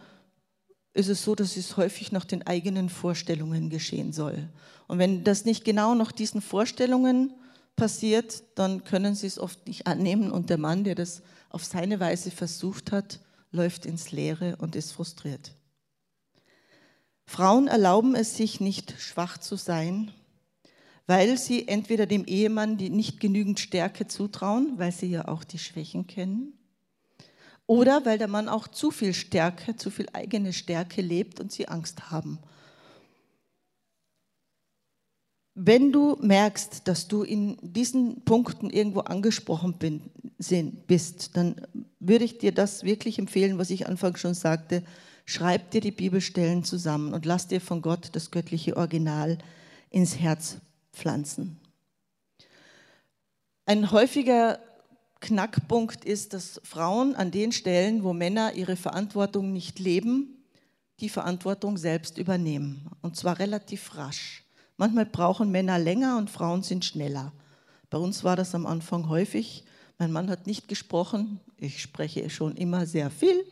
ist 0.94 1.08
es 1.08 1.24
so, 1.24 1.34
dass 1.34 1.56
es 1.56 1.76
häufig 1.76 2.12
nach 2.12 2.24
den 2.24 2.46
eigenen 2.46 2.88
Vorstellungen 2.88 3.70
geschehen 3.70 4.12
soll. 4.12 4.48
Und 4.88 4.98
wenn 4.98 5.24
das 5.24 5.44
nicht 5.44 5.64
genau 5.64 5.94
nach 5.94 6.12
diesen 6.12 6.42
Vorstellungen 6.42 7.32
passiert, 7.76 8.42
dann 8.56 8.84
können 8.84 9.14
sie 9.14 9.26
es 9.26 9.38
oft 9.38 9.66
nicht 9.66 9.86
annehmen 9.86 10.30
und 10.30 10.50
der 10.50 10.58
Mann, 10.58 10.84
der 10.84 10.94
das 10.94 11.22
auf 11.48 11.64
seine 11.64 12.00
Weise 12.00 12.30
versucht 12.30 12.92
hat, 12.92 13.20
läuft 13.50 13.86
ins 13.86 14.12
Leere 14.12 14.56
und 14.56 14.76
ist 14.76 14.92
frustriert. 14.92 15.52
Frauen 17.26 17.68
erlauben 17.68 18.14
es 18.14 18.36
sich 18.36 18.60
nicht, 18.60 18.94
schwach 18.98 19.38
zu 19.38 19.56
sein, 19.56 20.12
weil 21.06 21.38
sie 21.38 21.68
entweder 21.68 22.06
dem 22.06 22.24
Ehemann 22.26 22.76
die 22.76 22.90
nicht 22.90 23.20
genügend 23.20 23.60
Stärke 23.60 24.06
zutrauen, 24.06 24.74
weil 24.76 24.92
sie 24.92 25.06
ja 25.06 25.28
auch 25.28 25.44
die 25.44 25.58
Schwächen 25.58 26.06
kennen, 26.06 26.58
oder 27.66 28.04
weil 28.04 28.18
der 28.18 28.28
Mann 28.28 28.48
auch 28.48 28.68
zu 28.68 28.90
viel 28.90 29.14
Stärke, 29.14 29.76
zu 29.76 29.90
viel 29.90 30.06
eigene 30.12 30.52
Stärke 30.52 31.00
lebt 31.02 31.40
und 31.40 31.52
sie 31.52 31.68
Angst 31.68 32.10
haben. 32.10 32.38
Wenn 35.54 35.92
du 35.92 36.16
merkst, 36.20 36.88
dass 36.88 37.08
du 37.08 37.22
in 37.22 37.58
diesen 37.60 38.22
Punkten 38.24 38.70
irgendwo 38.70 39.00
angesprochen 39.00 39.74
bin, 39.74 40.10
bist, 40.86 41.36
dann 41.36 41.66
würde 42.00 42.24
ich 42.24 42.38
dir 42.38 42.52
das 42.52 42.84
wirklich 42.84 43.18
empfehlen, 43.18 43.58
was 43.58 43.70
ich 43.70 43.86
anfangs 43.86 44.20
schon 44.20 44.34
sagte. 44.34 44.82
Schreib 45.24 45.70
dir 45.70 45.80
die 45.80 45.92
Bibelstellen 45.92 46.64
zusammen 46.64 47.12
und 47.12 47.26
lass 47.26 47.46
dir 47.48 47.60
von 47.60 47.82
Gott 47.82 48.10
das 48.12 48.30
göttliche 48.30 48.76
Original 48.76 49.38
ins 49.90 50.18
Herz 50.18 50.56
pflanzen. 50.92 51.60
Ein 53.66 53.92
häufiger 53.92 54.58
Knackpunkt 55.22 56.04
ist, 56.04 56.34
dass 56.34 56.60
Frauen 56.64 57.14
an 57.14 57.30
den 57.30 57.52
Stellen, 57.52 58.04
wo 58.04 58.12
Männer 58.12 58.52
ihre 58.52 58.76
Verantwortung 58.76 59.52
nicht 59.52 59.78
leben, 59.78 60.44
die 61.00 61.08
Verantwortung 61.08 61.78
selbst 61.78 62.18
übernehmen. 62.18 62.90
Und 63.00 63.16
zwar 63.16 63.38
relativ 63.38 63.96
rasch. 63.96 64.44
Manchmal 64.76 65.06
brauchen 65.06 65.50
Männer 65.50 65.78
länger 65.78 66.18
und 66.18 66.28
Frauen 66.28 66.62
sind 66.62 66.84
schneller. 66.84 67.32
Bei 67.88 67.98
uns 67.98 68.24
war 68.24 68.36
das 68.36 68.54
am 68.54 68.66
Anfang 68.66 69.08
häufig. 69.08 69.64
Mein 69.98 70.12
Mann 70.12 70.28
hat 70.28 70.46
nicht 70.46 70.68
gesprochen. 70.68 71.40
Ich 71.56 71.80
spreche 71.80 72.28
schon 72.28 72.56
immer 72.56 72.84
sehr 72.84 73.10
viel. 73.10 73.44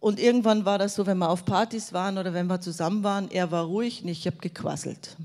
Und 0.00 0.18
irgendwann 0.18 0.64
war 0.64 0.78
das 0.78 0.94
so, 0.94 1.06
wenn 1.06 1.18
wir 1.18 1.28
auf 1.28 1.44
Partys 1.44 1.92
waren 1.92 2.16
oder 2.16 2.32
wenn 2.32 2.46
wir 2.46 2.60
zusammen 2.60 3.04
waren, 3.04 3.30
er 3.30 3.50
war 3.50 3.64
ruhig 3.64 4.02
und 4.02 4.08
ich 4.08 4.26
habe 4.26 4.38
gequasselt. 4.38 5.16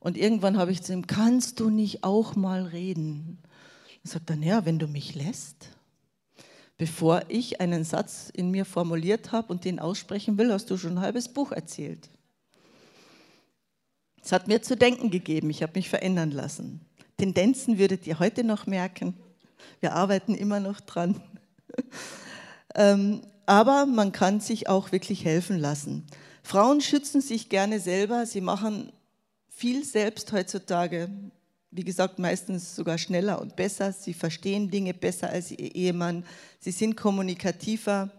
Und 0.00 0.16
irgendwann 0.16 0.58
habe 0.58 0.72
ich 0.72 0.82
zu 0.82 0.92
ihm, 0.92 1.06
kannst 1.06 1.60
du 1.60 1.70
nicht 1.70 2.02
auch 2.02 2.34
mal 2.34 2.64
reden? 2.64 3.38
Er 4.04 4.10
sagt 4.10 4.30
dann, 4.30 4.42
ja, 4.42 4.64
wenn 4.64 4.78
du 4.78 4.86
mich 4.88 5.14
lässt. 5.14 5.68
Bevor 6.78 7.22
ich 7.28 7.60
einen 7.60 7.84
Satz 7.84 8.30
in 8.32 8.50
mir 8.50 8.64
formuliert 8.64 9.30
habe 9.30 9.52
und 9.52 9.64
den 9.64 9.78
aussprechen 9.78 10.38
will, 10.38 10.52
hast 10.52 10.70
du 10.70 10.76
schon 10.76 10.92
ein 10.92 11.00
halbes 11.00 11.28
Buch 11.28 11.52
erzählt. 11.52 12.10
Es 14.24 14.32
hat 14.32 14.48
mir 14.48 14.62
zu 14.62 14.76
denken 14.76 15.10
gegeben, 15.10 15.50
ich 15.50 15.62
habe 15.62 15.72
mich 15.76 15.88
verändern 15.88 16.30
lassen. 16.30 16.80
Tendenzen 17.18 17.78
würdet 17.78 18.06
ihr 18.06 18.18
heute 18.18 18.44
noch 18.44 18.66
merken. 18.66 19.14
Wir 19.80 19.94
arbeiten 19.94 20.34
immer 20.34 20.60
noch 20.60 20.80
dran. 20.80 21.20
Ähm, 22.74 23.20
aber 23.44 23.84
man 23.84 24.12
kann 24.12 24.40
sich 24.40 24.66
auch 24.66 24.92
wirklich 24.92 25.26
helfen 25.26 25.58
lassen. 25.58 26.06
Frauen 26.42 26.80
schützen 26.80 27.20
sich 27.20 27.50
gerne 27.50 27.80
selber, 27.80 28.24
sie 28.24 28.40
machen 28.40 28.92
viel 29.48 29.84
selbst 29.84 30.32
heutzutage. 30.32 31.10
Wie 31.74 31.84
gesagt, 31.84 32.18
meistens 32.18 32.76
sogar 32.76 32.98
schneller 32.98 33.40
und 33.40 33.56
besser. 33.56 33.94
Sie 33.94 34.12
verstehen 34.12 34.70
Dinge 34.70 34.92
besser 34.92 35.30
als 35.30 35.50
ihr 35.50 35.74
Ehemann. 35.74 36.26
Sie 36.60 36.70
sind 36.70 36.98
kommunikativer, 36.98 38.10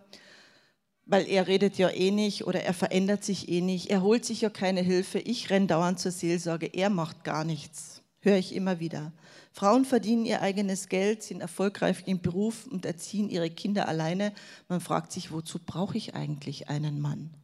weil 1.06 1.28
er 1.30 1.46
redet 1.46 1.78
ja 1.78 1.90
eh 1.92 2.10
nicht 2.10 2.48
oder 2.48 2.64
er 2.64 2.74
verändert 2.74 3.24
sich 3.24 3.50
eh 3.50 3.62
nicht. 3.62 3.92
Er 3.92 4.02
holt 4.02 4.26
sich 4.26 4.42
ja 4.42 4.50
keine 4.50 4.82
Hilfe. 4.82 5.20
Ich 5.20 5.52
renne 5.52 5.68
dauernd 5.68 6.00
zur 6.00 6.12
Seelsorge. 6.12 6.66
Er 6.66 6.90
macht 6.90 7.24
gar 7.24 7.44
nichts. 7.44 8.02
Höre 8.22 8.38
ich 8.38 8.56
immer 8.56 8.80
wieder. 8.80 9.14
Frauen 9.52 9.86
verdienen 9.86 10.26
ihr 10.26 10.42
eigenes 10.42 10.90
Geld, 10.90 11.22
sind 11.22 11.40
erfolgreich 11.40 12.08
im 12.08 12.22
Beruf 12.22 12.66
und 12.66 12.88
erziehen 12.88 13.30
ihre 13.30 13.52
Kinder 13.52 13.88
alleine. 13.88 14.34
Man 14.68 14.82
fragt 14.82 15.12
sich, 15.12 15.32
wozu 15.32 15.60
brauche 15.64 15.96
ich 15.96 16.16
eigentlich 16.16 16.70
einen 16.70 17.00
Mann? 17.00 17.36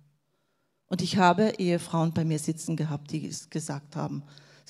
Und 0.88 1.04
ich 1.04 1.18
habe 1.18 1.54
Ehefrauen 1.60 2.16
bei 2.16 2.26
mir 2.26 2.40
sitzen 2.40 2.76
gehabt, 2.76 3.12
die 3.12 3.28
es 3.28 3.52
gesagt 3.52 3.96
haben. 3.96 4.24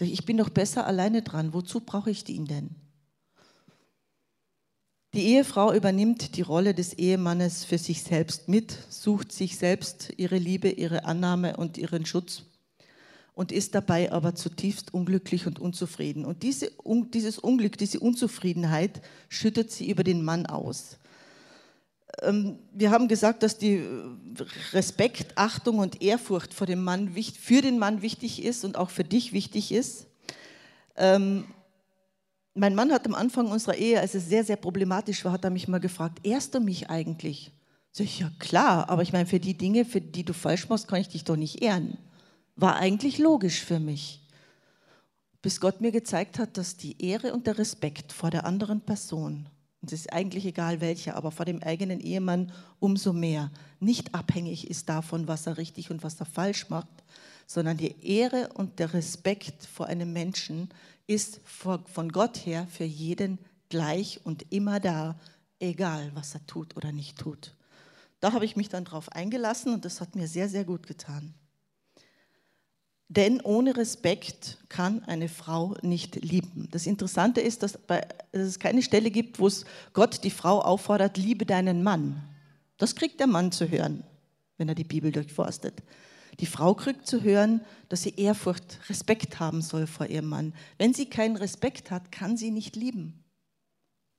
Ich 0.05 0.25
bin 0.25 0.37
doch 0.37 0.49
besser 0.49 0.87
alleine 0.87 1.21
dran. 1.21 1.53
Wozu 1.53 1.81
brauche 1.81 2.11
ich 2.11 2.27
ihn 2.29 2.45
denn? 2.45 2.75
Die 5.13 5.25
Ehefrau 5.25 5.73
übernimmt 5.73 6.37
die 6.37 6.43
Rolle 6.43 6.73
des 6.75 6.93
Ehemannes 6.93 7.65
für 7.65 7.79
sich 7.79 8.03
selbst 8.03 8.47
mit, 8.47 8.77
sucht 8.89 9.31
sich 9.31 9.57
selbst 9.57 10.13
ihre 10.17 10.37
Liebe, 10.37 10.69
ihre 10.69 11.05
Annahme 11.05 11.57
und 11.57 11.79
ihren 11.79 12.05
Schutz 12.05 12.43
und 13.39 13.53
ist 13.53 13.73
dabei 13.73 14.11
aber 14.11 14.35
zutiefst 14.35 14.93
unglücklich 14.93 15.47
und 15.47 15.59
unzufrieden. 15.59 16.25
Und 16.25 16.43
diese, 16.43 16.71
dieses 17.13 17.39
Unglück, 17.39 17.77
diese 17.77 18.01
Unzufriedenheit 18.01 19.01
schüttet 19.29 19.71
sie 19.71 19.89
über 19.89 20.03
den 20.03 20.25
Mann 20.25 20.45
aus. 20.45 20.99
Ähm, 22.21 22.59
wir 22.71 22.91
haben 22.91 23.07
gesagt, 23.07 23.43
dass 23.43 23.57
die 23.57 23.83
Respekt, 24.73 25.37
Achtung 25.37 25.79
und 25.79 26.01
Ehrfurcht 26.01 26.53
vor 26.53 26.67
dem 26.67 26.83
Mann, 26.83 27.15
für 27.39 27.61
den 27.61 27.79
Mann 27.79 28.01
wichtig 28.01 28.43
ist 28.43 28.65
und 28.65 28.77
auch 28.77 28.89
für 28.89 29.03
dich 29.03 29.33
wichtig 29.33 29.71
ist. 29.71 30.07
Ähm, 30.95 31.45
mein 32.53 32.75
Mann 32.75 32.91
hat 32.91 33.05
am 33.05 33.15
Anfang 33.15 33.47
unserer 33.51 33.75
Ehe, 33.75 33.99
als 33.99 34.15
es 34.15 34.27
sehr, 34.27 34.43
sehr 34.43 34.57
problematisch 34.57 35.23
war, 35.23 35.31
hat 35.31 35.43
er 35.43 35.49
mich 35.49 35.67
mal 35.67 35.79
gefragt, 35.79 36.19
ehrst 36.23 36.55
du 36.55 36.59
mich 36.59 36.89
eigentlich? 36.89 37.51
Sag 37.91 38.05
ich, 38.05 38.19
ja 38.19 38.31
klar, 38.39 38.89
aber 38.89 39.01
ich 39.01 39.13
meine, 39.13 39.25
für 39.25 39.39
die 39.39 39.57
Dinge, 39.57 39.85
für 39.85 40.01
die 40.01 40.23
du 40.23 40.33
falsch 40.33 40.67
machst, 40.67 40.87
kann 40.87 41.01
ich 41.01 41.09
dich 41.09 41.23
doch 41.23 41.37
nicht 41.37 41.61
ehren 41.61 41.97
war 42.61 42.75
eigentlich 42.77 43.17
logisch 43.17 43.63
für 43.63 43.79
mich. 43.79 44.21
Bis 45.41 45.61
Gott 45.61 45.79
mir 45.79 45.91
gezeigt 45.91 46.37
hat, 46.39 46.57
dass 46.57 46.75
die 46.75 47.01
Ehre 47.01 47.33
und 47.33 47.47
der 47.47 47.57
Respekt 47.57 48.11
vor 48.11 48.29
der 48.29 48.45
anderen 48.45 48.81
Person, 48.81 49.47
und 49.81 49.93
es 49.93 50.01
ist 50.01 50.13
eigentlich 50.13 50.45
egal 50.45 50.81
welcher, 50.81 51.15
aber 51.15 51.31
vor 51.31 51.45
dem 51.45 51.63
eigenen 51.63 51.99
Ehemann 51.99 52.51
umso 52.79 53.13
mehr, 53.13 53.51
nicht 53.79 54.13
abhängig 54.13 54.69
ist 54.69 54.89
davon, 54.89 55.27
was 55.27 55.47
er 55.47 55.57
richtig 55.57 55.89
und 55.89 56.03
was 56.03 56.19
er 56.19 56.25
falsch 56.25 56.69
macht, 56.69 57.03
sondern 57.47 57.77
die 57.77 57.95
Ehre 58.05 58.49
und 58.55 58.79
der 58.79 58.93
Respekt 58.93 59.65
vor 59.65 59.87
einem 59.87 60.11
Menschen 60.11 60.69
ist 61.07 61.41
von 61.45 62.11
Gott 62.11 62.45
her 62.45 62.67
für 62.69 62.83
jeden 62.83 63.39
gleich 63.69 64.19
und 64.23 64.51
immer 64.51 64.79
da, 64.79 65.19
egal 65.59 66.11
was 66.13 66.35
er 66.35 66.45
tut 66.45 66.75
oder 66.75 66.91
nicht 66.91 67.17
tut. 67.17 67.55
Da 68.19 68.33
habe 68.33 68.45
ich 68.45 68.55
mich 68.55 68.69
dann 68.69 68.85
drauf 68.85 69.11
eingelassen 69.13 69.73
und 69.73 69.85
das 69.85 70.01
hat 70.01 70.15
mir 70.15 70.27
sehr, 70.27 70.49
sehr 70.49 70.65
gut 70.65 70.87
getan. 70.87 71.33
Denn 73.11 73.41
ohne 73.41 73.75
Respekt 73.75 74.59
kann 74.69 75.03
eine 75.05 75.29
Frau 75.29 75.75
nicht 75.81 76.23
lieben. 76.23 76.67
Das 76.71 76.85
Interessante 76.85 77.41
ist, 77.41 77.63
dass, 77.63 77.75
bei, 77.75 78.07
dass, 78.31 78.43
es 78.43 78.59
keine 78.59 78.83
Stelle 78.83 79.09
gibt, 79.09 79.39
wo 79.39 79.47
es 79.47 79.65
Gott 79.93 80.23
die 80.23 80.29
Frau 80.29 80.61
auffordert, 80.61 81.17
liebe 81.17 81.47
deinen 81.47 81.81
Mann. 81.81 82.21
Das 82.77 82.95
kriegt 82.95 83.19
der 83.19 83.25
Mann 83.25 83.51
zu 83.51 83.67
hören, 83.67 84.03
wenn 84.57 84.69
er 84.69 84.75
die 84.75 84.83
Bibel 84.83 85.11
durchforstet. 85.11 85.81
Die 86.39 86.45
Frau 86.45 86.75
kriegt 86.75 87.07
zu 87.07 87.23
hören, 87.23 87.61
dass 87.89 88.03
sie 88.03 88.13
Ehrfurcht, 88.15 88.79
Respekt 88.89 89.39
haben 89.39 89.63
soll 89.63 89.87
vor 89.87 90.05
ihrem 90.05 90.27
Mann. 90.27 90.53
Wenn 90.77 90.93
sie 90.93 91.07
keinen 91.07 91.35
Respekt 91.35 91.89
hat, 91.89 92.11
kann 92.11 92.37
sie 92.37 92.51
nicht 92.51 92.75
lieben. 92.75 93.23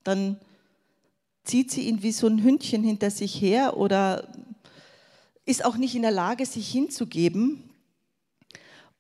Dann 0.03 0.37
zieht 1.45 1.71
sie 1.71 1.83
ihn 1.83 2.03
wie 2.03 2.13
so 2.13 2.27
ein 2.27 2.43
Hündchen 2.43 2.83
hinter 2.83 3.13
sich 3.13 3.41
her 3.41 3.77
oder 3.77 4.33
ist 5.45 5.65
auch 5.65 5.77
nicht 5.77 5.95
in 5.95 6.03
der 6.03 6.11
Lage, 6.11 6.45
sich 6.45 6.69
hinzugeben 6.69 7.70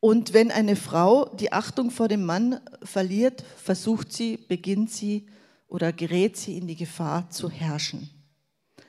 und 0.00 0.32
wenn 0.32 0.50
eine 0.50 0.76
Frau 0.76 1.26
die 1.26 1.52
Achtung 1.52 1.90
vor 1.90 2.08
dem 2.08 2.24
Mann 2.24 2.60
verliert, 2.82 3.44
versucht 3.56 4.12
sie, 4.12 4.38
beginnt 4.38 4.90
sie 4.90 5.26
oder 5.68 5.92
gerät 5.92 6.38
sie 6.38 6.56
in 6.56 6.66
die 6.66 6.76
Gefahr 6.76 7.28
zu 7.30 7.50
herrschen. 7.50 8.10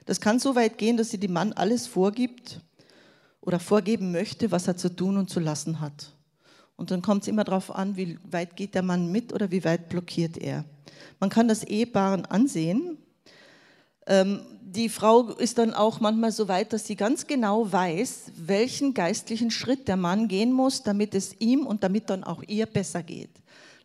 Das 0.06 0.22
kann 0.22 0.40
so 0.40 0.56
weit 0.56 0.78
gehen, 0.78 0.98
dass 0.98 1.12
sie 1.12 1.20
dem 1.20 1.34
Mann 1.34 1.54
alles 1.54 1.86
vorgibt 1.86 2.62
oder 3.42 3.60
vorgeben 3.60 4.12
möchte, 4.12 4.52
was 4.52 4.68
er 4.68 4.78
zu 4.78 4.96
tun 4.96 5.18
und 5.18 5.30
zu 5.30 5.40
lassen 5.40 5.82
hat. 5.82 6.14
Und 6.78 6.92
dann 6.92 7.02
kommt 7.02 7.24
es 7.24 7.28
immer 7.28 7.44
darauf 7.44 7.76
an, 7.76 7.98
wie 7.98 8.18
weit 8.24 8.56
geht 8.56 8.74
der 8.74 8.82
Mann 8.82 9.12
mit 9.12 9.34
oder 9.34 9.52
wie 9.52 9.64
weit 9.64 9.90
blockiert 9.90 10.38
er. 10.38 10.66
Man 11.20 11.30
kann 11.30 11.48
das 11.48 11.64
Ehepaaren 11.64 12.26
ansehen. 12.26 12.98
Ähm, 14.08 14.42
die 14.76 14.90
Frau 14.90 15.30
ist 15.32 15.58
dann 15.58 15.74
auch 15.74 16.00
manchmal 16.00 16.32
so 16.32 16.48
weit, 16.48 16.72
dass 16.74 16.86
sie 16.88 16.96
ganz 16.96 17.28
genau 17.28 17.72
weiß, 17.72 18.32
welchen 18.36 18.94
geistlichen 18.94 19.52
Schritt 19.52 19.88
der 19.88 19.98
Mann 19.98 20.28
gehen 20.28 20.54
muss, 20.54 20.84
damit 20.84 21.14
es 21.14 21.36
ihm 21.40 21.66
und 21.66 21.84
damit 21.84 22.10
dann 22.10 22.24
auch 22.24 22.42
ihr 22.48 22.66
besser 22.66 23.04
geht. 23.04 23.30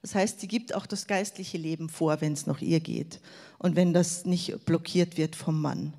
Das 0.03 0.14
heißt, 0.14 0.40
sie 0.40 0.49
gibt 0.49 0.75
auch 0.75 0.87
das 0.87 1.09
geistliche 1.09 1.59
Leben 1.59 1.88
vor, 1.88 2.20
wenn 2.20 2.33
es 2.33 2.46
noch 2.46 2.61
ihr 2.61 2.81
geht 2.81 3.20
und 3.59 3.75
wenn 3.75 3.92
das 3.92 4.25
nicht 4.25 4.64
blockiert 4.64 5.16
wird 5.16 5.35
vom 5.35 5.61
Mann. 5.61 5.94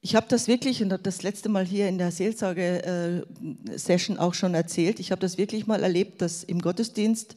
Ich 0.00 0.16
habe 0.16 0.26
das 0.28 0.48
wirklich, 0.48 0.82
und 0.82 0.92
habe 0.92 1.02
das 1.02 1.22
letzte 1.22 1.48
Mal 1.48 1.66
hier 1.66 1.88
in 1.88 1.98
der 1.98 2.10
Seelsorge-Session 2.10 4.18
auch 4.18 4.34
schon 4.34 4.54
erzählt, 4.54 5.00
ich 5.00 5.10
habe 5.10 5.20
das 5.20 5.38
wirklich 5.38 5.66
mal 5.66 5.82
erlebt, 5.82 6.22
dass 6.22 6.44
im 6.44 6.60
Gottesdienst 6.60 7.36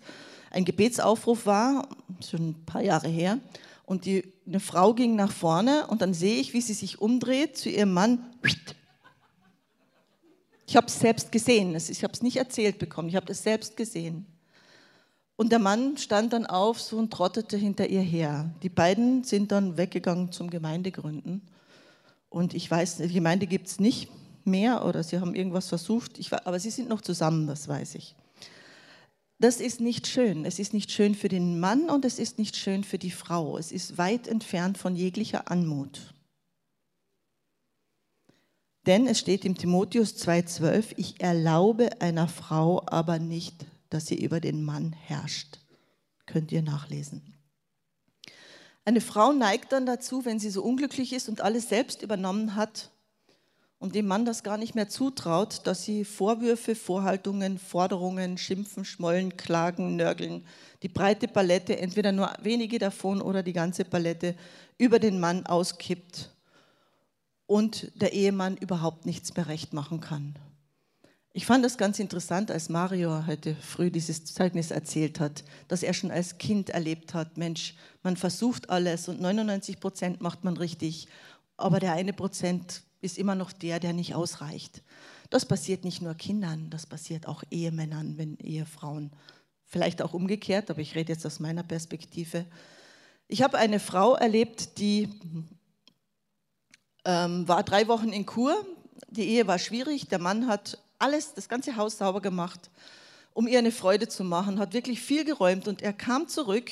ein 0.52 0.66
Gebetsaufruf 0.66 1.46
war, 1.46 1.88
schon 2.26 2.50
ein 2.50 2.66
paar 2.66 2.82
Jahre 2.82 3.10
her, 3.10 3.40
und 3.88 4.04
die, 4.04 4.34
eine 4.46 4.60
Frau 4.60 4.94
ging 4.94 5.16
nach 5.16 5.32
vorne 5.32 5.88
und 5.88 6.02
dann 6.02 6.14
sehe 6.14 6.42
ich, 6.42 6.54
wie 6.54 6.60
sie 6.60 6.74
sich 6.74 7.00
umdreht 7.00 7.58
zu 7.58 7.70
ihrem 7.70 7.94
Mann. 7.94 8.20
Ich 10.68 10.76
habe 10.76 10.88
es 10.88 11.00
selbst 11.00 11.32
gesehen. 11.32 11.74
Ich 11.74 12.04
habe 12.04 12.12
es 12.12 12.22
nicht 12.22 12.36
erzählt 12.36 12.80
bekommen. 12.80 13.08
Ich 13.08 13.16
habe 13.16 13.32
es 13.32 13.44
selbst 13.44 13.78
gesehen. 13.78 14.26
Und 15.38 15.54
der 15.54 15.60
Mann 15.60 15.96
stand 15.96 16.34
dann 16.34 16.46
auf 16.46 16.82
so 16.82 16.98
und 16.98 17.14
trottete 17.14 17.56
hinter 17.56 17.88
ihr 17.88 18.02
her. 18.02 18.54
Die 18.62 18.68
beiden 18.68 19.24
sind 19.24 19.54
dann 19.54 19.78
weggegangen 19.78 20.34
zum 20.34 20.50
Gemeindegründen. 20.50 21.42
Und 22.30 22.56
ich 22.56 22.70
weiß, 22.70 22.98
die 22.98 23.08
Gemeinde 23.08 23.48
gibt 23.48 23.68
es 23.68 23.80
nicht 23.80 24.12
mehr 24.44 24.84
oder 24.84 25.02
sie 25.02 25.22
haben 25.22 25.34
irgendwas 25.34 25.70
versucht. 25.70 26.20
Ich, 26.20 26.34
aber 26.34 26.60
sie 26.60 26.72
sind 26.72 26.90
noch 26.90 27.00
zusammen, 27.00 27.48
das 27.48 27.70
weiß 27.70 27.96
ich. 27.96 28.17
Das 29.40 29.60
ist 29.60 29.82
nicht 29.82 30.08
schön. 30.08 30.46
Es 30.46 30.58
ist 30.58 30.74
nicht 30.74 30.92
schön 30.92 31.14
für 31.14 31.30
den 31.30 31.60
Mann 31.60 31.90
und 31.90 32.06
es 32.06 32.18
ist 32.18 32.40
nicht 32.40 32.56
schön 32.56 32.84
für 32.84 32.98
die 32.98 33.12
Frau. 33.12 33.58
Es 33.58 33.72
ist 33.72 33.98
weit 33.98 34.28
entfernt 34.28 34.78
von 34.78 34.96
jeglicher 34.96 35.52
Anmut. 35.52 36.14
Denn 38.88 39.06
es 39.06 39.20
steht 39.20 39.46
im 39.46 39.58
Timotheus 39.58 40.16
2,12, 40.16 40.94
ich 40.96 41.22
erlaube 41.22 42.02
einer 42.02 42.28
Frau 42.28 42.82
aber 42.88 43.20
nicht, 43.20 43.66
dass 43.90 44.08
sie 44.08 44.16
über 44.16 44.40
den 44.40 44.64
Mann 44.64 44.94
herrscht. 44.94 45.60
Könnt 46.26 46.52
ihr 46.52 46.62
nachlesen. 46.62 47.38
Eine 48.86 49.02
Frau 49.02 49.34
neigt 49.34 49.74
dann 49.74 49.86
dazu, 49.86 50.24
wenn 50.24 50.40
sie 50.40 50.50
so 50.50 50.64
unglücklich 50.64 51.12
ist 51.12 51.28
und 51.28 51.42
alles 51.42 51.68
selbst 51.68 52.02
übernommen 52.02 52.56
hat, 52.56 52.92
und 53.80 53.94
dem 53.94 54.08
Mann 54.08 54.26
das 54.26 54.44
gar 54.44 54.58
nicht 54.58 54.76
mehr 54.76 54.90
zutraut, 54.90 55.62
dass 55.66 55.84
sie 55.84 56.04
Vorwürfe, 56.04 56.76
Vorhaltungen, 56.76 57.60
Forderungen, 57.60 58.38
Schimpfen, 58.38 58.86
Schmollen, 58.86 59.38
Klagen, 59.38 59.96
Nörgeln, 59.96 60.46
die 60.82 60.90
breite 60.90 61.28
Palette, 61.28 61.78
entweder 61.78 62.12
nur 62.12 62.32
wenige 62.42 62.80
davon 62.80 63.22
oder 63.22 63.44
die 63.44 63.54
ganze 63.54 63.86
Palette, 63.86 64.36
über 64.78 65.00
den 65.00 65.20
Mann 65.20 65.46
auskippt 65.46 66.32
und 67.46 67.92
der 67.96 68.14
Ehemann 68.14 68.58
überhaupt 68.58 69.06
nichts 69.06 69.36
mehr 69.36 69.48
recht 69.48 69.74
machen 69.74 70.02
kann. 70.02 70.38
Ich 71.34 71.46
fand 71.46 71.64
das 71.64 71.78
ganz 71.78 72.00
interessant, 72.00 72.50
als 72.50 72.68
Mario 72.68 73.28
heute 73.28 73.56
früh 73.56 73.92
dieses 73.92 74.26
Zeugnis 74.26 74.72
erzählt 74.72 75.20
hat, 75.20 75.44
dass 75.68 75.84
er 75.84 75.94
schon 75.94 76.10
als 76.10 76.40
Kind 76.40 76.72
erlebt 76.72 77.14
hat, 77.14 77.38
Mensch, 77.38 77.76
man 78.02 78.18
versucht 78.18 78.72
alles 78.72 79.08
und 79.08 79.22
99 79.22 79.80
Prozent 79.80 80.20
macht 80.20 80.44
man 80.44 80.58
richtig 80.58 81.08
aber 81.58 81.80
der 81.80 81.94
eine 81.94 82.14
Prozent 82.14 82.84
ist 83.02 83.18
immer 83.18 83.36
noch 83.36 83.52
der, 83.52 83.80
der 83.80 83.94
nicht 83.94 84.16
ausreicht. 84.16 84.82
Das 85.30 85.46
passiert 85.46 85.84
nicht 85.84 86.02
nur 86.02 86.16
Kindern, 86.16 86.70
das 86.70 86.86
passiert 86.86 87.28
auch 87.28 87.44
Ehemännern, 87.52 88.18
wenn 88.18 88.38
Ehefrauen, 88.38 89.12
vielleicht 89.66 90.02
auch 90.02 90.14
umgekehrt, 90.14 90.70
aber 90.70 90.80
ich 90.80 90.96
rede 90.96 91.12
jetzt 91.12 91.26
aus 91.26 91.40
meiner 91.40 91.64
Perspektive. 91.64 92.46
Ich 93.28 93.42
habe 93.42 93.58
eine 93.58 93.80
Frau 93.80 94.16
erlebt, 94.16 94.80
die 94.80 95.10
ähm, 97.04 97.48
war 97.48 97.64
drei 97.64 97.88
Wochen 97.88 98.10
in 98.10 98.26
Kur. 98.26 98.66
Die 99.10 99.28
Ehe 99.28 99.48
war 99.48 99.60
schwierig. 99.60 100.08
Der 100.08 100.20
Mann 100.20 100.48
hat 100.48 100.82
alles, 101.00 101.34
das 101.34 101.50
ganze 101.50 101.76
Haus 101.76 101.98
sauber 101.98 102.22
gemacht, 102.22 102.70
um 103.34 103.48
ihr 103.48 103.60
eine 103.60 103.72
Freude 103.72 104.08
zu 104.08 104.24
machen, 104.24 104.60
hat 104.60 104.74
wirklich 104.74 105.02
viel 105.02 105.24
geräumt 105.26 105.68
und 105.68 105.82
er 105.82 105.94
kam 105.94 106.28
zurück. 106.28 106.72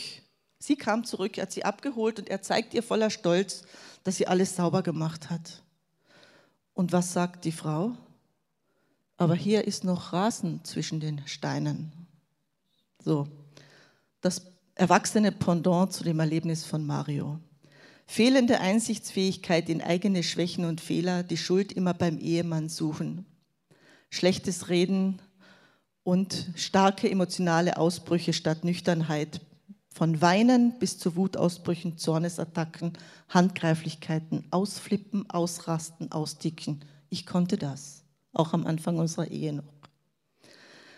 Sie 0.58 0.78
kam 0.78 1.04
zurück, 1.04 1.38
er 1.38 1.44
hat 1.44 1.52
sie 1.52 1.66
abgeholt 1.66 2.20
und 2.20 2.30
er 2.30 2.42
zeigt 2.42 2.74
ihr 2.74 2.82
voller 2.82 3.10
Stolz, 3.10 3.64
dass 4.04 4.16
sie 4.16 4.28
alles 4.28 4.56
sauber 4.56 4.82
gemacht 4.82 5.30
hat. 5.30 5.62
Und 6.76 6.92
was 6.92 7.12
sagt 7.12 7.46
die 7.46 7.52
Frau? 7.52 7.98
aber 9.18 9.36
hier 9.36 9.66
ist 9.66 9.84
noch 9.84 10.14
Rasen 10.14 10.64
zwischen 10.64 11.00
den 11.00 11.22
Steinen. 11.26 11.92
So, 13.04 13.28
das 14.22 14.46
erwachsene 14.76 15.32
Pendant 15.32 15.94
zu 15.94 16.04
dem 16.04 16.20
Erlebnis 16.20 16.66
von 16.66 16.86
Mario. 16.86 17.40
Fehlende 18.08 18.60
Einsichtsfähigkeit 18.60 19.70
in 19.70 19.82
eigene 19.82 20.22
Schwächen 20.22 20.66
und 20.66 20.82
Fehler, 20.82 21.24
die 21.24 21.38
Schuld 21.38 21.72
immer 21.72 21.94
beim 21.94 22.18
Ehemann 22.18 22.70
suchen. 22.70 23.26
Schlechtes 24.10 24.70
Reden 24.70 25.22
und 26.04 26.52
starke 26.56 27.10
emotionale 27.10 27.78
Ausbrüche 27.78 28.34
statt 28.34 28.64
Nüchternheit. 28.64 29.42
Von 29.98 30.22
Weinen 30.22 30.78
bis 30.78 31.00
zu 31.00 31.16
Wutausbrüchen, 31.16 31.98
Zornesattacken, 31.98 32.92
Handgreiflichkeiten, 33.30 34.44
Ausflippen, 34.52 35.30
Ausrasten, 35.30 36.12
Austicken. 36.12 36.84
Ich 37.10 37.26
konnte 37.26 37.56
das 37.56 38.04
auch 38.34 38.52
am 38.52 38.68
Anfang 38.68 38.98
unserer 39.00 39.32
Ehe 39.32 39.54
noch. 39.54 39.64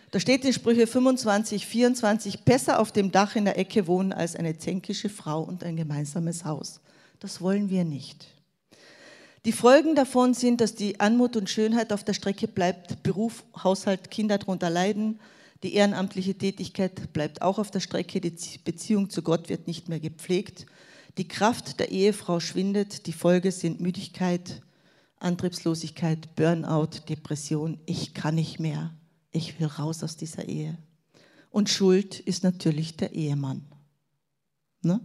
Da 0.10 0.20
steht 0.20 0.43
in 0.45 0.52
Sprüche 0.52 0.88
25, 0.88 1.68
24, 1.68 2.43
besser 2.43 2.80
auf 2.80 2.91
dem 2.91 3.12
Dach 3.12 3.36
in 3.36 3.45
der 3.45 3.60
Ecke 3.60 3.86
wohnen 3.86 4.14
als 4.14 4.36
eine 4.36 4.58
zänkische 4.58 5.10
Frau 5.10 5.43
und 5.43 5.64
ein 5.64 5.76
gemeinsames 5.76 6.43
Haus. 6.43 6.80
Das 7.20 7.39
wollen 7.39 7.70
wir 7.70 7.86
nicht. 7.86 8.26
Die 9.45 9.52
Folgen 9.52 9.93
davon 9.93 10.34
sind, 10.34 10.60
dass 10.60 10.74
die 10.74 11.00
Anmut 11.00 11.36
und 11.36 11.52
Schönheit 11.52 11.93
auf 11.93 12.04
der 12.04 12.14
Strecke 12.14 12.48
bleibt, 12.48 13.04
Beruf, 13.04 13.43
Haushalt, 13.64 14.10
Kinder 14.10 14.39
darunter 14.39 14.72
leiden, 14.72 15.20
die 15.64 15.74
ehrenamtliche 15.74 16.38
Tätigkeit 16.38 17.14
bleibt 17.14 17.41
auch 17.41 17.58
auf 17.60 17.72
der 17.72 17.80
Strecke, 17.80 18.22
die 18.22 18.32
Beziehung 18.64 19.10
zu 19.10 19.22
Gott 19.22 19.49
wird 19.49 19.68
nicht 19.68 19.89
mehr 19.89 19.99
gepflegt, 19.99 20.66
die 21.18 21.28
Kraft 21.28 21.80
der 21.80 21.89
Ehefrau 21.89 22.39
schwindet, 22.39 23.08
die 23.08 23.14
Folge 23.14 23.51
sind 23.51 23.82
Müdigkeit, 23.82 24.62
Antriebslosigkeit, 25.20 26.36
Burnout, 26.36 27.08
Depression, 27.10 27.80
ich 27.88 28.14
kann 28.14 28.36
nicht 28.36 28.60
mehr, 28.60 28.93
ich 29.32 29.60
will 29.60 29.68
raus 29.68 30.03
aus 30.03 30.16
dieser 30.16 30.45
Ehe. 30.45 30.78
Und 31.49 31.70
Schuld 31.70 32.20
ist 32.20 32.43
natürlich 32.43 32.97
der 32.97 33.14
Ehemann. 33.14 33.66
Ne? 34.84 34.99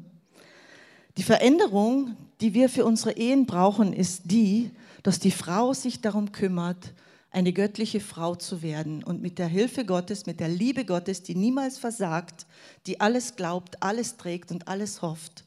Die 1.17 1.23
Veränderung, 1.23 2.17
die 2.41 2.53
wir 2.53 2.69
für 2.69 2.85
unsere 2.85 3.13
Ehen 3.13 3.47
brauchen, 3.47 3.93
ist 3.93 4.31
die, 4.31 4.71
dass 5.03 5.19
die 5.19 5.31
Frau 5.31 5.73
sich 5.73 6.01
darum 6.01 6.33
kümmert, 6.33 6.93
eine 7.33 7.53
göttliche 7.53 8.01
Frau 8.01 8.35
zu 8.35 8.63
werden 8.63 9.03
und 9.03 9.23
mit 9.23 9.39
der 9.39 9.47
Hilfe 9.47 9.85
Gottes, 9.87 10.27
mit 10.27 10.39
der 10.39 10.49
Liebe 10.49 10.85
Gottes, 10.85 11.23
die 11.23 11.35
niemals 11.35 11.79
versagt, 11.79 12.47
die 12.87 13.01
alles 13.01 13.37
glaubt, 13.37 13.83
alles 13.83 14.19
trägt 14.19 14.53
und 14.53 14.69
alles 14.69 15.01
hofft, 15.03 15.45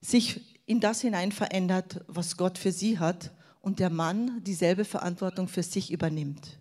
sich 0.00 0.58
in 0.64 0.80
das 0.80 1.02
hinein 1.02 1.30
verändert, 1.30 2.00
was 2.08 2.36
Gott 2.36 2.56
für 2.58 2.72
sie 2.72 2.98
hat 2.98 3.30
und 3.60 3.78
der 3.80 3.90
Mann 3.90 4.42
dieselbe 4.44 4.84
Verantwortung 4.84 5.48
für 5.48 5.62
sich 5.62 5.92
übernimmt. 5.92 6.58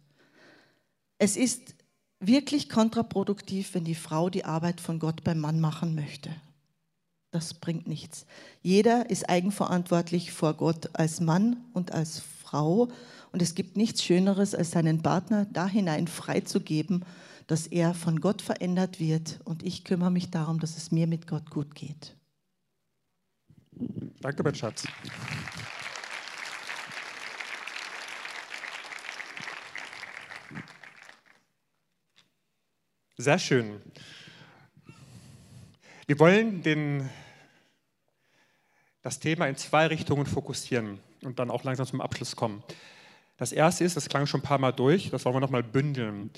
Es 1.18 1.38
ist 1.38 1.76
wirklich 2.20 2.70
kontraproduktiv, 2.70 3.74
wenn 3.74 3.86
die 3.86 3.96
Frau 3.96 4.30
die 4.30 4.46
Arbeit 4.46 4.82
von 4.82 5.00
Gott 5.00 5.24
beim 5.24 5.40
Mann 5.40 5.60
machen 5.60 5.96
möchte. 5.96 6.30
Das 7.32 7.54
bringt 7.54 7.88
nichts. 7.88 8.26
Jeder 8.62 9.10
ist 9.10 9.30
eigenverantwortlich 9.30 10.32
vor 10.32 10.54
Gott 10.54 10.90
als 10.94 11.20
Mann 11.20 11.58
und 11.74 11.92
als 11.92 12.22
Frau. 12.42 12.90
Und 13.32 13.42
es 13.42 13.56
gibt 13.56 13.78
nichts 13.78 14.04
Schöneres, 14.04 14.56
als 14.56 14.72
seinen 14.72 15.02
Partner 15.02 15.46
da 15.52 15.68
hinein 15.68 16.08
freizugeben, 16.08 17.06
dass 17.48 17.68
er 17.68 17.94
von 17.94 18.20
Gott 18.20 18.42
verändert 18.42 19.00
wird. 19.00 19.40
Und 19.44 19.64
ich 19.64 19.84
kümmere 19.84 20.12
mich 20.12 20.32
darum, 20.32 20.60
dass 20.60 20.78
es 20.78 20.92
mir 20.92 21.08
mit 21.08 21.28
Gott 21.28 21.50
gut 21.50 21.76
geht. 21.76 22.16
Danke, 24.22 24.44
mein 24.44 24.56
Schatz. 24.56 24.86
Sehr 33.20 33.40
schön. 33.40 33.82
Wir 36.06 36.20
wollen 36.20 36.62
den, 36.62 37.10
das 39.02 39.20
Thema 39.20 39.48
in 39.48 39.56
zwei 39.56 39.88
Richtungen 39.88 40.26
fokussieren 40.26 41.00
und 41.24 41.40
dann 41.40 41.50
auch 41.50 41.64
langsam 41.64 41.86
zum 41.86 42.00
Abschluss 42.00 42.36
kommen. 42.36 42.64
Das 43.38 43.52
erste 43.52 43.84
ist, 43.84 43.96
das 43.96 44.10
klang 44.10 44.26
schon 44.26 44.42
ein 44.42 44.44
paar 44.44 44.58
Mal 44.58 44.72
durch, 44.72 45.10
das 45.12 45.24
wollen 45.24 45.36
wir 45.36 45.40
nochmal 45.40 45.64
bündeln. 45.64 46.32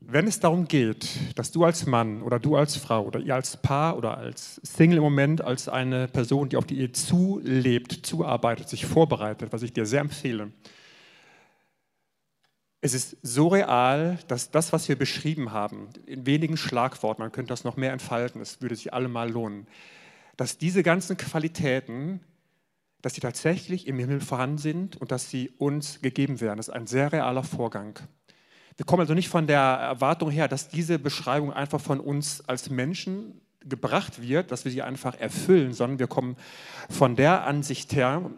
Wenn 0.00 0.26
es 0.26 0.40
darum 0.40 0.66
geht, 0.66 1.08
dass 1.36 1.52
du 1.52 1.64
als 1.64 1.86
Mann 1.86 2.22
oder 2.22 2.40
du 2.40 2.56
als 2.56 2.76
Frau 2.76 3.04
oder 3.06 3.20
ihr 3.20 3.34
als 3.34 3.56
Paar 3.56 3.96
oder 3.96 4.18
als 4.18 4.56
Single 4.64 4.98
im 4.98 5.04
Moment, 5.04 5.42
als 5.42 5.68
eine 5.68 6.08
Person, 6.08 6.48
die 6.48 6.56
auf 6.56 6.66
die 6.66 6.80
Ehe 6.80 6.90
zulebt, 6.92 8.04
zuarbeitet, 8.04 8.68
sich 8.68 8.84
vorbereitet, 8.84 9.52
was 9.52 9.62
ich 9.62 9.72
dir 9.72 9.86
sehr 9.86 10.00
empfehle, 10.00 10.50
es 12.84 12.94
ist 12.94 13.16
so 13.22 13.46
real, 13.46 14.18
dass 14.26 14.50
das, 14.50 14.72
was 14.72 14.88
wir 14.88 14.98
beschrieben 14.98 15.52
haben, 15.52 15.88
in 16.04 16.26
wenigen 16.26 16.56
Schlagworten, 16.56 17.22
man 17.22 17.30
könnte 17.30 17.50
das 17.50 17.62
noch 17.62 17.76
mehr 17.76 17.92
entfalten, 17.92 18.40
es 18.42 18.60
würde 18.60 18.74
sich 18.74 18.92
allemal 18.92 19.30
lohnen, 19.30 19.68
dass 20.36 20.58
diese 20.58 20.82
ganzen 20.82 21.16
Qualitäten, 21.16 22.18
dass 23.02 23.14
sie 23.14 23.20
tatsächlich 23.20 23.86
im 23.86 23.98
Himmel 23.98 24.20
vorhanden 24.20 24.58
sind 24.58 24.96
und 24.96 25.12
dass 25.12 25.28
sie 25.28 25.50
uns 25.58 26.00
gegeben 26.00 26.40
werden. 26.40 26.56
Das 26.56 26.68
ist 26.68 26.74
ein 26.74 26.86
sehr 26.86 27.12
realer 27.12 27.42
Vorgang. 27.42 27.98
Wir 28.76 28.86
kommen 28.86 29.00
also 29.00 29.14
nicht 29.14 29.28
von 29.28 29.46
der 29.46 29.58
Erwartung 29.58 30.30
her, 30.30 30.48
dass 30.48 30.68
diese 30.68 30.98
Beschreibung 30.98 31.52
einfach 31.52 31.80
von 31.80 32.00
uns 32.00 32.40
als 32.48 32.70
Menschen 32.70 33.40
gebracht 33.60 34.22
wird, 34.22 34.50
dass 34.50 34.64
wir 34.64 34.72
sie 34.72 34.82
einfach 34.82 35.18
erfüllen, 35.18 35.72
sondern 35.72 35.98
wir 35.98 36.06
kommen 36.06 36.36
von 36.88 37.16
der 37.16 37.46
Ansicht 37.46 37.92
her, 37.92 38.30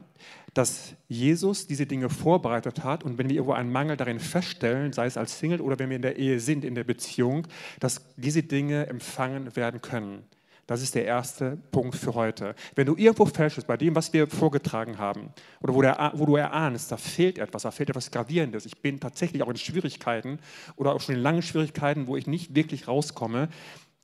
dass 0.52 0.94
Jesus 1.08 1.66
diese 1.66 1.86
Dinge 1.86 2.08
vorbereitet 2.08 2.84
hat 2.84 3.04
und 3.04 3.18
wenn 3.18 3.28
wir 3.28 3.36
irgendwo 3.36 3.54
einen 3.54 3.72
Mangel 3.72 3.96
darin 3.96 4.20
feststellen, 4.20 4.92
sei 4.92 5.06
es 5.06 5.16
als 5.16 5.38
Single 5.38 5.60
oder 5.60 5.78
wenn 5.78 5.88
wir 5.88 5.96
in 5.96 6.02
der 6.02 6.16
Ehe 6.16 6.40
sind, 6.40 6.64
in 6.64 6.74
der 6.74 6.84
Beziehung, 6.84 7.46
dass 7.80 8.02
diese 8.16 8.42
Dinge 8.42 8.86
empfangen 8.86 9.56
werden 9.56 9.80
können. 9.80 10.24
Das 10.66 10.82
ist 10.82 10.94
der 10.94 11.04
erste 11.04 11.58
Punkt 11.70 11.94
für 11.94 12.14
heute. 12.14 12.54
Wenn 12.74 12.86
du 12.86 12.96
irgendwo 12.96 13.26
fälschst 13.26 13.66
bei 13.66 13.76
dem, 13.76 13.94
was 13.94 14.12
wir 14.12 14.26
vorgetragen 14.26 14.98
haben, 14.98 15.28
oder 15.60 15.74
wo, 15.74 15.82
der, 15.82 16.12
wo, 16.14 16.24
du 16.24 16.36
erahnst, 16.36 16.90
da 16.90 16.96
fehlt 16.96 17.38
etwas, 17.38 17.62
da 17.62 17.70
fehlt 17.70 17.90
etwas 17.90 18.10
Gravierendes, 18.10 18.64
ich 18.64 18.80
bin 18.80 18.98
tatsächlich 18.98 19.42
auch 19.42 19.50
in 19.50 19.56
Schwierigkeiten 19.56 20.38
oder 20.76 20.94
auch 20.94 21.00
schon 21.00 21.16
in 21.16 21.20
langen 21.20 21.42
Schwierigkeiten, 21.42 22.06
wo 22.06 22.16
ich 22.16 22.26
nicht 22.26 22.54
wirklich 22.54 22.88
rauskomme, 22.88 23.48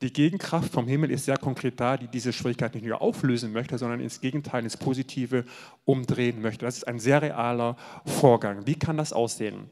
die 0.02 0.12
Gegenkraft 0.12 0.72
vom 0.72 0.88
Himmel 0.88 1.10
ist 1.10 1.26
sehr 1.26 1.36
konkret 1.36 1.78
da, 1.78 1.98
die 1.98 2.08
diese 2.08 2.32
Schwierigkeit 2.32 2.74
nicht 2.74 2.86
nur 2.86 3.02
auflösen 3.02 3.52
möchte, 3.52 3.76
sondern 3.76 4.00
ins 4.00 4.20
Gegenteil, 4.20 4.64
ins 4.64 4.78
Positive 4.78 5.44
umdrehen 5.84 6.40
möchte. 6.40 6.64
Das 6.64 6.78
ist 6.78 6.88
ein 6.88 6.98
sehr 6.98 7.20
realer 7.20 7.76
Vorgang. 8.06 8.66
Wie 8.66 8.76
kann 8.76 8.96
das 8.96 9.12
aussehen? 9.12 9.70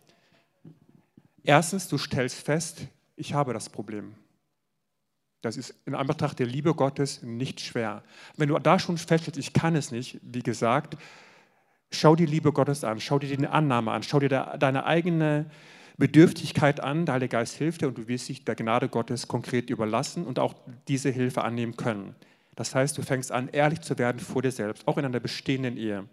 Erstens, 1.43 1.89
du 1.89 1.97
stellst 1.97 2.37
fest, 2.43 2.89
ich 3.17 3.33
habe 3.33 3.55
das 3.55 3.71
Problem. 3.71 4.15
Das 5.41 5.57
ist 5.57 5.75
in 5.87 5.95
Anbetracht 5.95 6.39
der 6.39 6.47
Liebe 6.47 6.75
Gottes 6.75 7.23
nicht 7.23 7.61
schwer. 7.61 8.03
Wenn 8.37 8.49
du 8.49 8.59
da 8.59 8.79
schon 8.79 8.99
feststellst, 8.99 9.39
ich 9.39 9.53
kann 9.53 9.77
es 9.77 9.93
nicht, 9.93 10.19
wie 10.23 10.43
gesagt, 10.43 10.97
schau 11.91 12.17
die 12.17 12.27
Liebe 12.27 12.53
Gottes 12.53 12.83
an, 12.85 13.01
schau 13.01 13.19
dir 13.19 13.37
die 13.37 13.47
Annahme 13.47 13.93
an, 13.93 14.03
schau 14.03 14.19
dir 14.19 14.29
deine 14.29 14.85
eigene 14.85 15.47
Bedürftigkeit 15.97 16.81
an, 16.81 17.07
der 17.07 17.15
Heilige 17.15 17.37
Geist 17.37 17.55
hilft 17.57 17.83
dir 17.83 17.89
und 17.89 17.99
du 17.99 18.09
wirst 18.09 18.29
dich 18.29 18.45
der 18.45 18.55
Gnade 18.55 18.89
Gottes 18.89 19.27
konkret 19.27 19.71
überlassen 19.71 20.27
und 20.27 20.39
auch 20.39 20.55
diese 20.87 21.11
Hilfe 21.11 21.43
annehmen 21.43 21.77
können. 21.77 22.15
Das 22.55 22.75
heißt, 22.75 22.99
du 22.99 23.03
fängst 23.03 23.31
an, 23.31 23.49
ehrlich 23.49 23.81
zu 23.81 23.99
werden 23.99 24.19
vor 24.19 24.43
dir 24.43 24.51
selbst, 24.51 24.87
auch 24.89 24.99
in 24.99 25.05
einer 25.05 25.21
bestehenden 25.21 25.77
Ehe. 25.77 26.05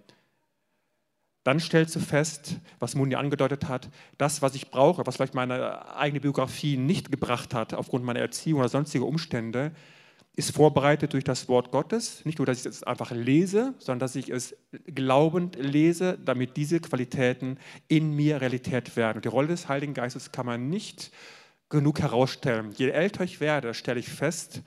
Dann 1.46 1.60
stellst 1.60 1.96
du 1.96 2.00
fest, 2.00 2.58
was 2.80 2.96
Muni 2.96 3.14
angedeutet 3.14 3.70
hat, 3.70 3.90
das, 4.18 4.42
was 4.42 4.56
ich 4.56 4.72
brauche, 4.72 5.06
was 5.06 5.18
vielleicht 5.18 5.36
meine 5.36 5.96
eigene 5.96 6.20
Biografie 6.20 6.76
nicht 6.76 7.12
gebracht 7.12 7.54
hat 7.54 7.76
aufgrund 7.76 8.04
meiner 8.04 8.20
Erziehung 8.20 8.62
oder 8.62 8.68
sonstiger 8.68 9.06
Umstände, 9.06 9.72
ist 10.36 10.56
vorbereitet 10.56 11.14
durch 11.14 11.24
das 11.24 11.48
Wort 11.48 11.70
Gottes. 11.70 12.26
Nicht 12.26 12.40
nur, 12.40 12.48
dass 12.48 12.62
ich 12.62 12.66
es 12.66 12.82
einfach 12.82 13.12
lese, 13.12 13.76
sondern 13.78 14.00
dass 14.00 14.16
ich 14.16 14.30
es 14.30 14.56
glaubend 14.88 15.56
lese, 15.56 16.18
damit 16.26 16.58
diese 16.58 16.80
Qualitäten 16.80 17.60
in 17.88 18.16
mir 18.16 18.42
Realität 18.42 18.96
werden. 18.96 19.18
Und 19.18 19.26
die 19.26 19.30
Rolle 19.30 19.50
des 19.50 19.70
Heiligen 19.70 19.94
Geistes 19.94 20.32
kann 20.32 20.48
man 20.48 20.72
nicht 20.72 21.12
genug 21.70 22.00
herausstellen. 22.00 22.72
Je 22.76 22.90
älter 22.90 23.24
ich 23.24 23.40
werde, 23.40 23.76
stelle 23.76 24.00
ich 24.00 24.10
fest, 24.10 24.64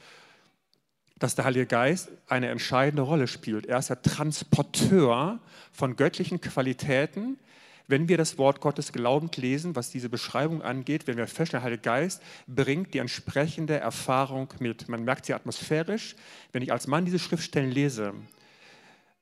dass 1.19 1.35
der 1.35 1.45
Heilige 1.45 1.67
Geist 1.67 2.11
eine 2.29 2.49
entscheidende 2.49 3.03
Rolle 3.03 3.27
spielt. 3.27 3.67
Er 3.67 3.79
ist 3.79 3.91
der 3.91 4.03
Transporteur 4.03 5.41
von 5.73 5.97
göttlichen 5.97 6.41
Qualitäten. 6.41 7.39
Wenn 7.87 8.09
wir 8.09 8.19
das 8.19 8.37
Wort 8.39 8.61
Gottes 8.61 8.93
glaubend 8.93 9.37
lesen, 9.37 9.75
was 9.75 9.91
diese 9.91 10.09
Beschreibung 10.09 10.63
angeht, 10.63 11.07
wenn 11.07 11.17
wir 11.17 11.27
feststellen, 11.27 11.63
der 11.63 11.65
Heilige 11.65 11.83
Geist 11.83 12.23
bringt 12.47 12.93
die 12.95 12.99
entsprechende 12.99 13.79
Erfahrung 13.79 14.53
mit. 14.59 14.89
Man 14.89 15.05
merkt 15.05 15.27
sie 15.27 15.35
atmosphärisch. 15.35 16.15
Wenn 16.53 16.63
ich 16.63 16.71
als 16.71 16.87
Mann 16.87 17.07
diese 17.07 17.19
Schriftstellen 17.19 17.71
lese, 17.71 18.13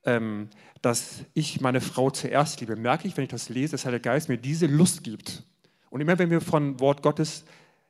ähm, 0.04 0.48
dass 0.82 1.20
ich 1.32 1.60
meine 1.60 1.80
Frau 1.80 2.10
zuerst 2.10 2.60
liebe, 2.60 2.76
merke 2.76 3.08
ich, 3.08 3.16
wenn 3.16 3.24
ich 3.24 3.30
das 3.30 3.48
lese, 3.48 3.72
dass 3.72 3.82
der 3.82 3.92
Heilige 3.92 4.08
Geist 4.08 4.28
mir 4.28 4.38
diese 4.38 4.66
Lust 4.66 5.04
gibt. 5.04 5.44
Und 5.90 6.00
immer 6.00 6.18
wenn 6.18 6.30
wir 6.30 6.40
von 6.40 6.78
Wort 6.80 7.02
Gottes 7.02 7.44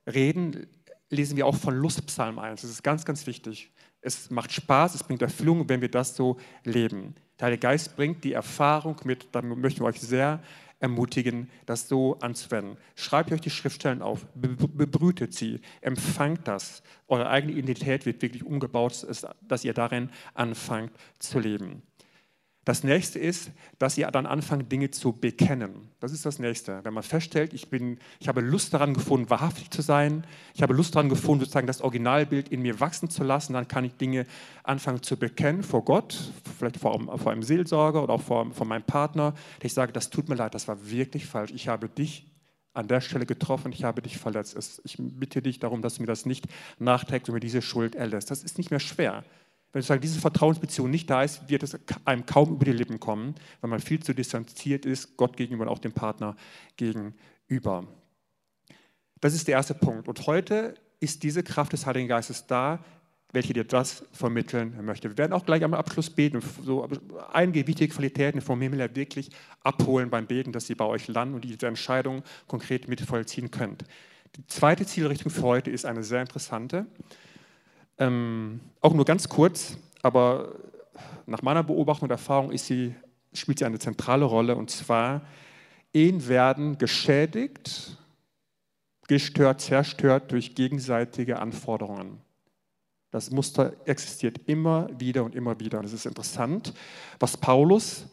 reden, 0.07 0.67
lesen 1.11 1.37
wir 1.37 1.47
auch 1.47 1.57
von 1.57 1.75
Lustpsalm 1.75 2.39
1. 2.39 2.61
Das 2.61 2.71
ist 2.71 2.83
ganz, 2.83 3.05
ganz 3.05 3.27
wichtig. 3.27 3.71
Es 4.07 4.31
macht 4.31 4.53
Spaß, 4.53 4.95
es 4.95 5.03
bringt 5.03 5.21
Erfüllung, 5.21 5.69
wenn 5.69 5.81
wir 5.81 5.91
das 5.91 6.15
so 6.15 6.37
leben. 6.63 7.17
Der 7.41 7.47
Heilige 7.47 7.63
Geist 7.63 7.97
bringt 7.97 8.23
die 8.23 8.35
Erfahrung 8.35 8.95
mit, 9.03 9.27
da 9.33 9.43
möchten 9.43 9.81
wir 9.81 9.87
euch 9.87 10.01
sehr 10.01 10.41
ermutigen, 10.79 11.51
das 11.67 11.89
so 11.89 12.17
anzuwenden. 12.21 12.77
Schreibt 12.95 13.33
euch 13.33 13.41
die 13.41 13.51
Schriftstellen 13.51 14.03
auf, 14.03 14.25
bebrütet 14.37 15.35
sie, 15.35 15.61
empfangt 15.81 16.47
das. 16.47 16.85
Eure 17.09 17.29
eigene 17.29 17.55
Identität 17.55 18.07
wird 18.07 18.23
wirklich 18.23 18.45
umgebaut, 18.45 19.05
dass 19.43 19.65
ihr 19.65 19.75
darin 19.75 20.11
anfangt 20.35 20.93
zu 21.19 21.41
leben. 21.41 21.83
Das 22.67 22.83
nächste 22.83 23.21
ist, 23.21 23.53
dass 23.79 23.97
ihr 23.97 24.09
dann 24.09 24.27
anfangt, 24.27 24.73
Dinge 24.73 24.91
zu 24.91 25.13
bekennen. 25.13 25.89
Das 26.01 26.11
ist 26.11 26.27
das 26.27 26.41
nächste. 26.41 26.81
Wenn 26.85 26.95
man 26.95 27.05
feststellt, 27.05 27.55
ich, 27.55 27.71
bin, 27.71 28.01
ich 28.19 28.27
habe 28.27 28.41
Lust 28.41 28.75
daran 28.75 28.93
gefunden, 28.93 29.31
wahrhaftig 29.31 29.71
zu 29.71 29.83
sein, 29.83 30.27
ich 30.53 30.63
habe 30.63 30.75
Lust 30.75 30.97
daran 30.97 31.09
gefunden, 31.09 31.45
sozusagen 31.45 31.69
das 31.69 31.81
Originalbild 31.81 32.49
in 32.49 32.63
mir 32.63 32.81
wachsen 32.81 33.09
zu 33.09 33.23
lassen, 33.23 33.53
dann 33.53 33.69
kann 33.69 33.85
ich 33.85 33.95
Dinge 33.95 34.27
anfangen 34.65 35.01
zu 35.01 35.17
bekennen 35.17 35.63
vor 35.63 35.85
Gott, 35.85 36.33
vielleicht 36.59 36.79
vor, 36.79 37.01
vor 37.19 37.31
einem 37.31 37.45
Seelsorger 37.45 38.03
oder 38.03 38.15
auch 38.15 38.23
vor, 38.23 38.51
vor 38.53 38.67
meinem 38.67 38.83
Partner. 38.83 39.35
Ich 39.63 39.73
sage, 39.73 39.93
das 39.93 40.11
tut 40.11 40.29
mir 40.29 40.35
leid, 40.35 40.53
das 40.53 40.67
war 40.67 40.91
wirklich 40.91 41.25
falsch. 41.25 41.53
Ich 41.55 41.69
habe 41.69 41.89
dich 41.89 42.27
an 42.75 42.89
der 42.89 43.01
Stelle 43.01 43.27
getroffen, 43.27 43.71
ich 43.71 43.85
habe 43.85 44.03
dich 44.03 44.19
verletzt. 44.19 44.81
Ich 44.83 44.97
bitte 44.99 45.41
dich 45.41 45.61
darum, 45.61 45.83
dass 45.83 45.95
du 45.95 46.03
mir 46.03 46.09
das 46.09 46.27
nicht 46.27 46.47
nachträgst 46.81 47.29
und 47.29 47.35
mir 47.35 47.41
diese 47.41 47.63
Schuld 47.63 47.95
erlässt. 47.95 48.33
Das 48.33 48.43
ist 48.43 48.59
nicht 48.59 48.73
mehr 48.73 48.81
schwer. 48.81 49.23
Wenn 49.77 49.83
sozusagen 49.83 50.01
diese 50.01 50.21
Vertrauensbeziehung 50.21 50.91
nicht 50.91 51.11
da 51.11 51.23
ist, 51.23 51.51
wird 51.51 51.63
es 51.63 51.79
einem 52.07 52.25
kaum 52.25 52.55
über 52.55 52.65
die 52.65 52.73
Lippen 52.73 52.99
kommen, 52.99 53.35
weil 53.61 53.69
man 53.69 53.79
viel 53.79 54.03
zu 54.03 54.15
distanziert 54.15 54.87
ist, 54.87 55.19
Gott 55.19 55.37
gegenüber 55.37 55.65
und 55.65 55.69
auch 55.69 55.81
dem 55.81 55.93
Partner 55.93 56.35
gegenüber. 56.79 57.87
Das 59.21 59.35
ist 59.35 59.49
der 59.49 59.57
erste 59.57 59.75
Punkt. 59.75 60.09
Und 60.09 60.27
heute 60.27 60.77
ist 60.99 61.23
diese 61.25 61.43
Kraft 61.43 61.75
des 61.75 61.85
Heiligen 61.85 62.09
Geistes 62.09 62.47
da, 62.47 62.83
welche 63.33 63.53
dir 63.53 63.65
das 63.65 64.07
vermitteln 64.13 64.83
möchte. 64.83 65.11
Wir 65.11 65.19
werden 65.19 65.35
auch 65.35 65.45
gleich 65.45 65.63
am 65.63 65.75
Abschluss 65.75 66.09
beten, 66.09 66.41
so 66.65 66.89
einige 67.35 67.67
wichtige 67.67 67.93
Qualitäten 67.93 68.41
vom 68.41 68.63
Himmel 68.63 68.97
wirklich 68.97 69.29
abholen 69.61 70.09
beim 70.09 70.27
Beten, 70.27 70.53
dass 70.53 70.69
sie 70.69 70.75
bei 70.75 70.87
euch 70.87 71.07
landen 71.07 71.35
und 71.35 71.45
diese 71.45 71.67
Entscheidung 71.67 72.23
konkret 72.47 72.89
mit 72.89 73.03
vollziehen 73.03 73.51
könnt. 73.51 73.85
Die 74.37 74.47
zweite 74.47 74.87
Zielrichtung 74.87 75.31
für 75.31 75.43
heute 75.43 75.71
ist 75.71 75.85
eine 75.85 76.03
sehr 76.03 76.23
interessante. 76.23 76.87
Ähm, 77.99 78.61
auch 78.81 78.93
nur 78.93 79.05
ganz 79.05 79.29
kurz, 79.29 79.79
aber 80.03 80.55
nach 81.27 81.43
meiner 81.43 81.63
Beobachtung 81.63 82.07
und 82.07 82.11
Erfahrung 82.11 82.57
sie, 82.57 82.95
spielt 83.33 83.59
sie 83.59 83.65
eine 83.65 83.79
zentrale 83.79 84.25
Rolle 84.25 84.57
und 84.57 84.71
zwar, 84.71 85.23
Ehen 85.93 86.29
werden 86.29 86.77
geschädigt, 86.77 87.97
gestört, 89.09 89.61
zerstört 89.61 90.31
durch 90.31 90.55
gegenseitige 90.55 91.39
Anforderungen. 91.39 92.21
Das 93.11 93.31
Muster 93.31 93.73
existiert 93.87 94.41
immer 94.47 94.89
wieder 94.99 95.25
und 95.25 95.35
immer 95.35 95.59
wieder. 95.59 95.79
Und 95.79 95.87
es 95.87 95.95
ist 95.95 96.05
interessant, 96.05 96.75
was 97.19 97.37
Paulus 97.37 98.09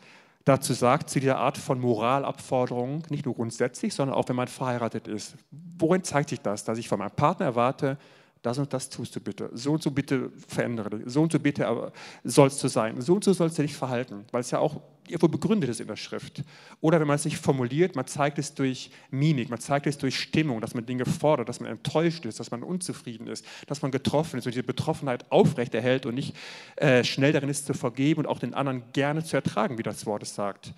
dazu 0.46 0.72
sagt, 0.74 1.10
zu 1.10 1.20
dieser 1.20 1.40
Art 1.40 1.58
von 1.58 1.80
Moralabforderung, 1.80 3.04
nicht 3.10 3.26
nur 3.26 3.36
grundsätzlich, 3.36 3.94
sondern 3.94 4.16
auch 4.16 4.30
wenn 4.30 4.36
man 4.36 4.48
verheiratet 4.48 5.08
ist. 5.08 5.36
Worin 5.52 6.04
zeigt 6.04 6.30
sich 6.30 6.40
das? 6.40 6.64
Dass 6.64 6.78
ich 6.78 6.88
von 6.88 7.00
meinem 7.00 7.12
Partner 7.12 7.48
erwarte, 7.48 7.98
das 8.44 8.58
und 8.58 8.72
das 8.74 8.90
tust 8.90 9.16
du 9.16 9.22
bitte, 9.22 9.50
so 9.54 9.72
und 9.72 9.82
so 9.82 9.90
bitte 9.90 10.30
verändere 10.48 10.90
dich, 10.90 11.02
so 11.06 11.22
und 11.22 11.32
so 11.32 11.40
bitte 11.40 11.92
sollst 12.26 12.62
du 12.62 12.68
sein, 12.68 13.02
so 13.02 13.16
und 13.16 13.24
so 13.24 13.32
sollst 13.32 13.58
du 13.58 13.62
dich 13.62 13.74
verhalten, 13.74 14.26
weil 14.32 14.42
es 14.42 14.52
ja 14.52 14.60
auch 14.60 14.82
irgendwo 15.08 15.30
begründet 15.30 15.70
ist 15.70 15.80
in 15.80 15.88
der 15.88 15.96
Schrift. 15.96 16.44
Oder 16.82 17.00
wenn 17.00 17.08
man 17.08 17.16
es 17.16 17.26
nicht 17.26 17.38
formuliert, 17.38 17.96
man 17.96 18.06
zeigt 18.06 18.38
es 18.40 18.54
durch 18.54 18.92
Mimik, 19.12 19.50
man 19.50 19.60
zeigt 19.60 19.88
es 19.88 19.98
durch 19.98 20.20
Stimmung, 20.20 20.60
dass 20.60 20.76
man 20.76 20.86
Dinge 20.86 21.06
fordert, 21.06 21.48
dass 21.48 21.62
man 21.62 21.72
enttäuscht 21.72 22.26
ist, 22.26 22.40
dass 22.40 22.52
man 22.52 22.64
unzufrieden 22.64 23.28
ist, 23.28 23.46
dass 23.68 23.82
man 23.82 23.92
getroffen 23.92 24.40
ist 24.40 24.46
und 24.46 24.54
diese 24.54 24.64
Betroffenheit 24.64 25.32
aufrechterhält 25.32 26.06
und 26.06 26.16
nicht 26.16 26.36
äh, 26.76 27.04
schnell 27.06 27.32
darin 27.32 27.50
ist 27.50 27.66
zu 27.66 27.74
vergeben 27.74 28.20
und 28.20 28.28
auch 28.28 28.40
den 28.40 28.54
anderen 28.54 28.84
gerne 28.92 29.24
zu 29.24 29.38
ertragen, 29.38 29.78
wie 29.78 29.84
das 29.84 30.06
Wort 30.06 30.24
es 30.24 30.36
sagt. 30.36 30.74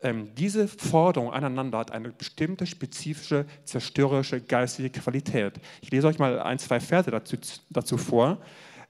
Ähm, 0.00 0.34
diese 0.34 0.68
Forderung 0.68 1.32
aneinander 1.32 1.78
hat 1.78 1.90
eine 1.90 2.10
bestimmte 2.10 2.66
spezifische 2.66 3.46
zerstörerische 3.64 4.40
geistige 4.40 4.90
Qualität. 4.90 5.54
Ich 5.80 5.90
lese 5.90 6.06
euch 6.06 6.18
mal 6.18 6.38
ein, 6.40 6.58
zwei 6.58 6.80
Verse 6.80 7.10
dazu, 7.10 7.36
dazu 7.70 7.96
vor. 7.96 8.38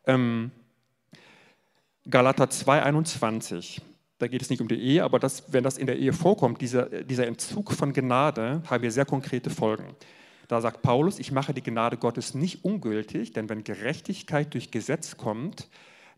Ähm, 0.04 0.50
Galater 2.08 2.44
2,21. 2.44 3.80
Da 4.18 4.28
geht 4.28 4.42
es 4.42 4.50
nicht 4.50 4.60
um 4.60 4.68
die 4.68 4.80
Ehe, 4.80 5.04
aber 5.04 5.18
das, 5.18 5.52
wenn 5.52 5.62
das 5.62 5.76
in 5.76 5.86
der 5.86 5.98
Ehe 5.98 6.12
vorkommt, 6.12 6.60
dieser, 6.60 6.86
dieser 7.04 7.26
Entzug 7.26 7.72
von 7.72 7.92
Gnade, 7.92 8.62
haben 8.68 8.82
wir 8.82 8.90
sehr 8.90 9.04
konkrete 9.04 9.50
Folgen. 9.50 9.94
Da 10.48 10.60
sagt 10.60 10.82
Paulus, 10.82 11.18
ich 11.18 11.32
mache 11.32 11.52
die 11.52 11.62
Gnade 11.62 11.96
Gottes 11.96 12.34
nicht 12.34 12.64
ungültig, 12.64 13.32
denn 13.32 13.48
wenn 13.48 13.64
Gerechtigkeit 13.64 14.54
durch 14.54 14.70
Gesetz 14.70 15.16
kommt, 15.16 15.68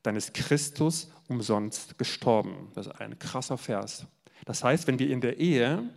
dann 0.02 0.16
ist 0.16 0.34
Christus 0.34 1.10
umsonst 1.28 1.98
gestorben. 1.98 2.70
Das 2.74 2.86
ist 2.86 3.00
ein 3.00 3.18
krasser 3.18 3.58
Vers. 3.58 4.06
Das 4.44 4.64
heißt, 4.64 4.86
wenn 4.86 4.98
wir 4.98 5.10
in 5.10 5.20
der 5.20 5.38
Ehe 5.38 5.88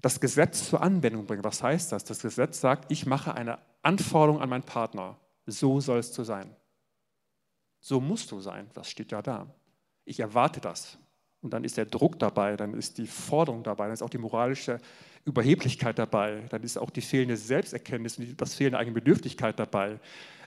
das 0.00 0.20
Gesetz 0.20 0.68
zur 0.68 0.82
Anwendung 0.82 1.26
bringen, 1.26 1.44
was 1.44 1.62
heißt 1.62 1.92
das? 1.92 2.04
Das 2.04 2.20
Gesetz 2.20 2.60
sagt, 2.60 2.90
ich 2.90 3.06
mache 3.06 3.34
eine 3.34 3.58
Anforderung 3.82 4.40
an 4.40 4.48
meinen 4.48 4.62
Partner. 4.62 5.18
So 5.46 5.80
sollst 5.80 6.16
du 6.16 6.24
sein. 6.24 6.54
So 7.80 8.00
musst 8.00 8.30
du 8.30 8.40
sein. 8.40 8.68
Das 8.74 8.90
steht 8.90 9.12
ja 9.12 9.22
da. 9.22 9.46
Ich 10.04 10.20
erwarte 10.20 10.60
das. 10.60 10.98
Und 11.42 11.52
dann 11.52 11.64
ist 11.64 11.76
der 11.76 11.86
Druck 11.86 12.18
dabei, 12.18 12.56
dann 12.56 12.74
ist 12.74 12.98
die 12.98 13.06
Forderung 13.06 13.62
dabei, 13.62 13.84
dann 13.84 13.94
ist 13.94 14.02
auch 14.02 14.10
die 14.10 14.18
moralische 14.18 14.78
Überheblichkeit 15.24 15.98
dabei, 15.98 16.42
dann 16.50 16.62
ist 16.62 16.76
auch 16.76 16.90
die 16.90 17.00
fehlende 17.00 17.36
Selbsterkenntnis 17.36 18.18
und 18.18 18.40
das 18.40 18.54
fehlende 18.54 18.78
eigene 18.78 18.94
Bedürftigkeit 18.94 19.58
dabei. 19.58 19.98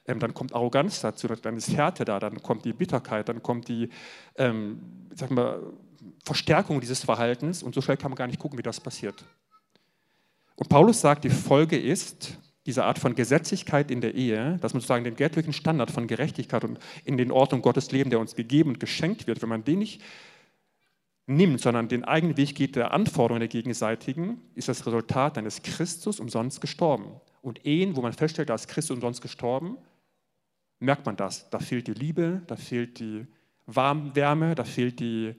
Ähm, 0.05 0.19
dann 0.19 0.33
kommt 0.33 0.53
Arroganz 0.53 1.01
dazu, 1.01 1.27
dann 1.27 1.57
ist 1.57 1.69
Härte 1.69 2.05
da, 2.05 2.19
dann 2.19 2.41
kommt 2.43 2.65
die 2.65 2.73
Bitterkeit, 2.73 3.29
dann 3.29 3.41
kommt 3.41 3.69
die, 3.69 3.89
ähm, 4.35 5.07
sag 5.15 5.31
mal, 5.31 5.61
Verstärkung 6.23 6.81
dieses 6.81 7.03
Verhaltens 7.03 7.63
und 7.63 7.75
so 7.75 7.81
schnell 7.81 7.97
kann 7.97 8.11
man 8.11 8.17
gar 8.17 8.27
nicht 8.27 8.39
gucken, 8.39 8.57
wie 8.57 8.63
das 8.63 8.79
passiert. 8.79 9.23
Und 10.55 10.69
Paulus 10.69 11.01
sagt, 11.01 11.23
die 11.23 11.29
Folge 11.29 11.77
ist 11.77 12.37
diese 12.65 12.85
Art 12.85 12.99
von 12.99 13.15
Gesetzlichkeit 13.15 13.91
in 13.91 14.01
der 14.01 14.15
Ehe, 14.15 14.57
dass 14.61 14.73
man 14.73 14.79
sozusagen 14.79 15.03
den 15.03 15.15
göttlichen 15.15 15.53
Standard 15.53 15.91
von 15.91 16.07
Gerechtigkeit 16.07 16.63
und 16.63 16.79
in 17.03 17.17
den 17.17 17.31
Ordnung 17.31 17.61
Gottes 17.61 17.91
Leben, 17.91 18.09
der 18.09 18.19
uns 18.19 18.35
gegeben 18.35 18.69
und 18.69 18.79
geschenkt 18.79 19.27
wird, 19.27 19.41
wenn 19.41 19.49
man 19.49 19.63
den 19.63 19.79
nicht 19.79 20.01
nimmt, 21.25 21.61
sondern 21.61 21.87
den 21.87 22.03
eigenen 22.03 22.37
Weg 22.37 22.55
geht 22.55 22.75
der 22.75 22.93
Anforderungen 22.93 23.41
der 23.41 23.47
gegenseitigen, 23.49 24.41
ist 24.55 24.69
das 24.69 24.85
Resultat 24.85 25.37
eines 25.37 25.61
Christus 25.61 26.19
umsonst 26.19 26.61
gestorben. 26.61 27.19
Und 27.41 27.65
Ehen, 27.65 27.95
wo 27.95 28.01
man 28.01 28.13
feststellt, 28.13 28.49
da 28.49 28.55
ist 28.55 28.67
Christus 28.67 28.95
umsonst 28.95 29.21
gestorben, 29.21 29.77
merkt 30.79 31.05
man 31.05 31.15
das. 31.15 31.49
Da 31.49 31.59
fehlt 31.59 31.87
die 31.87 31.93
Liebe, 31.93 32.41
da 32.47 32.55
fehlt 32.55 32.99
die 32.99 33.25
Warmwärme, 33.65 34.55
da 34.55 34.63
fehlt 34.63 34.99
die 34.99 35.35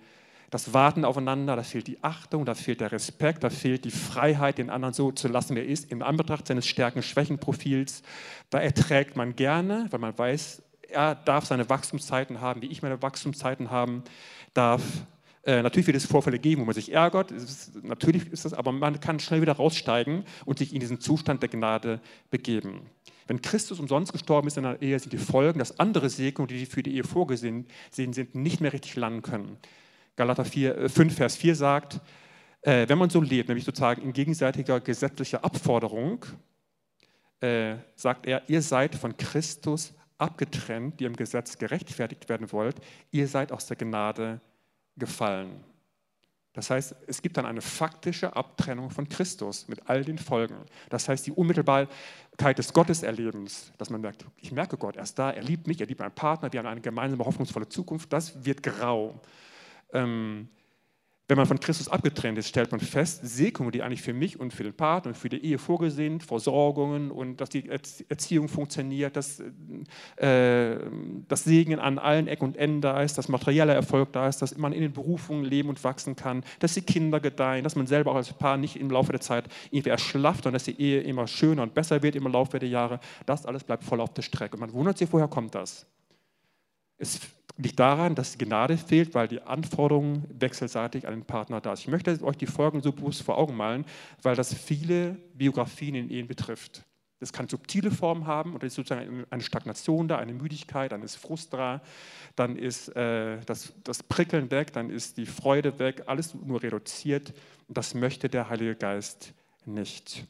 das 0.54 0.72
Warten 0.72 1.04
aufeinander, 1.04 1.56
da 1.56 1.64
fehlt 1.64 1.88
die 1.88 1.98
Achtung, 2.04 2.44
da 2.44 2.54
fehlt 2.54 2.80
der 2.80 2.92
Respekt, 2.92 3.42
da 3.42 3.50
fehlt 3.50 3.84
die 3.84 3.90
Freiheit, 3.90 4.58
den 4.58 4.70
anderen 4.70 4.94
so 4.94 5.10
zu 5.10 5.26
lassen, 5.26 5.56
wie 5.56 5.58
er 5.58 5.66
ist, 5.66 5.90
in 5.90 6.00
Anbetracht 6.00 6.46
seines 6.46 6.64
Stärken-Schwächen-Profils. 6.68 8.02
Da 8.50 8.60
erträgt 8.60 9.16
man 9.16 9.34
gerne, 9.34 9.88
weil 9.90 9.98
man 9.98 10.16
weiß, 10.16 10.62
er 10.90 11.16
darf 11.16 11.44
seine 11.44 11.68
Wachstumszeiten 11.68 12.40
haben, 12.40 12.62
wie 12.62 12.68
ich 12.68 12.82
meine 12.82 13.02
Wachstumszeiten 13.02 13.72
haben 13.72 14.04
darf. 14.52 14.80
Äh, 15.42 15.60
natürlich 15.60 15.88
wird 15.88 15.96
es 15.96 16.06
Vorfälle 16.06 16.38
geben, 16.38 16.62
wo 16.62 16.66
man 16.66 16.74
sich 16.76 16.92
ärgert, 16.92 17.34
natürlich 17.82 18.28
ist 18.28 18.44
das, 18.44 18.54
aber 18.54 18.70
man 18.70 19.00
kann 19.00 19.18
schnell 19.18 19.42
wieder 19.42 19.54
raussteigen 19.54 20.22
und 20.44 20.60
sich 20.60 20.72
in 20.72 20.78
diesen 20.78 21.00
Zustand 21.00 21.42
der 21.42 21.48
Gnade 21.48 22.00
begeben. 22.30 22.82
Wenn 23.26 23.42
Christus 23.42 23.80
umsonst 23.80 24.12
gestorben 24.12 24.46
ist 24.46 24.56
in 24.56 24.64
einer 24.64 24.80
Ehe, 24.80 25.00
sind 25.00 25.12
die 25.12 25.18
Folgen, 25.18 25.58
dass 25.58 25.80
andere 25.80 26.10
Segnungen, 26.10 26.46
die 26.46 26.64
für 26.64 26.84
die 26.84 26.94
Ehe 26.94 27.02
vorgesehen 27.02 27.66
sind, 27.90 28.36
nicht 28.36 28.60
mehr 28.60 28.72
richtig 28.72 28.94
landen 28.94 29.22
können. 29.22 29.58
Galater 30.16 30.44
4, 30.44 30.88
5, 30.88 31.12
äh, 31.12 31.16
Vers 31.16 31.36
4 31.36 31.56
sagt, 31.56 32.00
äh, 32.62 32.88
wenn 32.88 32.98
man 32.98 33.10
so 33.10 33.20
lebt, 33.20 33.48
nämlich 33.48 33.64
sozusagen 33.64 34.02
in 34.02 34.12
gegenseitiger 34.12 34.80
gesetzlicher 34.80 35.44
Abforderung, 35.44 36.24
äh, 37.40 37.76
sagt 37.94 38.26
er, 38.26 38.48
ihr 38.48 38.62
seid 38.62 38.94
von 38.94 39.16
Christus 39.16 39.92
abgetrennt, 40.18 41.00
die 41.00 41.04
im 41.04 41.16
Gesetz 41.16 41.58
gerechtfertigt 41.58 42.28
werden 42.28 42.50
wollt, 42.52 42.76
ihr 43.10 43.28
seid 43.28 43.52
aus 43.52 43.66
der 43.66 43.76
Gnade 43.76 44.40
gefallen. 44.96 45.64
Das 46.54 46.70
heißt, 46.70 46.94
es 47.08 47.20
gibt 47.20 47.36
dann 47.36 47.46
eine 47.46 47.60
faktische 47.60 48.36
Abtrennung 48.36 48.88
von 48.90 49.08
Christus 49.08 49.66
mit 49.66 49.88
all 49.88 50.04
den 50.04 50.18
Folgen. 50.18 50.54
Das 50.88 51.08
heißt, 51.08 51.26
die 51.26 51.32
Unmittelbarkeit 51.32 52.56
des 52.56 52.72
Gotteserlebens, 52.72 53.72
dass 53.76 53.90
man 53.90 54.00
merkt, 54.00 54.24
ich 54.36 54.52
merke 54.52 54.76
Gott, 54.76 54.94
er 54.94 55.02
ist 55.02 55.18
da, 55.18 55.32
er 55.32 55.42
liebt 55.42 55.66
mich, 55.66 55.80
er 55.80 55.88
liebt 55.88 55.98
meinen 55.98 56.14
Partner, 56.14 56.52
wir 56.52 56.60
haben 56.60 56.68
eine 56.68 56.80
gemeinsame 56.80 57.24
hoffnungsvolle 57.24 57.68
Zukunft, 57.68 58.12
das 58.12 58.44
wird 58.44 58.62
grau. 58.62 59.20
Ähm, 59.94 60.48
wenn 61.26 61.38
man 61.38 61.46
von 61.46 61.58
Christus 61.58 61.88
abgetrennt 61.88 62.36
ist, 62.36 62.48
stellt 62.48 62.70
man 62.70 62.80
fest, 62.80 63.20
Segnungen, 63.24 63.72
die 63.72 63.82
eigentlich 63.82 64.02
für 64.02 64.12
mich 64.12 64.38
und 64.38 64.52
für 64.52 64.62
den 64.62 64.74
Partner 64.74 65.08
und 65.08 65.14
für 65.16 65.30
die 65.30 65.42
Ehe 65.42 65.56
vorgesehen, 65.56 66.20
Versorgungen 66.20 67.10
und 67.10 67.40
dass 67.40 67.48
die 67.48 67.66
Erziehung 67.66 68.48
funktioniert, 68.48 69.16
dass 69.16 69.40
äh, 70.16 70.76
das 71.26 71.44
Segen 71.44 71.78
an 71.78 71.98
allen 71.98 72.28
Ecken 72.28 72.44
und 72.44 72.58
Enden 72.58 72.82
da 72.82 73.00
ist, 73.00 73.16
dass 73.16 73.28
materieller 73.28 73.72
Erfolg 73.72 74.12
da 74.12 74.28
ist, 74.28 74.42
dass 74.42 74.58
man 74.58 74.74
in 74.74 74.82
den 74.82 74.92
Berufungen 74.92 75.46
leben 75.46 75.70
und 75.70 75.82
wachsen 75.82 76.14
kann, 76.14 76.44
dass 76.58 76.74
die 76.74 76.82
Kinder 76.82 77.20
gedeihen, 77.20 77.64
dass 77.64 77.74
man 77.74 77.86
selber 77.86 78.10
auch 78.10 78.16
als 78.16 78.34
Paar 78.34 78.58
nicht 78.58 78.76
im 78.76 78.90
Laufe 78.90 79.12
der 79.12 79.22
Zeit 79.22 79.46
irgendwie 79.70 79.90
erschlafft 79.90 80.44
und 80.44 80.52
dass 80.52 80.64
die 80.64 80.78
Ehe 80.78 81.00
immer 81.00 81.26
schöner 81.26 81.62
und 81.62 81.72
besser 81.72 82.02
wird 82.02 82.16
im 82.16 82.26
Laufe 82.26 82.58
der 82.58 82.68
Jahre. 82.68 83.00
Das 83.24 83.46
alles 83.46 83.64
bleibt 83.64 83.84
voll 83.84 84.02
auf 84.02 84.12
der 84.12 84.22
Strecke. 84.22 84.56
Und 84.56 84.60
man 84.60 84.72
wundert 84.74 84.98
sich, 84.98 85.10
woher 85.10 85.28
kommt 85.28 85.54
das? 85.54 85.86
Es 86.98 87.18
liegt 87.56 87.78
daran, 87.78 88.14
dass 88.14 88.36
die 88.36 88.44
Gnade 88.44 88.76
fehlt, 88.76 89.14
weil 89.14 89.28
die 89.28 89.42
Anforderungen 89.42 90.24
wechselseitig 90.28 91.06
an 91.06 91.14
den 91.14 91.24
Partner 91.24 91.60
da 91.60 91.76
sind. 91.76 91.84
Ich 91.84 91.90
möchte 91.90 92.24
euch 92.24 92.36
die 92.36 92.46
Folgen 92.46 92.82
so 92.82 92.92
bewusst 92.92 93.22
vor 93.22 93.38
Augen 93.38 93.56
malen, 93.56 93.84
weil 94.22 94.34
das 94.34 94.52
viele 94.52 95.16
Biografien 95.34 95.94
in 95.94 96.10
Ehen 96.10 96.26
betrifft. 96.26 96.84
Das 97.20 97.32
kann 97.32 97.48
subtile 97.48 97.90
Formen 97.90 98.26
haben 98.26 98.54
und 98.54 98.62
ist 98.64 98.74
sozusagen 98.74 99.24
eine 99.30 99.42
Stagnation 99.42 100.08
da, 100.08 100.18
eine 100.18 100.34
Müdigkeit, 100.34 100.92
dann 100.92 101.02
ist 101.02 101.16
Frust 101.16 101.54
da, 101.54 101.80
dann 102.36 102.56
ist 102.56 102.88
äh, 102.96 103.38
das, 103.46 103.72
das 103.84 104.02
Prickeln 104.02 104.50
weg, 104.50 104.72
dann 104.72 104.90
ist 104.90 105.16
die 105.16 105.24
Freude 105.24 105.78
weg, 105.78 106.02
alles 106.06 106.34
nur 106.34 106.62
reduziert. 106.62 107.32
Und 107.68 107.78
das 107.78 107.94
möchte 107.94 108.28
der 108.28 108.50
Heilige 108.50 108.74
Geist 108.74 109.32
nicht. 109.64 110.26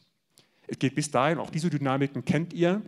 Es 0.67 0.79
geht 0.79 0.95
bis 0.95 1.11
dahin, 1.11 1.39
auch 1.39 1.49
diese 1.49 1.69
Dynamiken 1.69 2.23
kennt 2.23 2.53
ihr, 2.53 2.81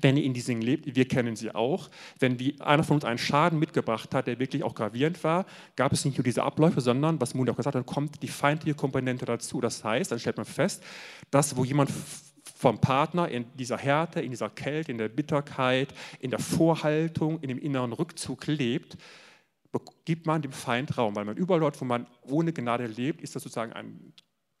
wenn 0.00 0.16
ihr 0.16 0.24
in 0.24 0.34
diesen 0.34 0.60
lebt, 0.60 0.94
wir 0.94 1.08
kennen 1.08 1.34
sie 1.34 1.54
auch, 1.54 1.90
wenn 2.18 2.38
wie 2.38 2.60
einer 2.60 2.84
von 2.84 2.96
uns 2.96 3.04
einen 3.04 3.18
Schaden 3.18 3.58
mitgebracht 3.58 4.14
hat, 4.14 4.28
der 4.28 4.38
wirklich 4.38 4.62
auch 4.62 4.74
gravierend 4.74 5.22
war, 5.24 5.46
gab 5.74 5.92
es 5.92 6.04
nicht 6.04 6.16
nur 6.16 6.24
diese 6.24 6.44
Abläufe, 6.44 6.80
sondern, 6.80 7.20
was 7.20 7.34
Muni 7.34 7.50
auch 7.50 7.56
gesagt 7.56 7.74
hat, 7.74 7.86
kommt 7.86 8.22
die 8.22 8.28
feindliche 8.28 8.76
Komponente 8.76 9.24
dazu. 9.24 9.60
Das 9.60 9.82
heißt, 9.82 10.12
dann 10.12 10.20
stellt 10.20 10.36
man 10.36 10.46
fest, 10.46 10.82
dass 11.30 11.56
wo 11.56 11.64
jemand 11.64 11.90
vom 12.56 12.80
Partner 12.80 13.28
in 13.28 13.46
dieser 13.54 13.78
Härte, 13.78 14.20
in 14.20 14.30
dieser 14.30 14.50
Kälte, 14.50 14.92
in 14.92 14.98
der 14.98 15.08
Bitterkeit, 15.08 15.92
in 16.20 16.30
der 16.30 16.38
Vorhaltung, 16.38 17.40
in 17.40 17.48
dem 17.48 17.58
inneren 17.58 17.92
Rückzug 17.92 18.46
lebt, 18.46 18.96
gibt 20.04 20.26
man 20.26 20.42
dem 20.42 20.52
Feind 20.52 20.96
Raum, 20.98 21.16
weil 21.16 21.24
man 21.24 21.36
überall 21.36 21.60
dort, 21.60 21.80
wo 21.80 21.84
man 21.84 22.06
ohne 22.22 22.52
Gnade 22.52 22.86
lebt, 22.86 23.22
ist 23.22 23.34
das 23.34 23.42
sozusagen 23.42 23.72
ein 23.72 24.12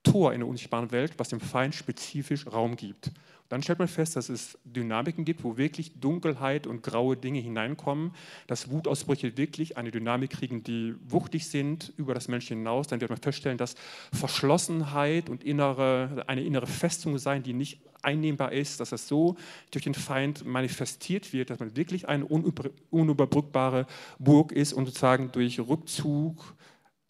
Tor 0.02 0.32
in 0.32 0.40
der 0.40 0.48
unsichtbaren 0.48 0.90
Welt, 0.92 1.14
was 1.18 1.28
dem 1.28 1.40
Feind 1.40 1.74
spezifisch 1.74 2.46
Raum 2.46 2.76
gibt. 2.76 3.10
Dann 3.50 3.64
stellt 3.64 3.80
man 3.80 3.88
fest, 3.88 4.14
dass 4.14 4.28
es 4.28 4.56
Dynamiken 4.64 5.24
gibt, 5.24 5.42
wo 5.42 5.56
wirklich 5.56 5.98
Dunkelheit 6.00 6.68
und 6.68 6.84
graue 6.84 7.16
Dinge 7.16 7.40
hineinkommen, 7.40 8.12
dass 8.46 8.70
Wutausbrüche 8.70 9.36
wirklich 9.36 9.76
eine 9.76 9.90
Dynamik 9.90 10.30
kriegen, 10.30 10.62
die 10.62 10.94
wuchtig 11.04 11.48
sind 11.48 11.92
über 11.96 12.14
das 12.14 12.28
Menschen 12.28 12.58
hinaus. 12.58 12.86
Dann 12.86 13.00
wird 13.00 13.10
man 13.10 13.20
feststellen, 13.20 13.58
dass 13.58 13.74
Verschlossenheit 14.12 15.28
und 15.28 15.42
innere, 15.42 16.24
eine 16.28 16.42
innere 16.42 16.68
Festung 16.68 17.18
sein, 17.18 17.42
die 17.42 17.52
nicht 17.52 17.80
einnehmbar 18.02 18.52
ist, 18.52 18.78
dass 18.78 18.90
das 18.90 19.08
so 19.08 19.36
durch 19.72 19.82
den 19.82 19.94
Feind 19.94 20.46
manifestiert 20.46 21.32
wird, 21.32 21.50
dass 21.50 21.58
man 21.58 21.74
wirklich 21.74 22.08
eine 22.08 22.26
unüberbrückbare 22.26 23.86
Burg 24.20 24.52
ist 24.52 24.72
und 24.72 24.86
sozusagen 24.86 25.32
durch 25.32 25.58
Rückzug 25.58 26.54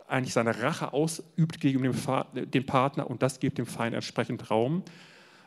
eigentlich 0.08 0.32
seine 0.32 0.62
Rache 0.62 0.94
ausübt 0.94 1.60
gegenüber 1.60 2.26
dem 2.32 2.64
Partner 2.64 3.10
und 3.10 3.22
das 3.22 3.40
gibt 3.40 3.58
dem 3.58 3.66
Feind 3.66 3.94
entsprechend 3.94 4.50
Raum. 4.50 4.82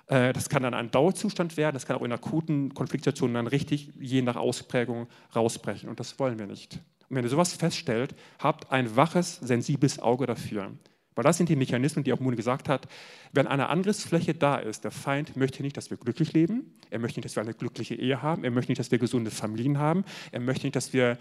Äh, 0.07 0.33
das 0.33 0.49
kann 0.49 0.63
dann 0.63 0.73
ein 0.73 0.91
Dauerzustand 0.91 1.57
werden, 1.57 1.73
das 1.73 1.85
kann 1.85 1.95
auch 1.95 2.03
in 2.03 2.11
akuten 2.11 2.73
Konfliktsituationen 2.73 3.35
dann 3.35 3.47
richtig 3.47 3.91
je 3.99 4.21
nach 4.21 4.35
Ausprägung 4.35 5.07
rausbrechen 5.35 5.89
und 5.89 5.99
das 5.99 6.19
wollen 6.19 6.39
wir 6.39 6.47
nicht. 6.47 6.79
Und 7.09 7.17
wenn 7.17 7.23
ihr 7.23 7.29
sowas 7.29 7.53
feststellt, 7.53 8.15
habt 8.39 8.71
ein 8.71 8.95
waches, 8.95 9.37
sensibles 9.37 9.99
Auge 9.99 10.25
dafür. 10.25 10.71
Weil 11.15 11.23
das 11.23 11.37
sind 11.37 11.49
die 11.49 11.55
Mechanismen, 11.55 12.03
die 12.03 12.11
auch 12.11 12.19
Mune 12.19 12.35
gesagt 12.35 12.69
hat, 12.69 12.87
wenn 13.33 13.45
eine 13.45 13.69
Angriffsfläche 13.69 14.33
da 14.33 14.55
ist, 14.55 14.83
der 14.83 14.91
Feind 14.91 15.35
möchte 15.37 15.61
nicht, 15.61 15.77
dass 15.77 15.91
wir 15.91 15.97
glücklich 15.97 16.33
leben, 16.33 16.73
er 16.89 16.99
möchte 16.99 17.19
nicht, 17.19 17.25
dass 17.25 17.35
wir 17.35 17.43
eine 17.43 17.53
glückliche 17.53 17.95
Ehe 17.95 18.21
haben, 18.21 18.43
er 18.43 18.51
möchte 18.51 18.71
nicht, 18.71 18.79
dass 18.79 18.89
wir 18.89 18.97
gesunde 18.97 19.29
Familien 19.29 19.77
haben, 19.77 20.05
er 20.31 20.39
möchte 20.39 20.65
nicht, 20.65 20.75
dass 20.75 20.91
wir 20.91 21.17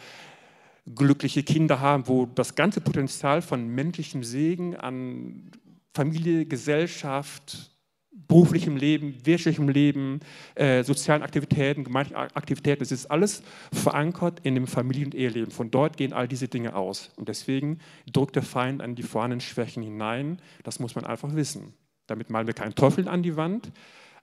glückliche 0.94 1.42
Kinder 1.42 1.80
haben, 1.80 2.08
wo 2.08 2.26
das 2.26 2.54
ganze 2.54 2.80
Potenzial 2.80 3.42
von 3.42 3.68
menschlichem 3.68 4.24
Segen 4.24 4.76
an 4.76 5.50
Familie, 5.94 6.46
Gesellschaft, 6.46 7.71
beruflichem 8.12 8.76
Leben, 8.76 9.14
wirtschaftlichem 9.24 9.68
Leben, 9.68 10.20
äh, 10.54 10.84
sozialen 10.84 11.22
Aktivitäten, 11.22 11.84
gemeinschaftlichen 11.84 12.36
Aktivitäten. 12.36 12.82
Es 12.82 12.92
ist 12.92 13.06
alles 13.06 13.42
verankert 13.72 14.40
in 14.42 14.54
dem 14.54 14.66
Familien- 14.66 15.06
und 15.06 15.14
Eheleben. 15.14 15.50
Von 15.50 15.70
dort 15.70 15.96
gehen 15.96 16.12
all 16.12 16.28
diese 16.28 16.48
Dinge 16.48 16.74
aus. 16.74 17.10
Und 17.16 17.28
deswegen 17.28 17.78
drückt 18.10 18.36
der 18.36 18.42
Feind 18.42 18.82
an 18.82 18.94
die 18.94 19.02
vorhandenen 19.02 19.40
Schwächen 19.40 19.82
hinein. 19.82 20.40
Das 20.62 20.78
muss 20.78 20.94
man 20.94 21.04
einfach 21.04 21.34
wissen. 21.34 21.74
Damit 22.06 22.30
malen 22.30 22.46
wir 22.46 22.54
keinen 22.54 22.74
Teufel 22.74 23.08
an 23.08 23.22
die 23.22 23.36
Wand, 23.36 23.72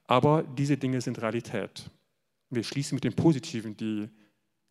aber 0.06 0.44
diese 0.44 0.78
Dinge 0.78 1.02
sind 1.02 1.22
Realität. 1.22 1.90
Wir 2.50 2.64
schließen 2.64 2.96
mit 2.96 3.04
dem 3.04 3.14
Positiven. 3.14 3.76
Die 3.78 4.10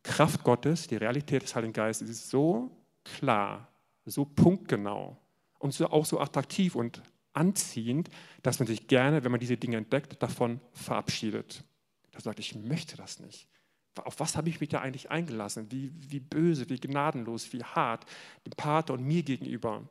Kraft 0.03 0.45
Gottes, 0.45 0.87
die 0.87 0.97
Realität 0.97 1.43
des 1.43 1.55
Heiligen 1.55 1.73
Geistes 1.73 2.09
ist 2.09 2.31
so 2.31 2.71
klar, 3.05 3.69
so 4.05 4.25
punktgenau 4.25 5.17
und 5.59 5.73
so, 5.73 5.87
auch 5.89 6.05
so 6.05 6.21
attraktiv 6.21 6.75
und 6.75 7.03
anziehend, 7.33 8.09
dass 8.43 8.59
man 8.59 8.67
sich 8.67 8.87
gerne, 8.87 9.25
wenn 9.25 9.31
man 9.31 9.41
diese 9.41 9.57
Dinge 9.57 9.77
entdeckt, 9.77 10.23
davon 10.23 10.61
verabschiedet. 10.73 11.65
Da 12.13 12.21
sagt, 12.21 12.39
ich 12.39 12.55
möchte 12.55 12.97
das 12.97 13.21
nicht. 13.21 13.49
Auf 13.97 14.21
was 14.21 14.37
habe 14.37 14.49
ich 14.49 14.61
mich 14.61 14.69
da 14.69 14.81
eigentlich 14.81 15.11
eingelassen? 15.11 15.71
Wie, 15.71 15.93
wie 15.95 16.21
böse, 16.21 16.69
wie 16.69 16.79
gnadenlos, 16.79 17.53
wie 17.53 17.65
hart 17.65 18.07
dem 18.47 18.53
Pater 18.57 18.95
und 18.95 19.05
mir 19.05 19.23
gegenüber. 19.23 19.89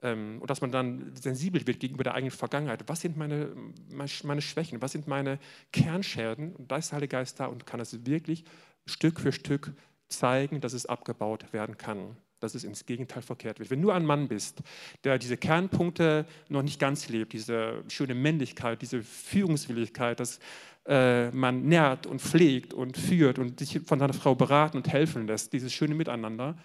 Ähm, 0.00 0.38
und 0.40 0.48
dass 0.48 0.60
man 0.60 0.72
dann 0.72 1.14
sensibel 1.14 1.66
wird 1.66 1.80
gegenüber 1.80 2.04
der 2.04 2.14
eigenen 2.14 2.30
Vergangenheit. 2.30 2.82
Was 2.86 3.02
sind 3.02 3.16
meine, 3.16 3.54
meine 3.90 4.42
Schwächen? 4.42 4.80
Was 4.80 4.92
sind 4.92 5.06
meine 5.06 5.38
Kernschäden? 5.72 6.56
Und 6.56 6.70
da 6.70 6.76
ist 6.76 6.90
der 6.90 6.96
Heilige 6.96 7.16
Geist 7.16 7.40
da 7.40 7.46
und 7.46 7.66
kann 7.66 7.80
es 7.80 8.06
wirklich 8.06 8.44
Stück 8.86 9.20
für 9.20 9.32
Stück 9.32 9.74
zeigen, 10.08 10.60
dass 10.60 10.72
es 10.72 10.86
abgebaut 10.86 11.52
werden 11.52 11.76
kann 11.76 12.16
dass 12.42 12.54
es 12.54 12.64
ins 12.64 12.86
Gegenteil 12.86 13.22
verkehrt 13.22 13.58
wird. 13.58 13.70
Wenn 13.70 13.82
du 13.82 13.90
ein 13.90 14.04
Mann 14.04 14.28
bist, 14.28 14.62
der 15.04 15.18
diese 15.18 15.36
Kernpunkte 15.36 16.26
noch 16.48 16.62
nicht 16.62 16.80
ganz 16.80 17.08
lebt, 17.08 17.32
diese 17.32 17.84
schöne 17.88 18.14
Männlichkeit, 18.14 18.82
diese 18.82 19.02
Führungswilligkeit, 19.02 20.20
dass 20.20 20.38
äh, 20.86 21.30
man 21.30 21.62
nährt 21.62 22.06
und 22.06 22.20
pflegt 22.20 22.74
und 22.74 22.96
führt 22.96 23.38
und 23.38 23.60
sich 23.60 23.80
von 23.84 23.98
seiner 23.98 24.14
Frau 24.14 24.34
beraten 24.34 24.78
und 24.78 24.88
helfen 24.88 25.26
lässt, 25.26 25.52
dieses 25.52 25.72
schöne 25.72 25.94
Miteinander, 25.94 26.56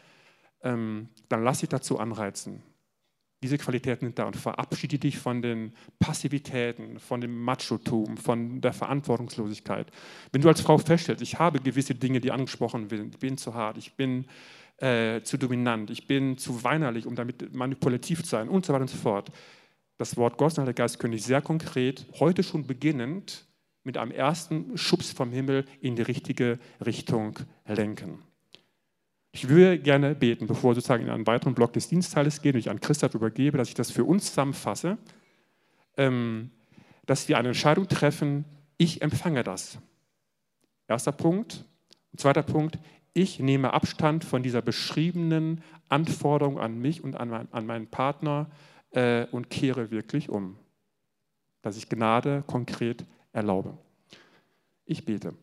ähm, 0.63 1.09
dann 1.29 1.43
lass 1.43 1.59
dich 1.59 1.69
dazu 1.69 1.99
anreizen. 1.99 2.63
Diese 3.43 3.59
Qualitäten 3.59 4.07
sind 4.07 4.17
da 4.17 4.25
und 4.25 4.35
verabschiede 4.35 4.97
dich 4.97 5.19
von 5.19 5.43
den 5.43 5.73
Passivitäten, 5.99 6.99
von 6.99 7.21
dem 7.21 7.39
Machotum, 7.43 8.17
von 8.17 8.61
der 8.61 8.73
Verantwortungslosigkeit. 8.73 9.91
Wenn 10.31 10.41
du 10.41 10.47
als 10.47 10.61
Frau 10.61 10.79
feststellst, 10.79 11.21
ich 11.21 11.37
habe 11.37 11.59
gewisse 11.59 11.93
Dinge, 11.93 12.19
die 12.19 12.31
angesprochen 12.31 12.89
werden, 12.89 13.11
ich 13.11 13.19
bin 13.19 13.37
zu 13.37 13.53
hart, 13.53 13.77
ich 13.77 13.95
bin 13.95 14.25
äh, 14.77 15.21
zu 15.21 15.37
dominant, 15.37 15.91
ich 15.91 16.07
bin 16.07 16.37
zu 16.39 16.63
weinerlich, 16.63 17.05
um 17.05 17.15
damit 17.15 17.53
manipulativ 17.53 18.23
zu 18.23 18.29
sein 18.29 18.49
und 18.49 18.65
so 18.65 18.73
weiter 18.73 18.81
und 18.81 18.89
so 18.89 18.97
fort. 18.97 19.31
Das 19.97 20.17
Wort 20.17 20.37
Gottes 20.37 20.57
und 20.57 20.65
der 20.65 20.73
Geist 20.73 20.99
könnte 20.99 21.17
ich 21.17 21.23
sehr 21.23 21.41
konkret 21.41 22.07
heute 22.19 22.41
schon 22.41 22.65
beginnend 22.65 23.47
mit 23.83 23.97
einem 23.97 24.11
ersten 24.11 24.77
Schubs 24.77 25.11
vom 25.11 25.31
Himmel 25.31 25.65
in 25.79 25.95
die 25.95 26.01
richtige 26.01 26.59
Richtung 26.83 27.37
lenken. 27.65 28.26
Ich 29.37 29.49
würde 29.49 29.77
gerne 29.77 30.15
beten, 30.15 30.47
bevor 30.47 30.71
wir 30.71 30.75
sozusagen 30.75 31.03
in 31.03 31.11
einen 31.11 31.27
weiteren 31.27 31.53
Block 31.53 31.71
des 31.71 31.87
Dienstteiles 31.87 32.41
gehen 32.41 32.55
und 32.55 32.59
ich 32.59 32.71
an 32.71 32.79
Christoph 32.79 33.13
übergebe, 33.13 33.59
dass 33.59 33.67
ich 33.67 33.75
das 33.75 33.91
für 33.91 34.03
uns 34.03 34.29
zusammenfasse, 34.29 34.97
ähm, 35.95 36.49
dass 37.05 37.29
wir 37.29 37.37
eine 37.37 37.49
Entscheidung 37.49 37.87
treffen, 37.87 38.45
ich 38.77 39.03
empfange 39.03 39.43
das. 39.43 39.77
Erster 40.87 41.11
Punkt. 41.11 41.65
Und 42.11 42.19
zweiter 42.19 42.41
Punkt, 42.41 42.79
ich 43.13 43.39
nehme 43.39 43.73
Abstand 43.73 44.25
von 44.25 44.41
dieser 44.41 44.63
beschriebenen 44.63 45.61
Anforderung 45.87 46.59
an 46.59 46.79
mich 46.79 47.03
und 47.03 47.15
an, 47.15 47.29
mein, 47.29 47.47
an 47.51 47.67
meinen 47.67 47.85
Partner 47.85 48.49
äh, 48.89 49.27
und 49.27 49.51
kehre 49.51 49.91
wirklich 49.91 50.29
um, 50.29 50.57
dass 51.61 51.77
ich 51.77 51.89
Gnade 51.89 52.43
konkret 52.47 53.05
erlaube. 53.33 53.77
Ich 54.85 55.05
bete. 55.05 55.35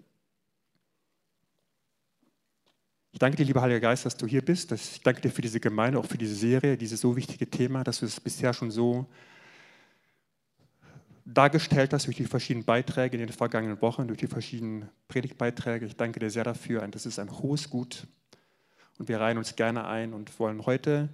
Ich 3.14 3.20
danke 3.20 3.36
dir, 3.36 3.44
lieber 3.44 3.62
Heiliger 3.62 3.78
Geist, 3.78 4.04
dass 4.04 4.16
du 4.16 4.26
hier 4.26 4.44
bist. 4.44 4.72
Ich 4.72 5.00
danke 5.00 5.20
dir 5.20 5.30
für 5.30 5.40
diese 5.40 5.60
Gemeinde, 5.60 6.00
auch 6.00 6.04
für 6.04 6.18
diese 6.18 6.34
Serie, 6.34 6.76
dieses 6.76 7.00
so 7.00 7.14
wichtige 7.14 7.48
Thema, 7.48 7.84
dass 7.84 8.00
du 8.00 8.06
es 8.06 8.18
bisher 8.18 8.52
schon 8.52 8.72
so 8.72 9.06
dargestellt 11.24 11.92
hast 11.92 12.08
durch 12.08 12.16
die 12.16 12.24
verschiedenen 12.24 12.64
Beiträge 12.64 13.16
in 13.16 13.24
den 13.24 13.32
vergangenen 13.32 13.80
Wochen, 13.80 14.08
durch 14.08 14.18
die 14.18 14.26
verschiedenen 14.26 14.88
Predigtbeiträge. 15.06 15.86
Ich 15.86 15.94
danke 15.94 16.18
dir 16.18 16.28
sehr 16.28 16.42
dafür. 16.42 16.84
Das 16.88 17.06
ist 17.06 17.20
ein 17.20 17.30
hohes 17.30 17.70
Gut. 17.70 18.08
Und 18.98 19.08
wir 19.08 19.20
reihen 19.20 19.38
uns 19.38 19.54
gerne 19.54 19.86
ein 19.86 20.12
und 20.12 20.36
wollen 20.40 20.66
heute 20.66 21.08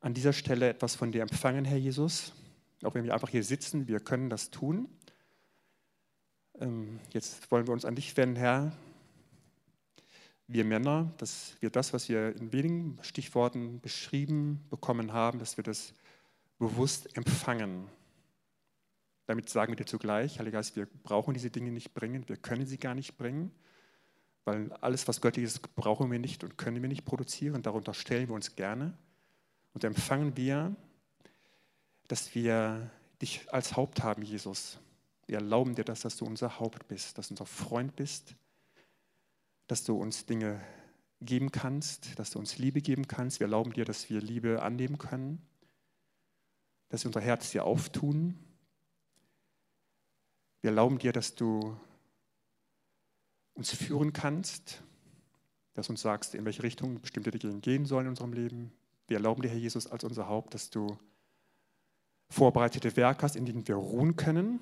an 0.00 0.14
dieser 0.14 0.32
Stelle 0.32 0.70
etwas 0.70 0.94
von 0.94 1.12
dir 1.12 1.20
empfangen, 1.20 1.66
Herr 1.66 1.76
Jesus. 1.76 2.32
Auch 2.82 2.94
wenn 2.94 3.04
wir 3.04 3.12
einfach 3.12 3.28
hier 3.28 3.44
sitzen, 3.44 3.86
wir 3.86 4.00
können 4.00 4.30
das 4.30 4.50
tun. 4.50 4.88
Ähm, 6.58 7.00
jetzt 7.12 7.50
wollen 7.50 7.66
wir 7.66 7.74
uns 7.74 7.84
an 7.84 7.96
dich 7.96 8.16
wenden, 8.16 8.36
Herr. 8.36 8.72
Wir 10.46 10.64
Männer, 10.64 11.12
dass 11.18 11.56
wir 11.60 11.70
das, 11.70 11.92
was 11.92 12.08
wir 12.08 12.36
in 12.36 12.52
wenigen 12.52 12.98
Stichworten 13.02 13.80
beschrieben 13.80 14.62
bekommen 14.68 15.12
haben, 15.12 15.38
dass 15.38 15.56
wir 15.56 15.64
das 15.64 15.94
bewusst 16.58 17.16
empfangen. 17.16 17.88
Damit 19.26 19.48
sagen 19.48 19.72
wir 19.72 19.76
dir 19.76 19.86
zugleich, 19.86 20.38
Heiliger 20.38 20.58
Geist, 20.58 20.76
wir 20.76 20.86
brauchen 21.02 21.32
diese 21.32 21.50
Dinge 21.50 21.72
nicht 21.72 21.94
bringen, 21.94 22.28
wir 22.28 22.36
können 22.36 22.66
sie 22.66 22.76
gar 22.76 22.94
nicht 22.94 23.16
bringen, 23.16 23.50
weil 24.44 24.70
alles, 24.74 25.08
was 25.08 25.22
göttlich 25.22 25.46
ist, 25.46 25.74
brauchen 25.74 26.10
wir 26.10 26.18
nicht 26.18 26.44
und 26.44 26.58
können 26.58 26.82
wir 26.82 26.88
nicht 26.88 27.06
produzieren. 27.06 27.62
Darunter 27.62 27.94
stellen 27.94 28.28
wir 28.28 28.34
uns 28.34 28.54
gerne 28.54 28.92
und 29.72 29.82
empfangen 29.82 30.36
wir, 30.36 30.76
dass 32.08 32.34
wir 32.34 32.90
dich 33.22 33.50
als 33.50 33.76
Haupt 33.76 34.02
haben, 34.02 34.22
Jesus. 34.22 34.78
Wir 35.26 35.36
erlauben 35.36 35.74
dir 35.74 35.84
das, 35.84 36.00
dass 36.00 36.18
du 36.18 36.26
unser 36.26 36.60
Haupt 36.60 36.86
bist, 36.86 37.16
dass 37.16 37.28
du 37.28 37.32
unser 37.32 37.46
Freund 37.46 37.96
bist, 37.96 38.34
dass 39.74 39.82
du 39.82 39.96
uns 39.96 40.24
Dinge 40.24 40.60
geben 41.20 41.50
kannst, 41.50 42.16
dass 42.20 42.30
du 42.30 42.38
uns 42.38 42.58
Liebe 42.58 42.80
geben 42.80 43.08
kannst. 43.08 43.40
Wir 43.40 43.46
erlauben 43.46 43.72
dir, 43.72 43.84
dass 43.84 44.08
wir 44.08 44.20
Liebe 44.20 44.62
annehmen 44.62 44.98
können, 44.98 45.42
dass 46.90 47.02
wir 47.02 47.08
unser 47.08 47.20
Herz 47.20 47.50
dir 47.50 47.64
auftun. 47.64 48.38
Wir 50.60 50.70
erlauben 50.70 51.00
dir, 51.00 51.10
dass 51.10 51.34
du 51.34 51.76
uns 53.54 53.72
führen 53.72 54.12
kannst, 54.12 54.80
dass 55.72 55.88
du 55.88 55.94
uns 55.94 56.02
sagst, 56.02 56.36
in 56.36 56.44
welche 56.44 56.62
Richtung 56.62 57.00
bestimmte 57.00 57.32
Dinge 57.32 57.58
gehen 57.58 57.84
sollen 57.84 58.06
in 58.06 58.10
unserem 58.10 58.32
Leben. 58.32 58.72
Wir 59.08 59.16
erlauben 59.16 59.42
dir, 59.42 59.48
Herr 59.48 59.58
Jesus, 59.58 59.88
als 59.88 60.04
unser 60.04 60.28
Haupt, 60.28 60.54
dass 60.54 60.70
du 60.70 60.96
vorbereitete 62.28 62.96
Werke 62.96 63.22
hast, 63.22 63.34
in 63.34 63.44
denen 63.44 63.66
wir 63.66 63.74
ruhen 63.74 64.14
können, 64.14 64.60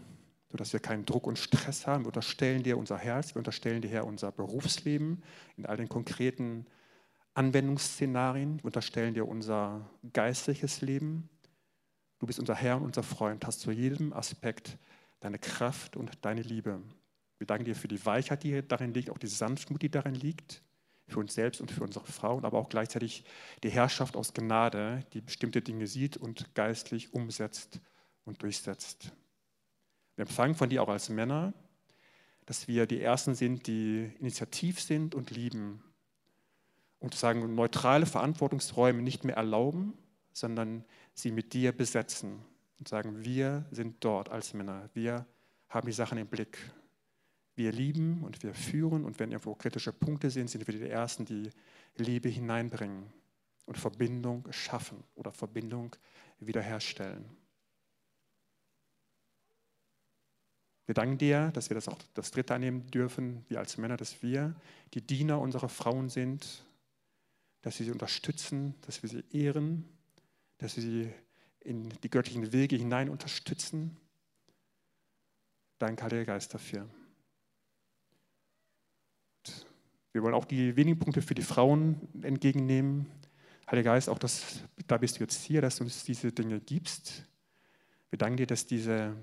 sodass 0.53 0.75
wir 0.75 0.81
keinen 0.81 1.07
Druck 1.07 1.27
und 1.27 1.39
Stress 1.39 1.87
haben. 1.87 2.05
Wir 2.05 2.09
unterstellen 2.09 2.63
dir 2.63 2.77
unser 2.77 2.99
Herz, 2.99 3.35
wir 3.35 3.39
unterstellen 3.39 3.81
dir, 3.81 3.89
Herr, 3.89 4.07
unser 4.07 4.31
Berufsleben 4.31 5.23
in 5.57 5.65
all 5.65 5.79
den 5.79 5.89
konkreten 5.89 6.67
Anwendungsszenarien. 7.33 8.59
Wir 8.59 8.67
unterstellen 8.67 9.15
dir 9.15 9.27
unser 9.27 9.89
geistliches 10.13 10.83
Leben. 10.83 11.31
Du 12.19 12.27
bist 12.27 12.39
unser 12.39 12.55
Herr 12.55 12.77
und 12.77 12.85
unser 12.85 13.03
Freund, 13.03 13.47
hast 13.47 13.61
zu 13.61 13.73
jedem 13.73 14.13
Aspekt 14.13 14.77
deine 15.21 15.39
Kraft 15.39 15.97
und 15.97 16.11
deine 16.21 16.43
Liebe. 16.43 16.83
Wir 17.39 17.47
danken 17.47 17.65
dir 17.65 17.75
für 17.75 17.89
die 17.89 18.05
Weichheit, 18.05 18.43
die 18.43 18.63
darin 18.63 18.93
liegt, 18.93 19.09
auch 19.09 19.19
die 19.19 19.29
Sanftmut, 19.29 19.81
die 19.81 19.91
darin 19.91 20.15
liegt, 20.15 20.63
für 21.09 21.19
uns 21.19 21.33
selbst 21.33 21.63
und 21.63 21.71
für 21.71 21.83
unsere 21.83 22.05
Frauen, 22.05 22.45
aber 22.45 22.59
auch 22.59 22.69
gleichzeitig 22.69 23.25
die 23.63 23.71
Herrschaft 23.71 24.17
aus 24.17 24.35
Gnade, 24.35 25.03
die 25.15 25.23
bestimmte 25.23 25.63
Dinge 25.63 25.87
sieht 25.87 26.19
und 26.19 26.55
geistlich 26.55 27.15
umsetzt 27.15 27.81
und 28.25 28.43
durchsetzt. 28.43 29.13
Empfangen 30.23 30.55
von 30.55 30.71
dir 30.71 30.83
auch 30.83 30.89
als 30.89 31.09
Männer, 31.09 31.53
dass 32.47 32.69
wir 32.69 32.87
die 32.87 33.01
Ersten 33.01 33.35
sind, 33.35 33.67
die 33.67 34.11
initiativ 34.19 34.81
sind 34.81 35.15
und 35.15 35.31
lieben 35.31 35.83
und 36.99 37.15
sagen, 37.15 37.55
neutrale 37.55 38.07
Verantwortungsräume 38.07 39.03
nicht 39.03 39.25
mehr 39.25 39.37
erlauben, 39.37 39.95
sondern 40.33 40.85
sie 41.15 41.31
mit 41.31 41.53
dir 41.53 41.73
besetzen 41.73 42.41
und 42.79 42.89
sagen, 42.89 43.25
wir 43.25 43.67
sind 43.71 44.05
dort 44.05 44.29
als 44.29 44.55
Männer, 44.55 44.89
wir 44.95 45.27
haben 45.69 45.87
die 45.87 45.93
Sachen 45.93 46.19
im 46.19 46.27
Blick. 46.27 46.59
Wir 47.55 47.71
lieben 47.71 48.23
und 48.25 48.43
wir 48.43 48.55
führen 48.55 49.05
und 49.05 49.19
wenn 49.19 49.31
irgendwo 49.31 49.55
kritische 49.55 49.93
Punkte 49.93 50.31
sind, 50.31 50.49
sind 50.49 50.67
wir 50.67 50.75
die 50.75 50.89
Ersten, 50.89 51.27
die 51.27 51.51
Liebe 51.97 52.29
hineinbringen 52.29 53.13
und 53.67 53.77
Verbindung 53.77 54.49
schaffen 54.51 55.05
oder 55.15 55.33
Verbindung 55.33 55.95
wiederherstellen. 56.41 57.25
Wir 60.87 60.95
danken 60.95 61.19
dir, 61.19 61.51
dass 61.53 61.71
wir 61.71 61.75
das 61.75 61.89
auch 61.89 61.99
das 62.15 62.33
Dritte 62.33 62.55
annehmen 62.55 62.87
dürfen, 62.89 63.45
wir 63.49 63.61
als 63.61 63.79
Männer, 63.79 63.97
dass 63.97 64.23
wir 64.23 64.55
die 64.95 65.01
Diener 65.01 65.41
unserer 65.41 65.69
Frauen 65.69 66.09
sind, 66.09 66.65
dass 67.63 67.79
wir 67.79 67.87
sie 67.87 67.93
unterstützen, 67.93 68.75
dass 68.83 69.03
wir 69.03 69.09
sie 69.09 69.25
ehren, 69.31 69.85
dass 70.59 70.77
wir 70.77 70.83
sie 70.83 71.11
in 71.61 71.89
die 72.03 72.11
göttlichen 72.11 72.53
Wege 72.53 72.77
hinein 72.77 73.09
unterstützen. 73.09 73.97
Danke, 75.79 76.03
Heiliger 76.03 76.25
Geist, 76.25 76.53
dafür. 76.53 76.89
Wir 80.13 80.23
wollen 80.23 80.35
auch 80.35 80.45
die 80.45 80.77
wenigen 80.77 80.99
Punkte 80.99 81.23
für 81.23 81.35
die 81.35 81.43
Frauen 81.43 82.09
entgegennehmen. 82.23 83.07
Heiliger 83.71 83.93
Geist, 83.93 84.09
auch 84.09 84.19
das, 84.19 84.65
da 84.87 84.99
bist 84.99 85.17
du 85.17 85.21
jetzt 85.21 85.43
hier, 85.43 85.63
dass 85.63 85.77
du 85.77 85.85
uns 85.85 86.05
diese 86.05 86.33
Dinge 86.33 86.61
gibst. 86.61 87.25
Wir 88.11 88.19
danken 88.19 88.37
dir, 88.37 88.47
dass 88.47 88.67
diese 88.67 89.17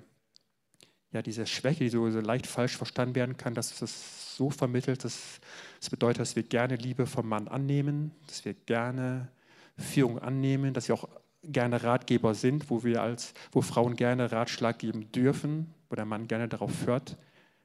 ja, 1.12 1.22
diese 1.22 1.46
Schwäche, 1.48 1.86
die 1.86 1.90
so, 1.90 2.10
so 2.12 2.20
leicht 2.20 2.46
falsch 2.46 2.78
verstanden 2.78 3.16
werden 3.16 3.38
kann, 3.38 3.56
dass 3.56 3.82
es 3.82 4.36
so 4.36 4.50
vermittelt, 4.50 5.04
dass 5.04 5.40
das 5.80 5.90
bedeutet, 5.90 6.22
dass 6.22 6.36
wir 6.36 6.44
gerne 6.44 6.76
Liebe 6.76 7.06
vom 7.06 7.28
Mann 7.28 7.48
annehmen, 7.48 8.12
dass 8.28 8.46
wir 8.46 8.54
gerne 8.54 9.30
Führung 9.78 10.20
annehmen, 10.20 10.74
dass 10.74 10.88
wir 10.88 10.96
auch 10.96 11.10
gerne 11.44 11.84
Ratgeber 11.84 12.36
sind, 12.36 12.70
wo 12.70 12.84
wir 12.84 13.02
als, 13.02 13.34
wo 13.52 13.62
Frauen 13.62 13.96
gerne 13.96 14.32
Ratschlag 14.32 14.80
geben 14.80 15.12
dürfen, 15.12 15.74
wo 15.90 15.96
der 15.96 16.06
Mann 16.06 16.28
gerne 16.28 16.48
darauf 16.48 16.86
hört, 16.86 17.18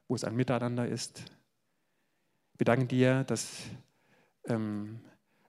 wo 0.08 0.14
es 0.14 0.24
ein 0.24 0.36
Miteinander 0.36 0.86
ist. 0.88 1.24
Wir 2.56 2.64
danken 2.64 2.88
dir, 2.88 3.24
dass 3.24 3.62
ähm, 4.46 5.00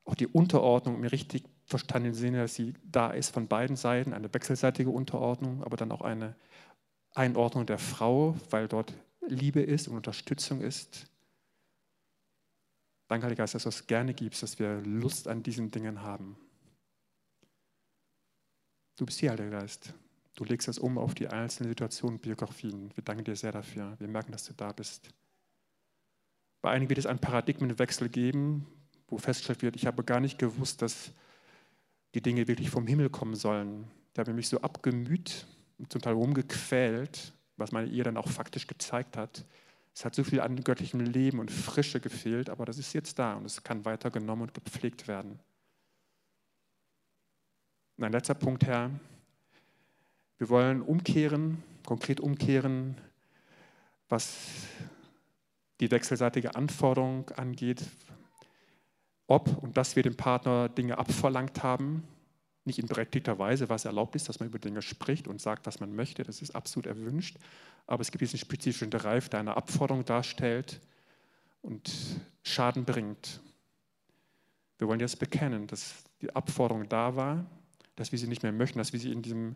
auch 0.05 0.15
die 0.15 0.27
Unterordnung 0.27 0.95
im 0.95 1.05
richtig 1.05 1.43
verstandenen 1.65 2.15
Sinne, 2.15 2.41
dass 2.41 2.55
sie 2.55 2.73
da 2.83 3.11
ist 3.11 3.31
von 3.33 3.47
beiden 3.47 3.75
Seiten, 3.75 4.13
eine 4.13 4.33
wechselseitige 4.33 4.89
Unterordnung, 4.89 5.63
aber 5.63 5.77
dann 5.77 5.91
auch 5.91 6.01
eine 6.01 6.35
Einordnung 7.15 7.65
der 7.65 7.79
Frau, 7.79 8.37
weil 8.49 8.67
dort 8.67 8.93
Liebe 9.27 9.61
ist 9.61 9.87
und 9.87 9.95
Unterstützung 9.95 10.61
ist. 10.61 11.07
Danke, 13.07 13.25
Heiliger 13.25 13.43
Geist, 13.43 13.55
dass 13.55 13.63
du 13.63 13.69
es 13.69 13.87
gerne 13.87 14.13
gibst, 14.13 14.43
dass 14.43 14.59
wir 14.59 14.81
Lust 14.81 15.27
an 15.27 15.41
diesen 15.41 15.71
Dingen 15.71 16.01
haben. 16.01 16.37
Du 18.97 19.05
bist 19.05 19.19
hier, 19.19 19.31
Heiliger 19.31 19.61
Geist. 19.61 19.93
Du 20.35 20.43
legst 20.43 20.67
es 20.67 20.77
um 20.77 20.97
auf 20.97 21.15
die 21.15 21.27
einzelnen 21.27 21.69
Situationen, 21.69 22.19
Biografien. 22.19 22.91
Wir 22.95 23.03
danken 23.03 23.23
dir 23.23 23.35
sehr 23.35 23.51
dafür. 23.51 23.95
Wir 23.99 24.07
merken, 24.07 24.31
dass 24.31 24.45
du 24.45 24.53
da 24.53 24.71
bist. 24.71 25.09
Bei 26.61 26.71
einigen 26.71 26.89
wird 26.89 26.99
es 26.99 27.05
einen 27.05 27.19
Paradigmenwechsel 27.19 28.09
geben, 28.09 28.65
wo 29.07 29.17
festgestellt 29.17 29.61
wird, 29.61 29.75
ich 29.75 29.85
habe 29.85 30.03
gar 30.03 30.19
nicht 30.19 30.39
gewusst, 30.39 30.81
dass 30.81 31.11
die 32.15 32.21
Dinge 32.21 32.47
wirklich 32.47 32.69
vom 32.69 32.87
Himmel 32.87 33.09
kommen 33.09 33.35
sollen. 33.35 33.87
Da 34.13 34.21
habe 34.21 34.31
ich 34.31 34.35
mich 34.35 34.49
so 34.49 34.59
abgemüht 34.61 35.45
zum 35.89 36.01
Teil 36.01 36.13
rumgequält, 36.13 37.33
was 37.57 37.71
meine 37.71 37.89
Ehe 37.89 38.03
dann 38.03 38.17
auch 38.17 38.27
faktisch 38.27 38.67
gezeigt 38.67 39.17
hat. 39.17 39.45
Es 39.93 40.03
hat 40.03 40.15
so 40.15 40.23
viel 40.23 40.41
an 40.41 40.63
göttlichem 40.63 40.99
Leben 40.99 41.39
und 41.39 41.51
Frische 41.51 41.99
gefehlt, 41.99 42.49
aber 42.49 42.65
das 42.65 42.77
ist 42.77 42.93
jetzt 42.93 43.17
da 43.17 43.35
und 43.35 43.45
es 43.45 43.63
kann 43.63 43.85
weiter 43.85 44.11
genommen 44.11 44.43
und 44.43 44.53
gepflegt 44.53 45.07
werden. 45.07 45.39
Und 47.97 48.03
ein 48.03 48.11
letzter 48.11 48.33
Punkt, 48.33 48.65
Herr. 48.65 48.91
Wir 50.37 50.49
wollen 50.49 50.81
umkehren, 50.81 51.63
konkret 51.85 52.19
umkehren, 52.19 52.97
was 54.09 54.67
die 55.79 55.91
wechselseitige 55.91 56.55
Anforderung 56.55 57.29
angeht, 57.31 57.85
ob 59.27 59.63
und 59.63 59.77
dass 59.77 59.95
wir 59.95 60.03
dem 60.03 60.17
Partner 60.17 60.67
Dinge 60.67 60.97
abverlangt 60.97 61.63
haben, 61.63 62.03
nicht 62.65 62.79
in 62.79 62.87
berechtigter 62.87 63.37
Weise, 63.37 63.69
was 63.69 63.85
erlaubt 63.85 64.15
ist, 64.15 64.27
dass 64.27 64.39
man 64.39 64.49
über 64.49 64.59
Dinge 64.59 64.81
spricht 64.81 65.27
und 65.27 65.39
sagt, 65.39 65.65
was 65.65 65.79
man 65.79 65.95
möchte. 65.95 66.23
Das 66.23 66.41
ist 66.41 66.55
absolut 66.55 66.87
erwünscht. 66.87 67.37
Aber 67.87 68.01
es 68.01 68.11
gibt 68.11 68.21
diesen 68.21 68.39
spezifischen 68.39 68.89
Drive, 68.89 69.29
der 69.29 69.39
eine 69.39 69.55
Abforderung 69.55 70.03
darstellt 70.03 70.81
und 71.61 71.91
Schaden 72.43 72.85
bringt. 72.85 73.39
Wir 74.77 74.87
wollen 74.87 74.99
jetzt 74.99 75.19
bekennen, 75.19 75.67
dass 75.67 76.03
die 76.21 76.35
Abforderung 76.35 76.89
da 76.89 77.15
war, 77.15 77.45
dass 77.95 78.11
wir 78.11 78.19
sie 78.19 78.27
nicht 78.27 78.43
mehr 78.43 78.51
möchten, 78.51 78.79
dass 78.79 78.93
wir 78.93 78.99
sie 78.99 79.11
in 79.11 79.21
diesem 79.21 79.55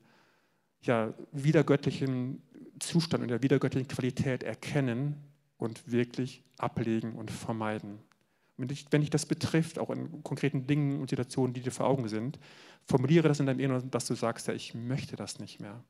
ja, 0.82 1.14
wiedergöttlichen 1.32 2.42
Zustand 2.80 3.24
und 3.24 3.30
der 3.30 3.44
wiedergöttlichen 3.44 3.88
Qualität 3.88 4.44
erkennen 4.44 5.16
und 5.58 5.92
wirklich 5.92 6.44
ablegen 6.58 7.16
und 7.16 7.32
vermeiden. 7.32 8.00
Wenn 8.60 8.68
dich, 8.68 8.86
wenn 8.92 9.06
das 9.06 9.26
betrifft, 9.26 9.80
auch 9.80 9.90
in 9.90 10.22
konkreten 10.22 10.68
Dingen 10.68 11.00
und 11.00 11.10
Situationen, 11.10 11.54
die 11.54 11.62
dir 11.62 11.72
vor 11.72 11.88
Augen 11.88 12.10
sind, 12.10 12.38
formuliere 12.86 13.28
das 13.28 13.40
in 13.40 13.46
deinem 13.46 13.60
Inneren, 13.60 13.90
dass 13.90 14.06
du 14.06 14.16
sagst, 14.16 14.48
ja, 14.48 14.54
ich 14.54 14.74
möchte 14.74 15.16
das 15.16 15.40
nicht 15.40 15.60
mehr. 15.60 15.84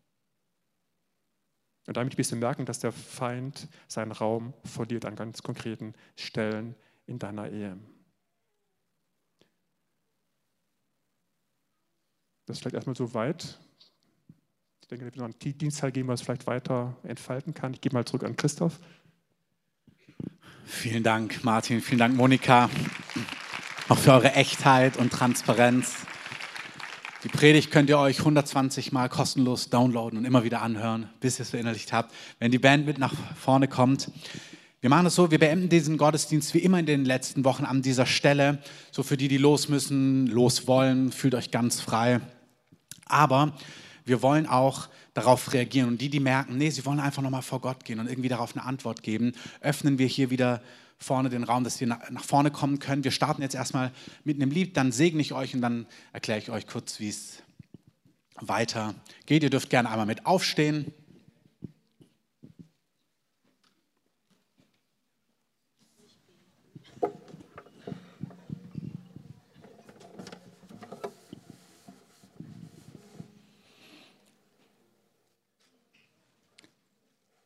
Und 1.88 1.97
damit 1.97 2.17
wirst 2.20 2.32
du 2.32 2.36
merken, 2.36 2.65
dass 2.65 2.80
der 2.80 2.91
Feind 2.91 3.67
seinen 3.88 4.11
Raum 4.11 4.53
verliert 4.63 5.05
an 5.05 5.15
ganz 5.15 5.41
konkreten 5.41 5.95
Stellen 6.15 6.76
in 7.07 7.17
deiner 7.17 7.49
Ehe. 7.49 7.80
Das 12.45 12.57
ist 12.57 12.61
vielleicht 12.61 12.76
erstmal 12.76 12.95
so 12.95 13.15
weit. 13.15 13.57
Ich 14.82 14.88
denke, 14.88 15.05
wir 15.05 15.15
werden 15.15 15.34
einen 15.34 15.57
Dienstteil 15.57 15.91
geben, 15.91 16.07
was 16.07 16.22
vielleicht 16.22 16.45
weiter 16.45 16.95
entfalten 17.03 17.55
kann. 17.55 17.74
Ich 17.74 17.82
gebe 17.82 17.95
mal 17.95 18.05
zurück 18.05 18.24
an 18.24 18.36
Christoph. 18.36 18.80
Vielen 20.65 21.03
Dank, 21.03 21.43
Martin. 21.43 21.82
Vielen 21.82 21.99
Dank, 21.99 22.15
Monika, 22.15 22.70
auch 23.89 23.97
für 23.97 24.13
eure 24.13 24.34
Echtheit 24.34 24.97
und 24.97 25.11
Transparenz. 25.11 26.05
Die 27.24 27.28
Predigt 27.28 27.70
könnt 27.70 27.89
ihr 27.89 27.99
euch 27.99 28.20
120 28.20 28.93
Mal 28.93 29.09
kostenlos 29.09 29.70
downloaden 29.70 30.17
und 30.17 30.26
immer 30.26 30.45
wieder 30.45 30.61
anhören, 30.61 31.09
bis 31.20 31.38
ihr 31.38 31.43
es 31.43 31.49
verinnerlicht 31.49 31.91
habt. 31.91 32.13
Wenn 32.39 32.51
die 32.51 32.59
Band 32.59 32.86
mit 32.86 32.97
nach 32.97 33.13
vorne 33.36 33.67
kommt. 33.67 34.09
Wir 34.80 34.89
machen 34.89 35.07
es 35.07 35.15
so, 35.15 35.30
wir 35.30 35.39
beenden 35.39 35.67
diesen 35.67 35.97
Gottesdienst 35.97 36.53
wie 36.53 36.59
immer 36.59 36.80
in 36.80 36.86
den 36.86 37.03
letzten 37.03 37.43
Wochen 37.43 37.65
an 37.65 37.82
dieser 37.82 38.05
Stelle. 38.05 38.59
So 38.91 39.03
für 39.03 39.17
die, 39.17 39.28
die 39.28 39.38
los 39.38 39.67
müssen, 39.67 40.28
los 40.28 40.67
wollen, 40.67 41.11
fühlt 41.11 41.36
euch 41.36 41.51
ganz 41.51 41.82
frei. 41.82 42.22
Aber 43.05 43.53
wir 44.05 44.22
wollen 44.22 44.47
auch 44.47 44.88
darauf 45.14 45.53
reagieren. 45.53 45.89
Und 45.89 46.01
die, 46.01 46.10
die 46.10 46.20
merken, 46.20 46.57
nee, 46.57 46.70
sie 46.70 46.86
wollen 46.86 46.99
einfach 46.99 47.22
nochmal 47.22 47.41
vor 47.41 47.62
Gott 47.62 47.86
gehen 47.86 47.99
und 47.99 48.07
irgendwie 48.07 48.30
darauf 48.30 48.55
eine 48.55 48.66
Antwort 48.66 49.03
geben, 49.03 49.34
öffnen 49.62 49.97
wir 49.97 50.07
hier 50.07 50.30
wieder 50.30 50.62
vorne 50.97 51.30
den 51.30 51.43
Raum, 51.43 51.64
dass 51.64 51.78
sie 51.78 51.86
nach 51.86 52.24
vorne 52.24 52.51
kommen 52.51 52.80
können. 52.80 53.03
Wir 53.03 53.12
starten 53.12 53.41
jetzt 53.41 53.55
erstmal 53.55 53.91
mit 54.26 54.36
einem 54.36 54.51
Lied, 54.51 54.76
dann 54.76 54.91
segne 54.91 55.22
ich 55.22 55.34
euch 55.34 55.55
und 55.55 55.62
dann 55.62 55.86
erkläre 56.12 56.39
ich 56.39 56.49
euch 56.49 56.68
kurz, 56.68 56.99
wie 56.99 57.10
es 57.10 57.41
weitergeht. 58.36 59.43
Ihr 59.43 59.49
dürft 59.49 59.70
gerne 59.70 59.89
einmal 59.89 60.05
mit 60.05 60.26
aufstehen. 60.26 60.93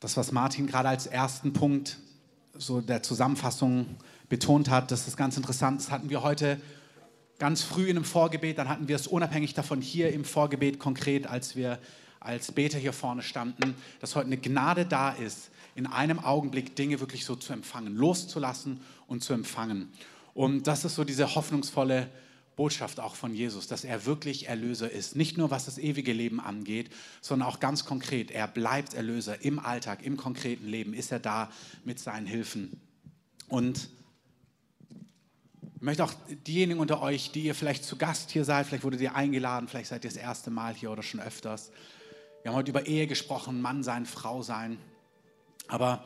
Das, 0.04 0.18
was 0.18 0.34
Martin 0.34 0.68
gerade 0.68 0.89
als 0.89 1.08
ersten 1.08 1.54
Punkt 1.54 1.97
so 2.58 2.82
der 2.82 3.04
Zusammenfassung 3.04 3.86
betont 4.28 4.70
hat, 4.70 4.91
das 4.91 5.08
ist 5.08 5.16
ganz 5.16 5.38
interessant. 5.38 5.80
Das 5.80 5.91
hatten 5.91 6.10
wir 6.10 6.24
heute 6.24 6.60
ganz 7.39 7.62
früh 7.62 7.86
in 7.86 7.95
einem 7.95 8.04
Vorgebet, 8.04 8.58
dann 8.58 8.68
hatten 8.68 8.89
wir 8.89 8.97
es 8.97 9.08
unabhängig 9.08 9.54
davon 9.54 9.80
hier 9.80 10.12
im 10.12 10.26
Vorgebet 10.26 10.78
konkret, 10.78 11.26
als 11.26 11.56
wir 11.56 11.80
als 12.20 12.51
Beter 12.51 12.78
hier 12.80 12.91
vorne 12.91 13.22
standen, 13.22 13.76
dass 14.01 14.18
heute 14.18 14.28
eine 14.28 14.36
Gnade 14.36 14.86
da 14.86 15.12
ist, 15.12 15.51
in 15.74 15.88
einem 15.88 16.20
Augenblick 16.20 16.76
Dinge 16.76 16.99
wirklich 16.99 17.24
so 17.24 17.38
zu 17.38 17.54
empfangen, 17.54 17.95
loszulassen 17.95 18.82
und 19.08 19.24
zu 19.24 19.32
empfangen. 19.32 19.88
Und 20.34 20.68
das 20.68 20.84
ist 20.84 20.95
so 20.95 21.06
diese 21.06 21.34
hoffnungsvolle 21.34 22.10
Botschaft 22.56 22.99
auch 22.99 23.16
von 23.16 23.34
Jesus, 23.34 23.68
dass 23.68 23.84
er 23.84 24.06
wirklich 24.06 24.47
Erlöser 24.47 24.89
ist. 24.89 25.16
Nicht 25.16 25.38
nur 25.38 25.51
was 25.51 25.66
das 25.66 25.78
ewige 25.78 26.14
Leben 26.14 26.39
angeht, 26.39 26.89
sondern 27.22 27.47
auch 27.47 27.60
ganz 27.60 27.86
konkret. 27.86 28.32
Er 28.32 28.47
bleibt 28.47 28.93
Erlöser 28.93 29.43
im 29.43 29.60
Alltag, 29.60 30.04
im 30.04 30.18
konkreten 30.18 30.68
Leben. 30.68 30.93
Ist 30.93 31.12
er 31.12 31.20
da 31.20 31.51
mit 31.84 31.99
seinen 31.99 32.28
Hilfen. 32.28 32.80
Und 33.47 33.89
ich 35.76 35.82
möchte 35.82 36.04
auch 36.04 36.14
diejenigen 36.47 36.80
unter 36.80 37.01
euch, 37.01 37.32
die 37.32 37.43
ihr 37.43 37.56
vielleicht 37.56 37.84
zu 37.84 37.97
Gast 37.97 38.32
hier 38.32 38.45
seid, 38.45 38.68
vielleicht 38.68 38.84
wurde 38.84 38.97
ihr 38.97 39.16
eingeladen, 39.16 39.68
vielleicht 39.68 39.89
seid 39.89 40.06
ihr 40.06 40.10
das 40.10 40.18
erste 40.18 40.49
Mal 40.49 40.74
hier 40.74 40.91
oder 40.91 41.04
schon 41.04 41.20
öfters. 41.20 41.72
Wir 42.41 42.51
haben 42.51 42.58
heute 42.58 42.72
über 42.72 42.86
Ehe 42.88 43.08
gesprochen, 43.08 43.62
Mann 43.62 43.84
sein, 43.84 44.06
Frau 44.06 44.43
sein. 44.43 44.78
Aber 45.68 46.06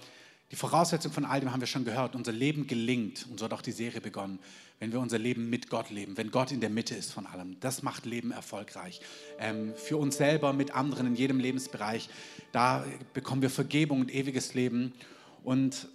die 0.52 0.56
Voraussetzung 0.56 1.12
von 1.12 1.26
all 1.26 1.41
dem 1.41 1.52
haben 1.52 1.60
wir 1.60 1.68
schon 1.68 1.84
gehört. 1.84 2.16
Unser 2.16 2.32
Leben 2.32 2.68
gelingt, 2.68 3.28
und 3.30 3.39
so 3.39 3.45
hat 3.45 3.54
auch 3.54 3.62
die 3.62 3.72
Serie 3.72 4.02
begonnen, 4.02 4.39
wenn 4.80 4.91
wir 4.91 4.99
unser 4.99 5.17
Leben 5.17 5.49
mit 5.49 5.69
Gott 5.69 5.89
leben, 5.89 6.17
wenn 6.17 6.32
Gott 6.32 6.51
in 6.51 6.61
der 6.61 6.69
Mitte 6.69 6.95
ist 6.95 7.11
von 7.11 7.25
allem. 7.25 7.59
Das 7.59 7.82
macht 7.82 8.05
Leben 8.05 8.32
erfolgreich. 8.32 9.01
Ähm, 9.39 9.73
für 9.75 9.97
uns 9.97 10.17
selber, 10.17 10.53
mit 10.53 10.75
anderen 10.75 11.07
in 11.07 11.15
jedem 11.15 11.39
Lebensbereich, 11.39 12.09
da 12.51 12.86
bekommen 13.13 13.41
wir 13.41 13.49
Vergebung 13.49 14.01
und 14.01 14.13
ewiges 14.13 14.53
Leben. 14.53 14.93
Und 15.43 15.88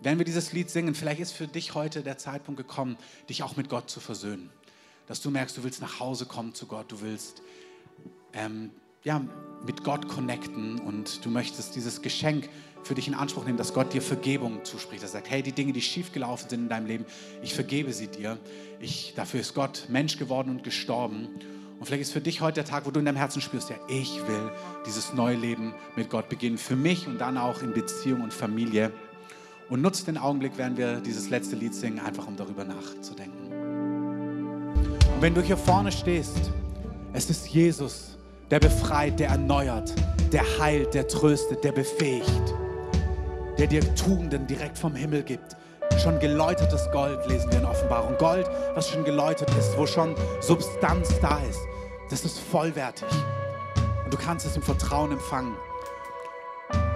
wenn 0.00 0.18
wir 0.18 0.24
dieses 0.24 0.52
Lied 0.52 0.68
singen, 0.68 0.94
vielleicht 0.94 1.20
ist 1.20 1.32
für 1.32 1.46
dich 1.46 1.74
heute 1.74 2.02
der 2.02 2.18
Zeitpunkt 2.18 2.58
gekommen, 2.58 2.96
dich 3.28 3.42
auch 3.42 3.56
mit 3.56 3.68
Gott 3.68 3.88
zu 3.88 4.00
versöhnen. 4.00 4.50
Dass 5.06 5.20
du 5.20 5.30
merkst, 5.30 5.56
du 5.56 5.64
willst 5.64 5.80
nach 5.80 6.00
Hause 6.00 6.26
kommen 6.26 6.54
zu 6.54 6.66
Gott, 6.66 6.92
du 6.92 7.00
willst 7.00 7.42
ähm, 8.34 8.70
ja, 9.04 9.24
mit 9.66 9.84
Gott 9.84 10.08
connecten 10.08 10.80
und 10.80 11.24
du 11.24 11.30
möchtest 11.30 11.74
dieses 11.76 12.02
Geschenk 12.02 12.48
für 12.82 12.94
dich 12.94 13.08
in 13.08 13.14
Anspruch 13.14 13.44
nehmen, 13.44 13.58
dass 13.58 13.74
Gott 13.74 13.92
dir 13.92 14.02
Vergebung 14.02 14.64
zuspricht. 14.64 15.02
Er 15.02 15.08
sagt, 15.08 15.30
hey, 15.30 15.42
die 15.42 15.52
Dinge, 15.52 15.72
die 15.72 15.80
schiefgelaufen 15.80 16.50
sind 16.50 16.62
in 16.62 16.68
deinem 16.68 16.86
Leben, 16.86 17.04
ich 17.42 17.54
vergebe 17.54 17.92
sie 17.92 18.08
dir. 18.08 18.38
Ich, 18.80 19.14
dafür 19.14 19.40
ist 19.40 19.54
Gott 19.54 19.86
Mensch 19.88 20.18
geworden 20.18 20.50
und 20.50 20.64
gestorben. 20.64 21.28
Und 21.78 21.86
vielleicht 21.86 22.02
ist 22.02 22.12
für 22.12 22.20
dich 22.20 22.40
heute 22.40 22.56
der 22.56 22.64
Tag, 22.64 22.86
wo 22.86 22.90
du 22.90 23.00
in 23.00 23.06
deinem 23.06 23.16
Herzen 23.16 23.40
spürst, 23.40 23.70
ja, 23.70 23.76
ich 23.88 24.26
will 24.26 24.50
dieses 24.86 25.14
neue 25.14 25.36
Leben 25.36 25.74
mit 25.96 26.10
Gott 26.10 26.28
beginnen. 26.28 26.58
Für 26.58 26.76
mich 26.76 27.06
und 27.06 27.18
dann 27.18 27.38
auch 27.38 27.62
in 27.62 27.72
Beziehung 27.72 28.22
und 28.22 28.32
Familie. 28.32 28.92
Und 29.68 29.80
nutzt 29.80 30.06
den 30.06 30.18
Augenblick, 30.18 30.52
während 30.56 30.76
wir 30.76 31.00
dieses 31.00 31.30
letzte 31.30 31.56
Lied 31.56 31.74
singen, 31.74 31.98
einfach 31.98 32.26
um 32.26 32.36
darüber 32.36 32.64
nachzudenken. 32.64 33.52
Und 35.14 35.22
wenn 35.22 35.34
du 35.34 35.40
hier 35.40 35.56
vorne 35.56 35.90
stehst, 35.90 36.52
es 37.12 37.30
ist 37.30 37.48
Jesus, 37.48 38.18
der 38.50 38.60
befreit, 38.60 39.18
der 39.18 39.28
erneuert, 39.28 39.94
der 40.32 40.44
heilt, 40.58 40.94
der 40.94 41.08
tröstet, 41.08 41.64
der 41.64 41.72
befähigt 41.72 42.54
der 43.62 43.80
dir 43.80 43.94
Tugenden 43.94 44.44
direkt 44.48 44.76
vom 44.76 44.96
Himmel 44.96 45.22
gibt. 45.22 45.56
Schon 46.02 46.18
geläutertes 46.18 46.90
Gold 46.90 47.24
lesen 47.28 47.52
wir 47.52 47.60
in 47.60 47.64
Offenbarung. 47.64 48.16
Gold, 48.18 48.50
was 48.74 48.88
schon 48.88 49.04
geläutert 49.04 49.50
ist, 49.56 49.78
wo 49.78 49.86
schon 49.86 50.16
Substanz 50.40 51.20
da 51.20 51.38
ist. 51.48 51.60
Das 52.10 52.24
ist 52.24 52.40
vollwertig. 52.40 53.08
Und 54.04 54.12
du 54.12 54.16
kannst 54.16 54.46
es 54.46 54.56
im 54.56 54.62
Vertrauen 54.62 55.12
empfangen. 55.12 55.54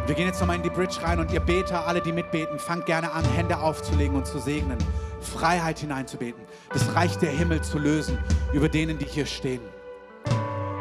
Wir 0.07 0.17
gehen 0.17 0.27
jetzt 0.27 0.41
nochmal 0.41 0.57
in 0.57 0.65
die 0.65 0.71
Bridge 0.71 0.97
rein 1.03 1.21
und 1.21 1.31
ihr 1.31 1.39
Beter, 1.39 1.87
alle, 1.87 2.01
die 2.01 2.11
mitbeten, 2.11 2.59
fangt 2.59 2.87
gerne 2.87 3.13
an, 3.13 3.25
Hände 3.25 3.59
aufzulegen 3.59 4.17
und 4.17 4.27
zu 4.27 4.41
segnen. 4.41 4.79
Freiheit 5.21 5.79
hineinzubeten. 5.79 6.43
Das 6.73 6.97
Reich 6.97 7.17
der 7.19 7.31
Himmel 7.31 7.63
zu 7.63 7.79
lösen 7.79 8.19
über 8.53 8.69
denen, 8.69 8.99
die 8.99 9.07
hier 9.07 9.27
stehen. 9.27 9.63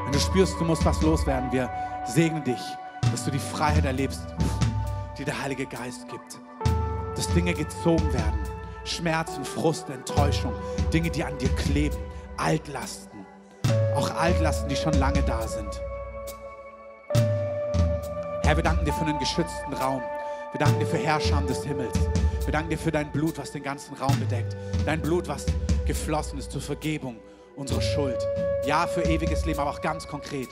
Wenn 0.03 0.11
du 0.11 0.19
spürst, 0.19 0.59
du 0.59 0.65
musst 0.65 0.83
was 0.83 0.99
loswerden, 1.03 1.51
wir 1.51 1.69
segnen 2.07 2.43
dich, 2.43 2.61
dass 3.11 3.23
du 3.23 3.29
die 3.29 3.37
Freiheit 3.37 3.85
erlebst 3.85 4.21
die 5.17 5.25
der 5.25 5.41
Heilige 5.41 5.65
Geist 5.65 6.07
gibt. 6.09 6.39
Dass 7.15 7.27
Dinge 7.33 7.53
gezogen 7.53 8.13
werden. 8.13 8.39
Schmerzen, 8.83 9.43
Frust, 9.45 9.89
Enttäuschung. 9.89 10.53
Dinge, 10.93 11.09
die 11.09 11.23
an 11.23 11.37
dir 11.37 11.49
kleben. 11.55 11.97
Altlasten. 12.37 13.25
Auch 13.95 14.11
Altlasten, 14.11 14.69
die 14.69 14.75
schon 14.75 14.93
lange 14.93 15.21
da 15.23 15.47
sind. 15.47 15.81
Herr, 18.43 18.55
wir 18.55 18.63
danken 18.63 18.85
dir 18.85 18.93
für 18.93 19.05
einen 19.05 19.17
geschützten 19.17 19.73
Raum. 19.73 20.01
Wir 20.51 20.59
danken 20.59 20.79
dir 20.79 20.85
für 20.85 20.97
Herrscher 20.97 21.41
des 21.41 21.63
Himmels. 21.63 21.97
Wir 22.43 22.51
danken 22.51 22.69
dir 22.69 22.77
für 22.77 22.91
dein 22.91 23.11
Blut, 23.11 23.37
was 23.37 23.51
den 23.51 23.63
ganzen 23.63 23.95
Raum 23.95 24.19
bedeckt. 24.19 24.55
Dein 24.85 25.01
Blut, 25.01 25.27
was 25.27 25.45
geflossen 25.85 26.37
ist 26.37 26.51
zur 26.51 26.61
Vergebung 26.61 27.19
unserer 27.55 27.81
Schuld. 27.81 28.17
Ja, 28.65 28.85
für 28.85 29.01
ewiges 29.03 29.45
Leben, 29.45 29.59
aber 29.59 29.71
auch 29.71 29.81
ganz 29.81 30.07
konkret. 30.07 30.49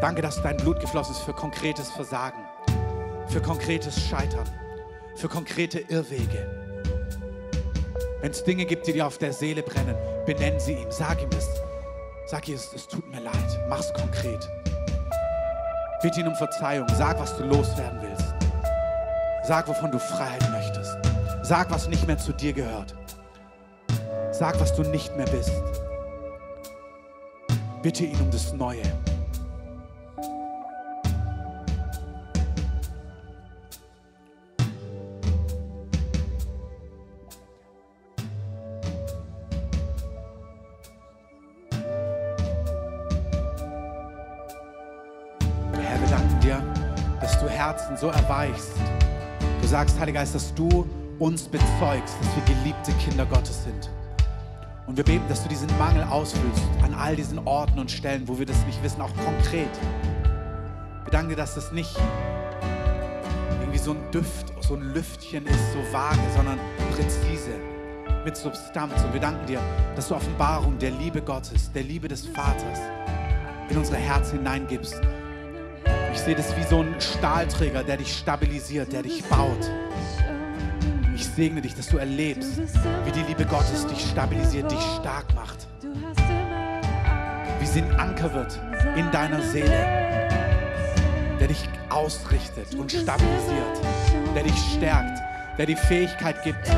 Danke, 0.00 0.22
dass 0.22 0.42
dein 0.42 0.56
Blut 0.56 0.80
geflossen 0.80 1.14
ist 1.14 1.22
für 1.22 1.32
konkretes 1.32 1.90
Versagen 1.90 2.49
für 3.30 3.40
konkretes 3.40 4.00
Scheitern, 4.08 4.48
für 5.14 5.28
konkrete 5.28 5.78
Irrwege. 5.88 6.48
Wenn 8.20 8.32
es 8.32 8.42
Dinge 8.42 8.64
gibt, 8.64 8.86
die 8.88 8.92
dir 8.92 9.06
auf 9.06 9.18
der 9.18 9.32
Seele 9.32 9.62
brennen, 9.62 9.94
benenn 10.26 10.58
sie 10.58 10.72
ihm, 10.72 10.90
sag 10.90 11.22
ihm 11.22 11.30
es. 11.38 11.48
Sag 12.26 12.48
ihm, 12.48 12.56
es 12.56 12.88
tut 12.88 13.08
mir 13.08 13.20
leid, 13.20 13.60
mach's 13.68 13.92
konkret. 13.94 14.48
Bitte 16.02 16.20
ihn 16.20 16.26
um 16.26 16.34
Verzeihung, 16.34 16.88
sag, 16.96 17.20
was 17.20 17.36
du 17.36 17.44
loswerden 17.44 18.00
willst. 18.02 18.34
Sag, 19.44 19.68
wovon 19.68 19.92
du 19.92 19.98
Freiheit 19.98 20.50
möchtest. 20.50 20.96
Sag, 21.42 21.70
was 21.70 21.88
nicht 21.88 22.06
mehr 22.06 22.18
zu 22.18 22.32
dir 22.32 22.52
gehört. 22.52 22.96
Sag, 24.32 24.60
was 24.60 24.74
du 24.74 24.82
nicht 24.82 25.16
mehr 25.16 25.26
bist. 25.26 25.52
Bitte 27.82 28.04
ihn 28.04 28.20
um 28.20 28.30
das 28.30 28.52
Neue. 28.52 28.82
Herzen 47.70 47.96
so 47.96 48.08
erweichst. 48.08 48.72
Du 49.62 49.68
sagst, 49.68 49.96
Heiliger 50.00 50.18
Geist, 50.18 50.34
dass 50.34 50.52
du 50.54 50.88
uns 51.20 51.44
bezeugst, 51.44 52.16
dass 52.20 52.34
wir 52.34 52.54
geliebte 52.56 52.90
Kinder 52.94 53.24
Gottes 53.26 53.62
sind. 53.62 53.90
Und 54.88 54.96
wir 54.96 55.04
beten, 55.04 55.22
dass 55.28 55.44
du 55.44 55.48
diesen 55.48 55.68
Mangel 55.78 56.02
ausfüllst 56.02 56.64
an 56.82 56.94
all 56.94 57.14
diesen 57.14 57.38
Orten 57.38 57.78
und 57.78 57.88
Stellen, 57.88 58.26
wo 58.26 58.36
wir 58.40 58.46
das 58.46 58.56
nicht 58.66 58.82
wissen, 58.82 59.00
auch 59.00 59.12
konkret. 59.24 59.70
Wir 61.04 61.12
danken 61.12 61.28
dir, 61.28 61.36
dass 61.36 61.54
das 61.54 61.70
nicht 61.70 61.96
irgendwie 63.60 63.78
so 63.78 63.92
ein 63.92 64.10
Düft, 64.10 64.52
so 64.62 64.74
ein 64.74 64.92
Lüftchen 64.92 65.46
ist, 65.46 65.72
so 65.72 65.92
vage, 65.92 66.18
sondern 66.34 66.58
präzise, 66.96 67.54
mit 68.24 68.36
Substanz. 68.36 69.00
Und 69.04 69.12
wir 69.12 69.20
danken 69.20 69.46
dir, 69.46 69.60
dass 69.94 70.08
du 70.08 70.16
Offenbarung 70.16 70.76
der 70.80 70.90
Liebe 70.90 71.22
Gottes, 71.22 71.70
der 71.70 71.84
Liebe 71.84 72.08
des 72.08 72.26
Vaters 72.26 72.80
in 73.68 73.78
unsere 73.78 73.98
Herzen 73.98 74.38
hineingibst 74.38 75.00
ich 76.12 76.20
sehe 76.20 76.34
das 76.34 76.56
wie 76.56 76.62
so 76.62 76.82
ein 76.82 76.94
Stahlträger, 77.00 77.82
der 77.82 77.96
dich 77.96 78.16
stabilisiert, 78.16 78.92
der 78.92 79.02
dich 79.02 79.22
baut. 79.24 79.70
Ich 81.14 81.26
segne 81.26 81.60
dich, 81.60 81.74
dass 81.74 81.88
du 81.88 81.98
erlebst, 81.98 82.58
wie 83.04 83.12
die 83.12 83.22
Liebe 83.22 83.44
Gottes 83.44 83.86
dich 83.86 84.00
stabilisiert, 84.10 84.70
dich 84.70 84.82
stark 85.00 85.26
macht. 85.34 85.66
sie 87.72 87.82
ein 87.82 88.00
Anker 88.00 88.32
wird 88.34 88.58
in 88.96 89.10
deiner 89.12 89.40
Seele, 89.42 89.70
der 91.38 91.48
dich 91.48 91.68
ausrichtet 91.88 92.74
und 92.74 92.90
stabilisiert, 92.90 93.80
der 94.34 94.42
dich 94.42 94.58
stärkt, 94.76 95.20
der 95.58 95.66
die 95.66 95.76
Fähigkeit 95.76 96.42
gibt, 96.42 96.68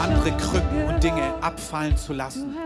andere 0.00 0.30
Krücken 0.36 0.84
und 0.84 1.02
Dinge 1.02 1.34
abfallen 1.40 1.96
zu 1.96 2.12
lassen. 2.12 2.56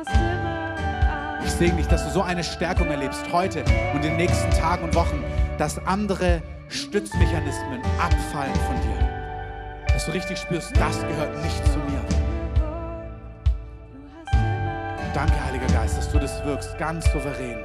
Ich 1.45 1.53
segne 1.53 1.77
dich, 1.77 1.87
dass 1.87 2.05
du 2.05 2.11
so 2.11 2.23
eine 2.23 2.45
Stärkung 2.45 2.89
erlebst 2.89 3.23
heute 3.33 3.61
und 3.95 3.97
in 3.97 4.03
den 4.03 4.17
nächsten 4.17 4.51
Tagen 4.51 4.85
und 4.85 4.95
Wochen, 4.95 5.25
dass 5.59 5.79
andere 5.87 6.43
Stützmechanismen 6.69 7.81
abfallen 7.99 8.55
von 8.55 8.77
dir. 8.83 9.87
Dass 9.89 10.07
du 10.07 10.13
richtig 10.13 10.39
spürst, 10.39 10.77
das 10.77 11.01
gehört 11.01 11.43
nicht 11.43 11.65
zu 11.67 11.79
mir. 11.79 12.05
Danke, 15.15 15.45
Heiliger 15.47 15.67
Geist, 15.73 15.97
dass 15.97 16.13
du 16.13 16.19
das 16.19 16.45
wirkst, 16.45 16.77
ganz 16.79 17.11
souverän. 17.13 17.57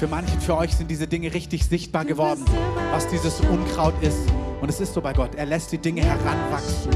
Für 0.00 0.06
manchen, 0.06 0.29
für 0.50 0.56
euch 0.56 0.74
sind 0.74 0.90
diese 0.90 1.06
Dinge 1.06 1.32
richtig 1.32 1.64
sichtbar 1.64 2.04
geworden, 2.04 2.44
was 2.90 3.06
dieses 3.06 3.38
Unkraut 3.38 3.94
ist. 4.02 4.18
Und 4.60 4.68
es 4.68 4.80
ist 4.80 4.94
so 4.94 5.00
bei 5.00 5.12
Gott. 5.12 5.36
Er 5.36 5.46
lässt 5.46 5.70
die 5.70 5.78
Dinge 5.78 6.02
heranwachsen. 6.02 6.90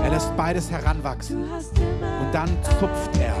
Er 0.00 0.10
lässt 0.10 0.36
beides 0.36 0.70
heranwachsen. 0.70 1.42
Und 1.42 2.30
dann 2.30 2.48
zupft 2.78 3.18
er 3.20 3.34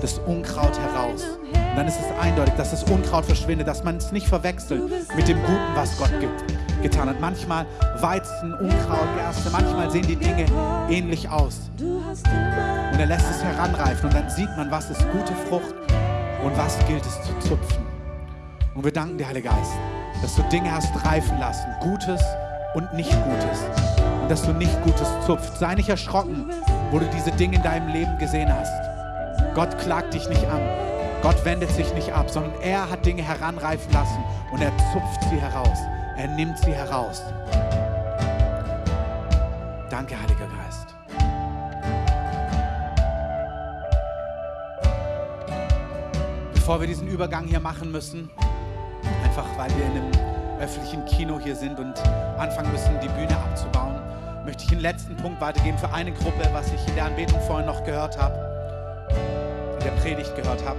das 0.00 0.18
Unkraut 0.26 0.76
heraus. 0.76 1.22
Und 1.52 1.76
dann 1.76 1.86
ist 1.86 2.00
es 2.00 2.18
eindeutig, 2.20 2.54
dass 2.54 2.72
das 2.72 2.82
Unkraut 2.90 3.24
verschwindet, 3.26 3.68
dass 3.68 3.84
man 3.84 3.98
es 3.98 4.10
nicht 4.10 4.26
verwechselt 4.26 4.90
mit 5.14 5.28
dem 5.28 5.38
Guten, 5.42 5.76
was 5.76 5.96
Gott 5.96 6.10
gibt, 6.18 6.82
getan 6.82 7.08
hat. 7.08 7.20
Manchmal 7.20 7.66
Weizen, 8.00 8.54
Unkraut, 8.54 9.06
Gerste, 9.16 9.50
manchmal 9.50 9.88
sehen 9.92 10.08
die 10.08 10.16
Dinge 10.16 10.46
ähnlich 10.90 11.28
aus. 11.28 11.70
Und 11.78 12.98
er 12.98 13.06
lässt 13.06 13.30
es 13.30 13.40
heranreifen 13.40 14.08
und 14.08 14.14
dann 14.16 14.28
sieht 14.30 14.50
man, 14.56 14.68
was 14.72 14.90
ist 14.90 15.00
gute 15.12 15.32
Frucht 15.48 15.76
und 16.42 16.58
was 16.58 16.76
gilt 16.88 17.06
es 17.06 17.22
zu 17.22 17.48
zupfen. 17.48 17.93
Und 18.74 18.82
wir 18.82 18.92
danken 18.92 19.18
dir, 19.18 19.28
Heiliger 19.28 19.50
Geist, 19.50 19.72
dass 20.20 20.34
du 20.34 20.42
Dinge 20.44 20.72
hast 20.72 20.92
reifen 21.04 21.38
lassen, 21.38 21.66
Gutes 21.80 22.20
und 22.74 22.92
nicht 22.94 23.12
Gutes. 23.24 23.60
Und 24.20 24.28
dass 24.28 24.42
du 24.42 24.52
nicht 24.52 24.82
Gutes 24.82 25.08
zupft. 25.24 25.58
Sei 25.58 25.76
nicht 25.76 25.88
erschrocken, 25.88 26.50
wo 26.90 26.98
du 26.98 27.06
diese 27.14 27.30
Dinge 27.32 27.56
in 27.56 27.62
deinem 27.62 27.88
Leben 27.88 28.18
gesehen 28.18 28.52
hast. 28.52 28.72
Gott 29.54 29.78
klagt 29.78 30.12
dich 30.12 30.28
nicht 30.28 30.44
an. 30.48 30.60
Gott 31.22 31.44
wendet 31.44 31.70
sich 31.70 31.92
nicht 31.94 32.12
ab, 32.12 32.28
sondern 32.28 32.52
er 32.62 32.90
hat 32.90 33.06
Dinge 33.06 33.22
heranreifen 33.22 33.92
lassen 33.92 34.22
und 34.52 34.60
er 34.60 34.72
zupft 34.92 35.22
sie 35.30 35.40
heraus. 35.40 35.78
Er 36.16 36.28
nimmt 36.28 36.58
sie 36.58 36.72
heraus. 36.72 37.22
Danke, 39.88 40.20
Heiliger 40.20 40.48
Geist. 40.48 40.94
Bevor 46.54 46.80
wir 46.80 46.88
diesen 46.88 47.06
Übergang 47.06 47.44
hier 47.44 47.60
machen 47.60 47.92
müssen, 47.92 48.30
einfach 49.36 49.58
weil 49.58 49.70
wir 49.76 49.84
in 49.86 49.90
einem 49.90 50.10
öffentlichen 50.60 51.04
Kino 51.06 51.40
hier 51.40 51.56
sind 51.56 51.80
und 51.80 51.98
anfangen 52.38 52.70
müssen, 52.70 53.00
die 53.00 53.08
Bühne 53.08 53.36
abzubauen, 53.36 54.00
möchte 54.44 54.62
ich 54.62 54.70
den 54.70 54.78
letzten 54.78 55.16
Punkt 55.16 55.40
weitergeben 55.40 55.76
für 55.76 55.92
eine 55.92 56.12
Gruppe, 56.12 56.48
was 56.52 56.72
ich 56.72 56.86
in 56.86 56.94
der 56.94 57.06
Anbetung 57.06 57.40
vorhin 57.40 57.66
noch 57.66 57.82
gehört 57.82 58.16
habe, 58.16 58.36
in 59.80 59.84
der 59.84 59.90
Predigt 60.02 60.36
gehört 60.36 60.64
habe. 60.64 60.78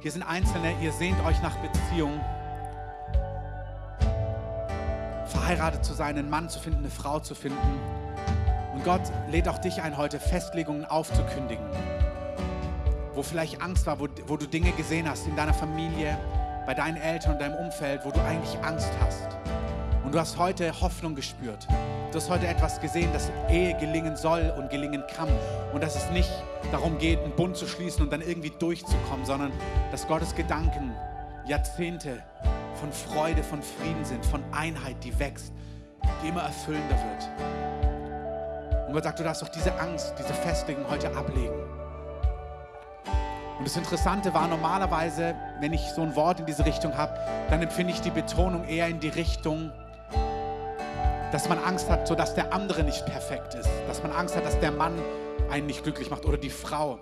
Hier 0.00 0.12
sind 0.12 0.22
Einzelne, 0.22 0.72
ihr 0.80 0.92
sehnt 0.92 1.18
euch 1.26 1.42
nach 1.42 1.56
Beziehung, 1.56 2.20
verheiratet 5.26 5.84
zu 5.84 5.92
sein, 5.92 6.16
einen 6.16 6.30
Mann 6.30 6.48
zu 6.48 6.60
finden, 6.60 6.78
eine 6.78 6.90
Frau 6.90 7.18
zu 7.18 7.34
finden. 7.34 7.80
Und 8.72 8.84
Gott 8.84 9.02
lädt 9.28 9.48
auch 9.48 9.58
dich 9.58 9.82
ein, 9.82 9.96
heute 9.96 10.20
Festlegungen 10.20 10.84
aufzukündigen 10.84 11.66
wo 13.12 13.24
vielleicht 13.24 13.60
Angst 13.60 13.86
war, 13.86 13.98
wo, 14.00 14.06
wo 14.28 14.36
du 14.36 14.46
Dinge 14.46 14.70
gesehen 14.72 15.06
hast 15.06 15.26
in 15.26 15.36
deiner 15.36 15.52
Familie, 15.52 16.16
bei 16.66 16.74
deinen 16.74 16.96
Eltern 16.96 17.32
und 17.32 17.40
deinem 17.40 17.54
Umfeld, 17.54 18.04
wo 18.04 18.10
du 18.10 18.20
eigentlich 18.20 18.58
Angst 18.62 18.90
hast. 19.00 19.28
Und 20.04 20.14
du 20.14 20.18
hast 20.18 20.38
heute 20.38 20.80
Hoffnung 20.80 21.14
gespürt. 21.14 21.66
Du 22.10 22.16
hast 22.16 22.28
heute 22.28 22.46
etwas 22.46 22.80
gesehen, 22.80 23.12
dass 23.12 23.30
Ehe 23.48 23.76
gelingen 23.78 24.16
soll 24.16 24.52
und 24.58 24.70
gelingen 24.70 25.04
kann. 25.14 25.28
Und 25.72 25.82
dass 25.82 25.94
es 25.94 26.10
nicht 26.10 26.30
darum 26.72 26.98
geht, 26.98 27.20
einen 27.20 27.36
Bund 27.36 27.56
zu 27.56 27.66
schließen 27.66 28.02
und 28.02 28.12
dann 28.12 28.20
irgendwie 28.20 28.50
durchzukommen, 28.50 29.24
sondern 29.24 29.52
dass 29.92 30.08
Gottes 30.08 30.34
Gedanken 30.34 30.92
Jahrzehnte 31.46 32.22
von 32.74 32.92
Freude, 32.92 33.42
von 33.42 33.62
Frieden 33.62 34.04
sind, 34.04 34.24
von 34.26 34.42
Einheit, 34.52 34.96
die 35.04 35.16
wächst, 35.18 35.52
die 36.22 36.28
immer 36.28 36.42
erfüllender 36.42 36.96
wird. 36.96 38.86
Und 38.88 38.94
Gott 38.94 39.04
sagt, 39.04 39.20
du 39.20 39.22
darfst 39.22 39.42
doch 39.42 39.48
diese 39.48 39.72
Angst, 39.78 40.14
diese 40.18 40.34
Festlegung 40.34 40.88
heute 40.90 41.14
ablegen. 41.16 41.79
Und 43.60 43.66
das 43.66 43.76
Interessante 43.76 44.32
war 44.32 44.48
normalerweise, 44.48 45.34
wenn 45.60 45.74
ich 45.74 45.82
so 45.94 46.00
ein 46.00 46.16
Wort 46.16 46.40
in 46.40 46.46
diese 46.46 46.64
Richtung 46.64 46.96
habe, 46.96 47.12
dann 47.50 47.60
empfinde 47.60 47.92
ich 47.92 48.00
die 48.00 48.08
Betonung 48.08 48.66
eher 48.66 48.88
in 48.88 49.00
die 49.00 49.10
Richtung, 49.10 49.70
dass 51.30 51.46
man 51.46 51.58
Angst 51.58 51.90
hat, 51.90 52.08
so 52.08 52.14
dass 52.14 52.34
der 52.34 52.54
andere 52.54 52.82
nicht 52.84 53.04
perfekt 53.04 53.54
ist, 53.54 53.68
dass 53.86 54.02
man 54.02 54.12
Angst 54.12 54.34
hat, 54.34 54.46
dass 54.46 54.58
der 54.60 54.72
Mann 54.72 54.94
einen 55.50 55.66
nicht 55.66 55.82
glücklich 55.82 56.08
macht 56.08 56.24
oder 56.24 56.38
die 56.38 56.48
Frau. 56.48 57.00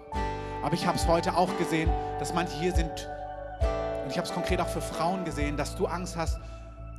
Aber 0.64 0.74
ich 0.74 0.84
habe 0.84 0.98
es 0.98 1.06
heute 1.06 1.36
auch 1.36 1.56
gesehen, 1.58 1.88
dass 2.18 2.34
manche 2.34 2.58
hier 2.58 2.72
sind, 2.72 3.08
und 4.02 4.10
ich 4.10 4.18
habe 4.18 4.26
es 4.26 4.34
konkret 4.34 4.60
auch 4.60 4.66
für 4.66 4.80
Frauen 4.80 5.24
gesehen, 5.24 5.56
dass 5.56 5.76
du 5.76 5.86
Angst 5.86 6.16
hast, 6.16 6.40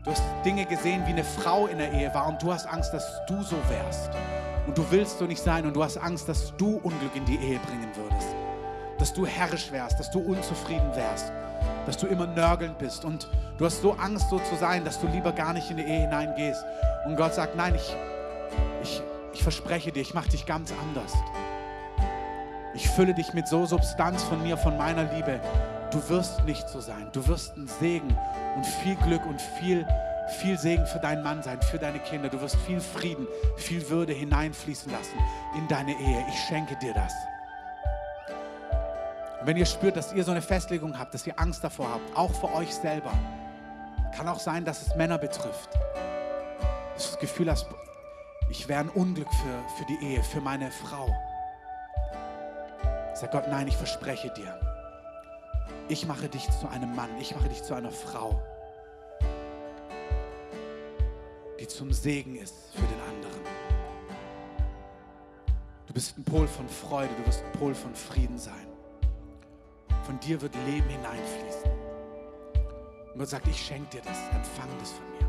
du 0.05 0.11
hast 0.11 0.23
Dinge 0.45 0.67
gesehen, 0.67 1.05
wie 1.05 1.11
eine 1.11 1.25
Frau 1.25 1.67
in 1.67 1.79
der 1.79 1.91
Ehe 1.91 2.13
war 2.13 2.29
und 2.29 2.41
du 2.41 2.53
hast 2.53 2.65
Angst, 2.65 2.93
dass 2.93 3.25
du 3.27 3.43
so 3.43 3.57
wärst. 3.67 4.09
Und 4.67 4.77
du 4.77 4.89
willst 4.89 5.19
so 5.19 5.25
nicht 5.25 5.43
sein 5.43 5.65
und 5.65 5.75
du 5.75 5.83
hast 5.83 5.97
Angst, 5.97 6.29
dass 6.29 6.55
du 6.55 6.79
Unglück 6.81 7.13
in 7.13 7.25
die 7.25 7.35
Ehe 7.35 7.59
bringen 7.59 7.89
würdest 7.93 8.35
dass 8.99 9.13
du 9.13 9.25
herrisch 9.25 9.71
wärst, 9.71 9.99
dass 9.99 10.11
du 10.11 10.19
unzufrieden 10.19 10.93
wärst, 10.93 11.31
dass 11.85 11.97
du 11.97 12.05
immer 12.07 12.27
nörgelnd 12.27 12.77
bist 12.77 13.05
und 13.05 13.27
du 13.57 13.65
hast 13.65 13.81
so 13.81 13.93
Angst, 13.93 14.29
so 14.29 14.39
zu 14.39 14.55
sein, 14.55 14.83
dass 14.83 14.99
du 14.99 15.07
lieber 15.07 15.31
gar 15.31 15.53
nicht 15.53 15.71
in 15.71 15.77
die 15.77 15.83
Ehe 15.83 16.01
hineingehst. 16.01 16.63
Und 17.05 17.15
Gott 17.15 17.33
sagt, 17.33 17.55
nein, 17.55 17.73
ich, 17.75 17.95
ich, 18.83 19.01
ich 19.33 19.41
verspreche 19.41 19.91
dir, 19.91 20.01
ich 20.01 20.13
mache 20.13 20.29
dich 20.29 20.45
ganz 20.45 20.73
anders. 20.81 21.13
Ich 22.75 22.89
fülle 22.89 23.13
dich 23.13 23.33
mit 23.33 23.47
so 23.47 23.65
Substanz 23.65 24.21
von 24.23 24.43
mir, 24.43 24.57
von 24.57 24.77
meiner 24.77 25.11
Liebe. 25.13 25.39
Du 25.91 26.07
wirst 26.09 26.43
nicht 26.45 26.69
so 26.69 26.81
sein. 26.81 27.09
Du 27.13 27.27
wirst 27.27 27.57
ein 27.57 27.67
Segen 27.79 28.15
und 28.55 28.65
viel 28.65 28.95
Glück 28.97 29.25
und 29.25 29.41
viel, 29.41 29.87
viel 30.39 30.57
Segen 30.57 30.85
für 30.85 30.99
deinen 30.99 31.23
Mann 31.23 31.41
sein, 31.41 31.59
für 31.61 31.79
deine 31.79 31.99
Kinder. 31.99 32.29
Du 32.29 32.39
wirst 32.41 32.57
viel 32.67 32.79
Frieden, 32.79 33.27
viel 33.57 33.89
Würde 33.89 34.13
hineinfließen 34.13 34.91
lassen 34.91 35.17
in 35.57 35.67
deine 35.67 35.91
Ehe. 35.91 36.23
Ich 36.29 36.39
schenke 36.47 36.75
dir 36.75 36.93
das. 36.93 37.13
Und 39.39 39.47
wenn 39.47 39.57
ihr 39.57 39.65
spürt, 39.65 39.95
dass 39.95 40.13
ihr 40.13 40.23
so 40.23 40.31
eine 40.31 40.41
Festlegung 40.41 40.97
habt, 40.99 41.13
dass 41.13 41.25
ihr 41.25 41.39
Angst 41.39 41.63
davor 41.63 41.89
habt, 41.89 42.17
auch 42.17 42.33
für 42.33 42.53
euch 42.53 42.73
selber, 42.73 43.13
kann 44.15 44.27
auch 44.27 44.39
sein, 44.39 44.65
dass 44.65 44.81
es 44.85 44.95
Männer 44.95 45.17
betrifft. 45.17 45.69
Dass 46.93 47.05
du 47.05 47.11
das 47.11 47.19
Gefühl 47.19 47.49
hast, 47.49 47.67
ich 48.49 48.67
wäre 48.67 48.81
ein 48.81 48.89
Unglück 48.89 49.31
für, 49.31 49.77
für 49.77 49.85
die 49.85 50.05
Ehe, 50.05 50.23
für 50.23 50.41
meine 50.41 50.69
Frau. 50.71 51.07
Sag 53.13 53.31
Gott, 53.31 53.47
nein, 53.49 53.67
ich 53.67 53.77
verspreche 53.77 54.29
dir. 54.31 54.59
Ich 55.87 56.05
mache 56.05 56.27
dich 56.27 56.49
zu 56.59 56.67
einem 56.67 56.95
Mann, 56.95 57.09
ich 57.19 57.33
mache 57.35 57.49
dich 57.49 57.63
zu 57.63 57.73
einer 57.73 57.91
Frau, 57.91 58.41
die 61.59 61.67
zum 61.67 61.91
Segen 61.91 62.35
ist 62.35 62.55
für 62.73 62.85
den 62.85 63.01
anderen. 63.01 63.41
Du 65.87 65.93
bist 65.93 66.17
ein 66.17 66.23
Pol 66.23 66.47
von 66.47 66.67
Freude, 66.69 67.09
du 67.17 67.25
wirst 67.25 67.43
ein 67.43 67.51
Pol 67.59 67.73
von 67.73 67.95
Frieden 67.95 68.37
sein. 68.37 68.68
Von 70.09 70.19
dir 70.21 70.41
wird 70.41 70.55
Leben 70.65 70.89
hineinfließen. 70.89 71.69
Und 73.13 73.19
Gott 73.19 73.29
sagt, 73.29 73.47
ich 73.47 73.63
schenke 73.63 73.97
dir 73.97 74.01
das, 74.01 74.17
empfang 74.33 74.67
das 74.79 74.93
von 74.93 75.05
mir. 75.11 75.27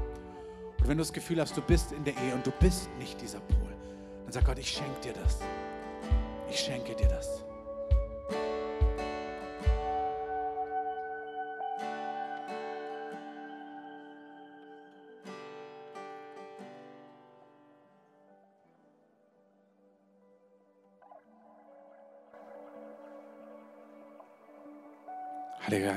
Und 0.78 0.88
wenn 0.88 0.96
du 0.96 1.02
das 1.02 1.12
Gefühl 1.12 1.38
hast, 1.38 1.54
du 1.54 1.60
bist 1.60 1.92
in 1.92 2.02
der 2.02 2.14
Ehe 2.14 2.32
und 2.32 2.46
du 2.46 2.50
bist 2.50 2.88
nicht 2.98 3.20
dieser 3.20 3.40
Pol, 3.40 3.76
dann 4.24 4.32
sagt 4.32 4.46
Gott, 4.46 4.58
ich 4.58 4.70
schenke 4.70 4.98
dir 5.04 5.12
das. 5.12 5.40
Ich 6.48 6.60
schenke 6.60 6.94
dir 6.94 7.08
das. 7.08 7.44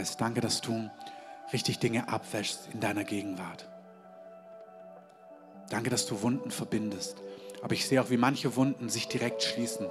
Geist, 0.03 0.19
danke, 0.19 0.41
dass 0.41 0.59
du 0.59 0.89
richtig 1.53 1.79
Dinge 1.79 2.09
abwäschst 2.09 2.67
in 2.73 2.81
deiner 2.81 3.05
Gegenwart. 3.05 3.69
Danke, 5.69 5.89
dass 5.89 6.05
du 6.05 6.21
Wunden 6.21 6.51
verbindest. 6.51 7.15
Aber 7.61 7.73
ich 7.73 7.87
sehe 7.87 8.01
auch, 8.01 8.09
wie 8.09 8.17
manche 8.17 8.57
Wunden 8.57 8.89
sich 8.89 9.07
direkt 9.07 9.43
schließen. 9.43 9.87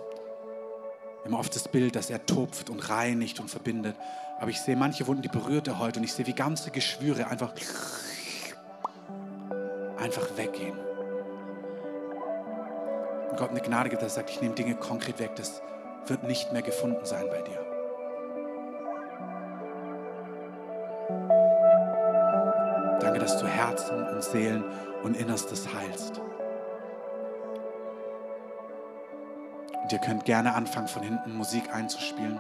Immer 1.24 1.38
oft 1.38 1.56
das 1.56 1.66
Bild, 1.66 1.96
dass 1.96 2.10
er 2.10 2.26
tupft 2.26 2.68
und 2.68 2.90
reinigt 2.90 3.40
und 3.40 3.48
verbindet. 3.48 3.96
Aber 4.38 4.50
ich 4.50 4.60
sehe 4.60 4.76
manche 4.76 5.06
Wunden, 5.06 5.22
die 5.22 5.30
berührt 5.30 5.66
er 5.66 5.78
heute 5.78 5.98
und 5.98 6.04
ich 6.04 6.12
sehe, 6.12 6.26
wie 6.26 6.34
ganze 6.34 6.70
Geschwüre 6.70 7.28
einfach, 7.28 7.54
einfach 9.96 10.36
weggehen. 10.36 10.76
Und 13.30 13.38
Gott 13.38 13.48
eine 13.48 13.62
Gnade 13.62 13.88
gibt, 13.88 14.02
dass 14.02 14.12
er 14.12 14.16
sagt, 14.16 14.28
ich 14.28 14.42
nehme 14.42 14.54
Dinge 14.54 14.74
konkret 14.74 15.18
weg, 15.20 15.36
das 15.36 15.62
wird 16.06 16.24
nicht 16.24 16.52
mehr 16.52 16.60
gefunden 16.60 17.06
sein 17.06 17.24
bei 17.30 17.40
dir. 17.40 17.71
Herzen 23.72 24.06
und 24.06 24.22
Seelen 24.22 24.64
und 25.02 25.16
Innerstes 25.16 25.66
heilst. 25.72 26.20
Und 29.82 29.90
ihr 29.90 29.98
könnt 29.98 30.26
gerne 30.26 30.54
anfangen, 30.54 30.88
von 30.88 31.02
hinten 31.02 31.34
Musik 31.34 31.74
einzuspielen. 31.74 32.38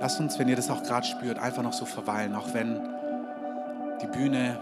Lasst 0.00 0.18
uns, 0.18 0.38
wenn 0.38 0.48
ihr 0.48 0.56
das 0.56 0.68
auch 0.68 0.82
gerade 0.82 1.06
spürt, 1.06 1.38
einfach 1.38 1.62
noch 1.62 1.72
so 1.72 1.84
verweilen, 1.84 2.34
auch 2.34 2.52
wenn 2.54 2.80
die 4.02 4.06
Bühne 4.06 4.58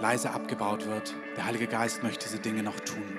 leise 0.00 0.30
abgebaut 0.30 0.86
wird. 0.86 1.12
Der 1.36 1.44
Heilige 1.44 1.66
Geist 1.66 2.02
möchte 2.02 2.28
diese 2.28 2.40
Dinge 2.40 2.62
noch 2.62 2.80
tun. 2.80 3.18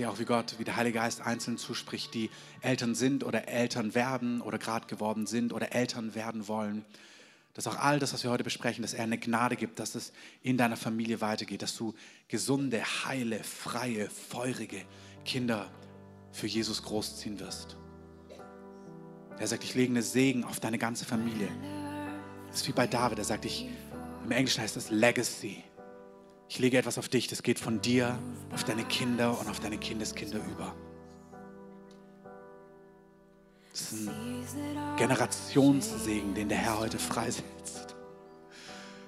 Sehe 0.00 0.08
auch, 0.08 0.18
wie 0.18 0.24
Gott, 0.24 0.54
wie 0.56 0.64
der 0.64 0.76
Heilige 0.76 0.98
Geist 0.98 1.20
einzeln 1.20 1.58
zuspricht, 1.58 2.14
die 2.14 2.30
Eltern 2.62 2.94
sind 2.94 3.22
oder 3.22 3.48
Eltern 3.48 3.94
werden 3.94 4.40
oder 4.40 4.56
gerade 4.56 4.86
geworden 4.86 5.26
sind 5.26 5.52
oder 5.52 5.74
Eltern 5.74 6.14
werden 6.14 6.48
wollen. 6.48 6.86
Dass 7.52 7.66
auch 7.66 7.76
all 7.76 7.98
das, 7.98 8.14
was 8.14 8.24
wir 8.24 8.30
heute 8.30 8.42
besprechen, 8.42 8.80
dass 8.80 8.94
er 8.94 9.04
eine 9.04 9.18
Gnade 9.18 9.56
gibt, 9.56 9.78
dass 9.78 9.94
es 9.94 10.14
in 10.42 10.56
deiner 10.56 10.78
Familie 10.78 11.20
weitergeht, 11.20 11.60
dass 11.60 11.76
du 11.76 11.92
gesunde, 12.28 12.82
heile, 12.82 13.44
freie, 13.44 14.08
feurige 14.08 14.86
Kinder 15.26 15.70
für 16.32 16.46
Jesus 16.46 16.82
großziehen 16.82 17.38
wirst. 17.38 17.76
Er 19.38 19.48
sagt, 19.48 19.64
ich 19.64 19.74
lege 19.74 19.90
eine 19.90 20.02
Segen 20.02 20.44
auf 20.44 20.60
deine 20.60 20.78
ganze 20.78 21.04
Familie. 21.04 21.48
Das 22.48 22.62
ist 22.62 22.68
wie 22.68 22.72
bei 22.72 22.86
David, 22.86 23.18
er 23.18 23.24
sagt, 23.24 23.44
ich, 23.44 23.68
im 24.24 24.30
Englischen 24.30 24.62
heißt 24.62 24.76
das 24.76 24.88
Legacy. 24.88 25.62
Ich 26.50 26.58
lege 26.58 26.76
etwas 26.78 26.98
auf 26.98 27.08
dich, 27.08 27.28
das 27.28 27.44
geht 27.44 27.60
von 27.60 27.80
dir 27.80 28.18
auf 28.52 28.64
deine 28.64 28.82
Kinder 28.82 29.38
und 29.38 29.48
auf 29.48 29.60
deine 29.60 29.78
Kindeskinder 29.78 30.38
über. 30.38 30.74
Das 33.70 33.92
ist 33.92 34.08
ein 34.08 34.96
Generationssegen, 34.96 36.34
den 36.34 36.48
der 36.48 36.58
Herr 36.58 36.80
heute 36.80 36.98
freisetzt. 36.98 37.94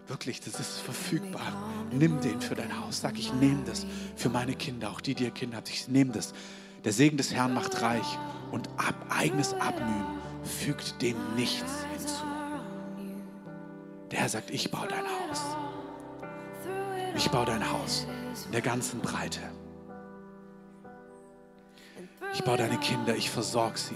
Wirklich, 0.07 0.41
das 0.41 0.61
ist 0.61 0.79
verfügbar. 0.79 1.53
Nimm 1.91 2.21
den 2.21 2.41
für 2.41 2.55
dein 2.55 2.81
Haus. 2.81 3.01
Sag, 3.01 3.19
ich 3.19 3.35
nehme 3.35 3.65
das 3.67 3.87
für 4.15 4.29
meine 4.29 4.55
Kinder, 4.55 4.93
auch 4.93 5.01
die, 5.01 5.17
die 5.17 5.25
ihr 5.25 5.33
Kinder 5.33 5.57
habt. 5.57 5.69
Ich 5.69 5.89
nehme 5.89 6.13
das. 6.13 6.35
Der 6.85 6.93
Segen 6.93 7.17
des 7.17 7.35
Herrn 7.35 7.55
macht 7.55 7.83
reich 7.83 8.19
und 8.53 8.69
ab, 8.77 8.95
eigenes 9.09 9.53
Abmühen 9.55 10.07
fügt 10.45 11.03
dem 11.03 11.17
nichts 11.35 11.73
hinzu. 11.91 12.25
Der 14.13 14.21
Herr 14.21 14.29
sagt, 14.29 14.51
ich 14.51 14.71
baue 14.71 14.87
dein 14.87 15.05
Haus. 15.05 15.62
Ich 17.15 17.31
baue 17.31 17.47
dein 17.47 17.71
Haus 17.71 18.07
in 18.47 18.53
der 18.53 18.63
ganzen 18.63 19.01
Breite. 19.01 19.41
Ich 22.35 22.43
baue 22.43 22.57
deine 22.57 22.79
Kinder, 22.79 23.15
ich 23.15 23.31
versorge 23.31 23.79
sie. 23.79 23.95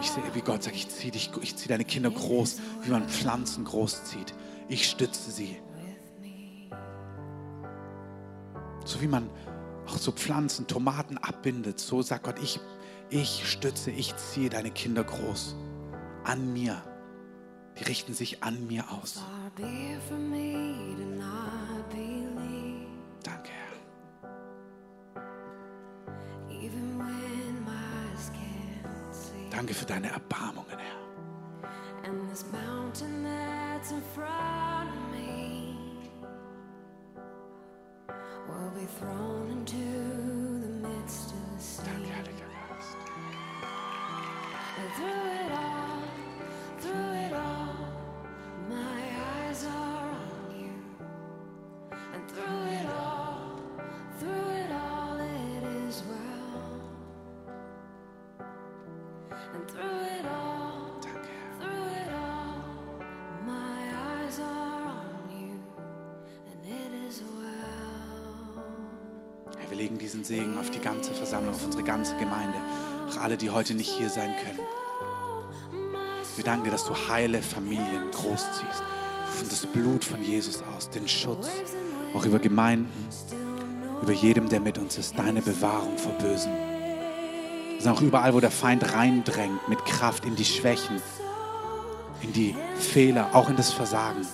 Ich 0.00 0.10
sehe, 0.10 0.22
wie 0.34 0.40
Gott 0.40 0.62
sagt, 0.62 0.76
ich 0.76 0.88
ziehe 0.88 1.10
dich, 1.10 1.30
ich 1.40 1.66
deine 1.66 1.84
Kinder 1.84 2.10
groß, 2.10 2.60
wie 2.82 2.90
man 2.90 3.08
Pflanzen 3.08 3.64
großzieht. 3.64 4.34
Ich 4.68 4.88
stütze 4.88 5.30
sie. 5.30 5.56
So 8.84 9.00
wie 9.00 9.08
man 9.08 9.28
auch 9.86 9.96
so 9.96 10.12
Pflanzen, 10.12 10.68
Tomaten 10.68 11.18
abbindet, 11.18 11.80
so 11.80 12.02
sagt 12.02 12.24
Gott, 12.24 12.36
ich, 12.40 12.60
ich 13.10 13.48
stütze, 13.50 13.90
ich 13.90 14.14
ziehe 14.16 14.48
deine 14.48 14.70
Kinder 14.70 15.02
groß. 15.02 15.56
An 16.22 16.52
mir. 16.52 16.82
Die 17.78 17.84
richten 17.84 18.14
sich 18.14 18.42
an 18.44 18.66
mir 18.68 18.84
aus. 18.90 19.22
Be 19.56 19.96
from 20.06 20.30
me 20.30 20.94
to 20.96 21.04
not 21.18 21.88
believe, 21.90 22.88
Danke, 23.22 23.48
Herr. 23.48 25.22
even 26.50 26.98
when 26.98 27.64
my 27.64 27.72
eyes 27.72 28.30
can't 28.34 29.14
see. 29.14 29.48
Danke 29.50 29.72
für 29.74 29.86
deine 29.86 30.10
Erbarmungen, 30.12 30.78
Herr. 30.78 30.98
And 32.04 32.30
this 32.30 32.44
mountain 32.52 33.24
that's 33.24 33.92
in 33.92 34.02
front 34.14 34.90
of 34.90 35.10
me 35.12 35.74
will 38.48 38.70
be 38.78 38.86
thrown 39.00 39.50
into 39.52 39.86
the 40.60 40.88
midst 40.88 41.32
of 41.32 41.56
the 41.56 41.62
sea. 41.62 41.82
Danke, 41.86 42.10
Heiliger 42.12 42.50
Geist. 42.52 42.98
Through 44.96 45.08
it 45.08 45.52
all, 45.52 45.85
wir 69.76 69.82
legen 69.82 69.98
diesen 69.98 70.24
Segen 70.24 70.58
auf 70.58 70.70
die 70.70 70.80
ganze 70.80 71.12
Versammlung, 71.12 71.54
auf 71.54 71.64
unsere 71.64 71.82
ganze 71.82 72.16
Gemeinde. 72.16 72.56
Auch 73.10 73.20
alle, 73.20 73.36
die 73.36 73.50
heute 73.50 73.74
nicht 73.74 73.90
hier 73.90 74.08
sein 74.08 74.34
können. 74.42 74.60
Wir 76.34 76.44
danken 76.44 76.64
dir, 76.64 76.70
dass 76.70 76.86
du 76.86 76.94
heile 76.94 77.42
Familien 77.42 78.10
großziehst. 78.10 78.82
Von 79.32 79.48
das 79.48 79.66
Blut 79.66 80.04
von 80.04 80.22
Jesus 80.22 80.62
aus, 80.74 80.88
den 80.90 81.08
Schutz, 81.08 81.48
auch 82.14 82.24
über 82.24 82.38
Gemeinden, 82.38 82.90
über 84.02 84.12
jedem, 84.12 84.48
der 84.48 84.60
mit 84.60 84.78
uns 84.78 84.98
ist, 84.98 85.18
deine 85.18 85.42
Bewahrung 85.42 85.98
vor 85.98 86.12
Bösen. 86.12 86.52
Wir 87.74 87.82
sind 87.82 87.92
auch 87.92 88.00
überall, 88.00 88.32
wo 88.32 88.40
der 88.40 88.50
Feind 88.50 88.94
reindrängt, 88.94 89.68
mit 89.68 89.84
Kraft 89.84 90.24
in 90.24 90.36
die 90.36 90.44
Schwächen, 90.44 91.02
in 92.22 92.32
die 92.32 92.54
Fehler, 92.78 93.30
auch 93.34 93.50
in 93.50 93.56
das 93.56 93.72
Versagen. 93.72 94.26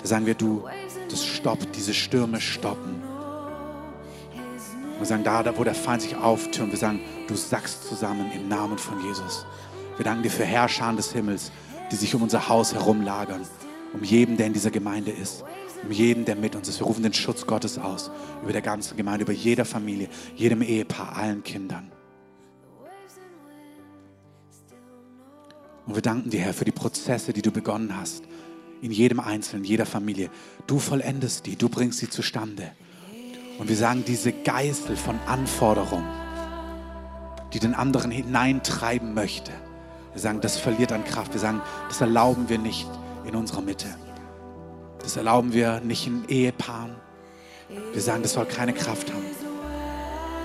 Da 0.00 0.06
sagen 0.06 0.26
wir, 0.26 0.34
du, 0.34 0.64
das 1.10 1.24
stoppt, 1.24 1.74
diese 1.74 1.94
Stürme 1.94 2.40
stoppen. 2.40 3.02
Wir 4.98 5.06
sagen, 5.06 5.24
da, 5.24 5.42
da 5.42 5.58
wo 5.58 5.64
der 5.64 5.74
Feind 5.74 6.02
sich 6.02 6.16
auftürmt, 6.16 6.70
wir 6.70 6.78
sagen, 6.78 7.00
du 7.26 7.34
sackst 7.34 7.88
zusammen 7.88 8.30
im 8.32 8.46
Namen 8.46 8.78
von 8.78 9.02
Jesus. 9.04 9.44
Wir 9.96 10.04
danken 10.04 10.22
dir 10.22 10.30
für 10.30 10.44
Herrscher 10.44 10.92
des 10.92 11.12
Himmels, 11.12 11.50
die 11.92 11.96
sich 11.96 12.14
um 12.14 12.22
unser 12.22 12.48
Haus 12.48 12.72
herumlagern, 12.72 13.42
um 13.92 14.02
jeden, 14.02 14.38
der 14.38 14.46
in 14.46 14.54
dieser 14.54 14.70
Gemeinde 14.70 15.10
ist, 15.10 15.44
um 15.84 15.92
jeden, 15.92 16.24
der 16.24 16.36
mit 16.36 16.56
uns 16.56 16.68
ist. 16.68 16.80
Wir 16.80 16.86
rufen 16.86 17.02
den 17.02 17.12
Schutz 17.12 17.46
Gottes 17.46 17.78
aus 17.78 18.10
über 18.42 18.52
der 18.52 18.62
ganzen 18.62 18.96
Gemeinde, 18.96 19.24
über 19.24 19.32
jeder 19.32 19.66
Familie, 19.66 20.08
jedem 20.34 20.62
Ehepaar, 20.62 21.16
allen 21.16 21.42
Kindern. 21.44 21.92
Und 25.86 25.94
wir 25.94 26.02
danken 26.02 26.30
dir, 26.30 26.40
Herr, 26.40 26.54
für 26.54 26.64
die 26.64 26.72
Prozesse, 26.72 27.32
die 27.32 27.42
du 27.42 27.50
begonnen 27.50 27.96
hast, 27.96 28.24
in 28.80 28.90
jedem 28.90 29.20
Einzelnen, 29.20 29.64
jeder 29.64 29.84
Familie. 29.84 30.30
Du 30.66 30.78
vollendest 30.78 31.46
die, 31.46 31.56
du 31.56 31.68
bringst 31.68 31.98
sie 31.98 32.08
zustande. 32.08 32.72
Und 33.58 33.68
wir 33.68 33.76
sagen, 33.76 34.04
diese 34.06 34.32
Geißel 34.32 34.96
von 34.96 35.18
Anforderung, 35.26 36.04
die 37.52 37.58
den 37.58 37.74
anderen 37.74 38.10
hineintreiben 38.10 39.12
möchte, 39.12 39.52
wir 40.12 40.20
sagen, 40.20 40.40
das 40.40 40.58
verliert 40.58 40.92
an 40.92 41.04
Kraft. 41.04 41.32
Wir 41.32 41.40
sagen, 41.40 41.60
das 41.88 42.00
erlauben 42.00 42.48
wir 42.48 42.58
nicht 42.58 42.88
in 43.24 43.34
unserer 43.34 43.62
Mitte. 43.62 43.86
Das 45.00 45.16
erlauben 45.16 45.52
wir 45.52 45.80
nicht 45.80 46.06
in 46.06 46.24
Ehepaaren. 46.28 46.94
Wir 47.92 48.02
sagen, 48.02 48.22
das 48.22 48.34
soll 48.34 48.44
keine 48.44 48.72
Kraft 48.72 49.12
haben. 49.12 49.24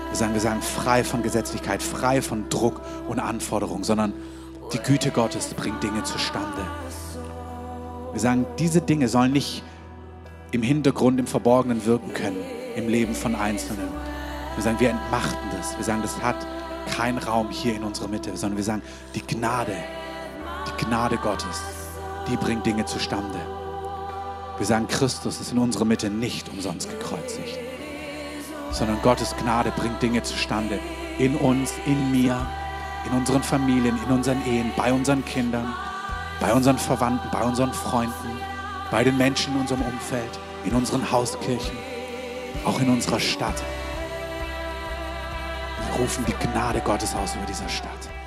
Wir 0.08 0.16
sagen, 0.16 0.32
wir 0.32 0.40
sagen, 0.40 0.62
frei 0.62 1.04
von 1.04 1.22
Gesetzlichkeit, 1.22 1.82
frei 1.82 2.22
von 2.22 2.48
Druck 2.48 2.80
und 3.08 3.18
Anforderung, 3.18 3.84
sondern 3.84 4.14
die 4.72 4.78
Güte 4.78 5.10
Gottes 5.10 5.52
bringt 5.54 5.82
Dinge 5.82 6.02
zustande. 6.02 6.66
Wir 8.12 8.20
sagen, 8.20 8.46
diese 8.58 8.80
Dinge 8.80 9.08
sollen 9.08 9.32
nicht 9.32 9.62
im 10.50 10.62
Hintergrund, 10.62 11.20
im 11.20 11.26
Verborgenen 11.26 11.84
wirken 11.84 12.14
können, 12.14 12.38
im 12.74 12.88
Leben 12.88 13.14
von 13.14 13.34
Einzelnen. 13.34 13.88
Wir 14.54 14.62
sagen, 14.62 14.80
wir 14.80 14.90
entmachten 14.90 15.48
das. 15.56 15.76
Wir 15.76 15.84
sagen, 15.84 16.00
das 16.02 16.20
hat 16.22 16.46
keinen 16.96 17.18
Raum 17.18 17.50
hier 17.50 17.74
in 17.74 17.84
unserer 17.84 18.08
Mitte, 18.08 18.36
sondern 18.36 18.56
wir 18.56 18.64
sagen, 18.64 18.82
die 19.14 19.26
Gnade, 19.26 19.76
die 20.66 20.84
Gnade 20.84 21.16
Gottes, 21.18 21.62
die 22.28 22.36
bringt 22.36 22.66
Dinge 22.66 22.84
zustande. 22.84 23.38
Wir 24.56 24.66
sagen, 24.66 24.88
Christus 24.88 25.40
ist 25.40 25.52
in 25.52 25.58
unserer 25.58 25.84
Mitte 25.84 26.10
nicht 26.10 26.48
umsonst 26.48 26.90
gekreuzigt, 26.90 27.58
sondern 28.72 29.00
Gottes 29.02 29.34
Gnade 29.36 29.72
bringt 29.76 30.02
Dinge 30.02 30.22
zustande, 30.22 30.78
in 31.18 31.36
uns, 31.36 31.74
in 31.86 32.10
mir, 32.10 32.46
in 33.06 33.16
unseren 33.16 33.42
Familien, 33.42 33.98
in 34.06 34.12
unseren 34.12 34.44
Ehen, 34.46 34.72
bei 34.76 34.92
unseren 34.92 35.24
Kindern, 35.24 35.74
bei 36.40 36.52
unseren 36.52 36.78
Verwandten, 36.78 37.28
bei 37.32 37.42
unseren 37.42 37.72
Freunden, 37.72 38.40
bei 38.90 39.04
den 39.04 39.16
Menschen 39.16 39.54
in 39.54 39.60
unserem 39.60 39.82
Umfeld, 39.82 40.38
in 40.64 40.74
unseren 40.74 41.10
Hauskirchen, 41.10 41.76
auch 42.64 42.80
in 42.80 42.88
unserer 42.88 43.20
Stadt. 43.20 43.62
Rufen 45.98 46.24
die 46.26 46.32
Gnade 46.46 46.80
Gottes 46.80 47.12
aus 47.16 47.34
über 47.34 47.44
dieser 47.44 47.68
Stadt. 47.68 48.17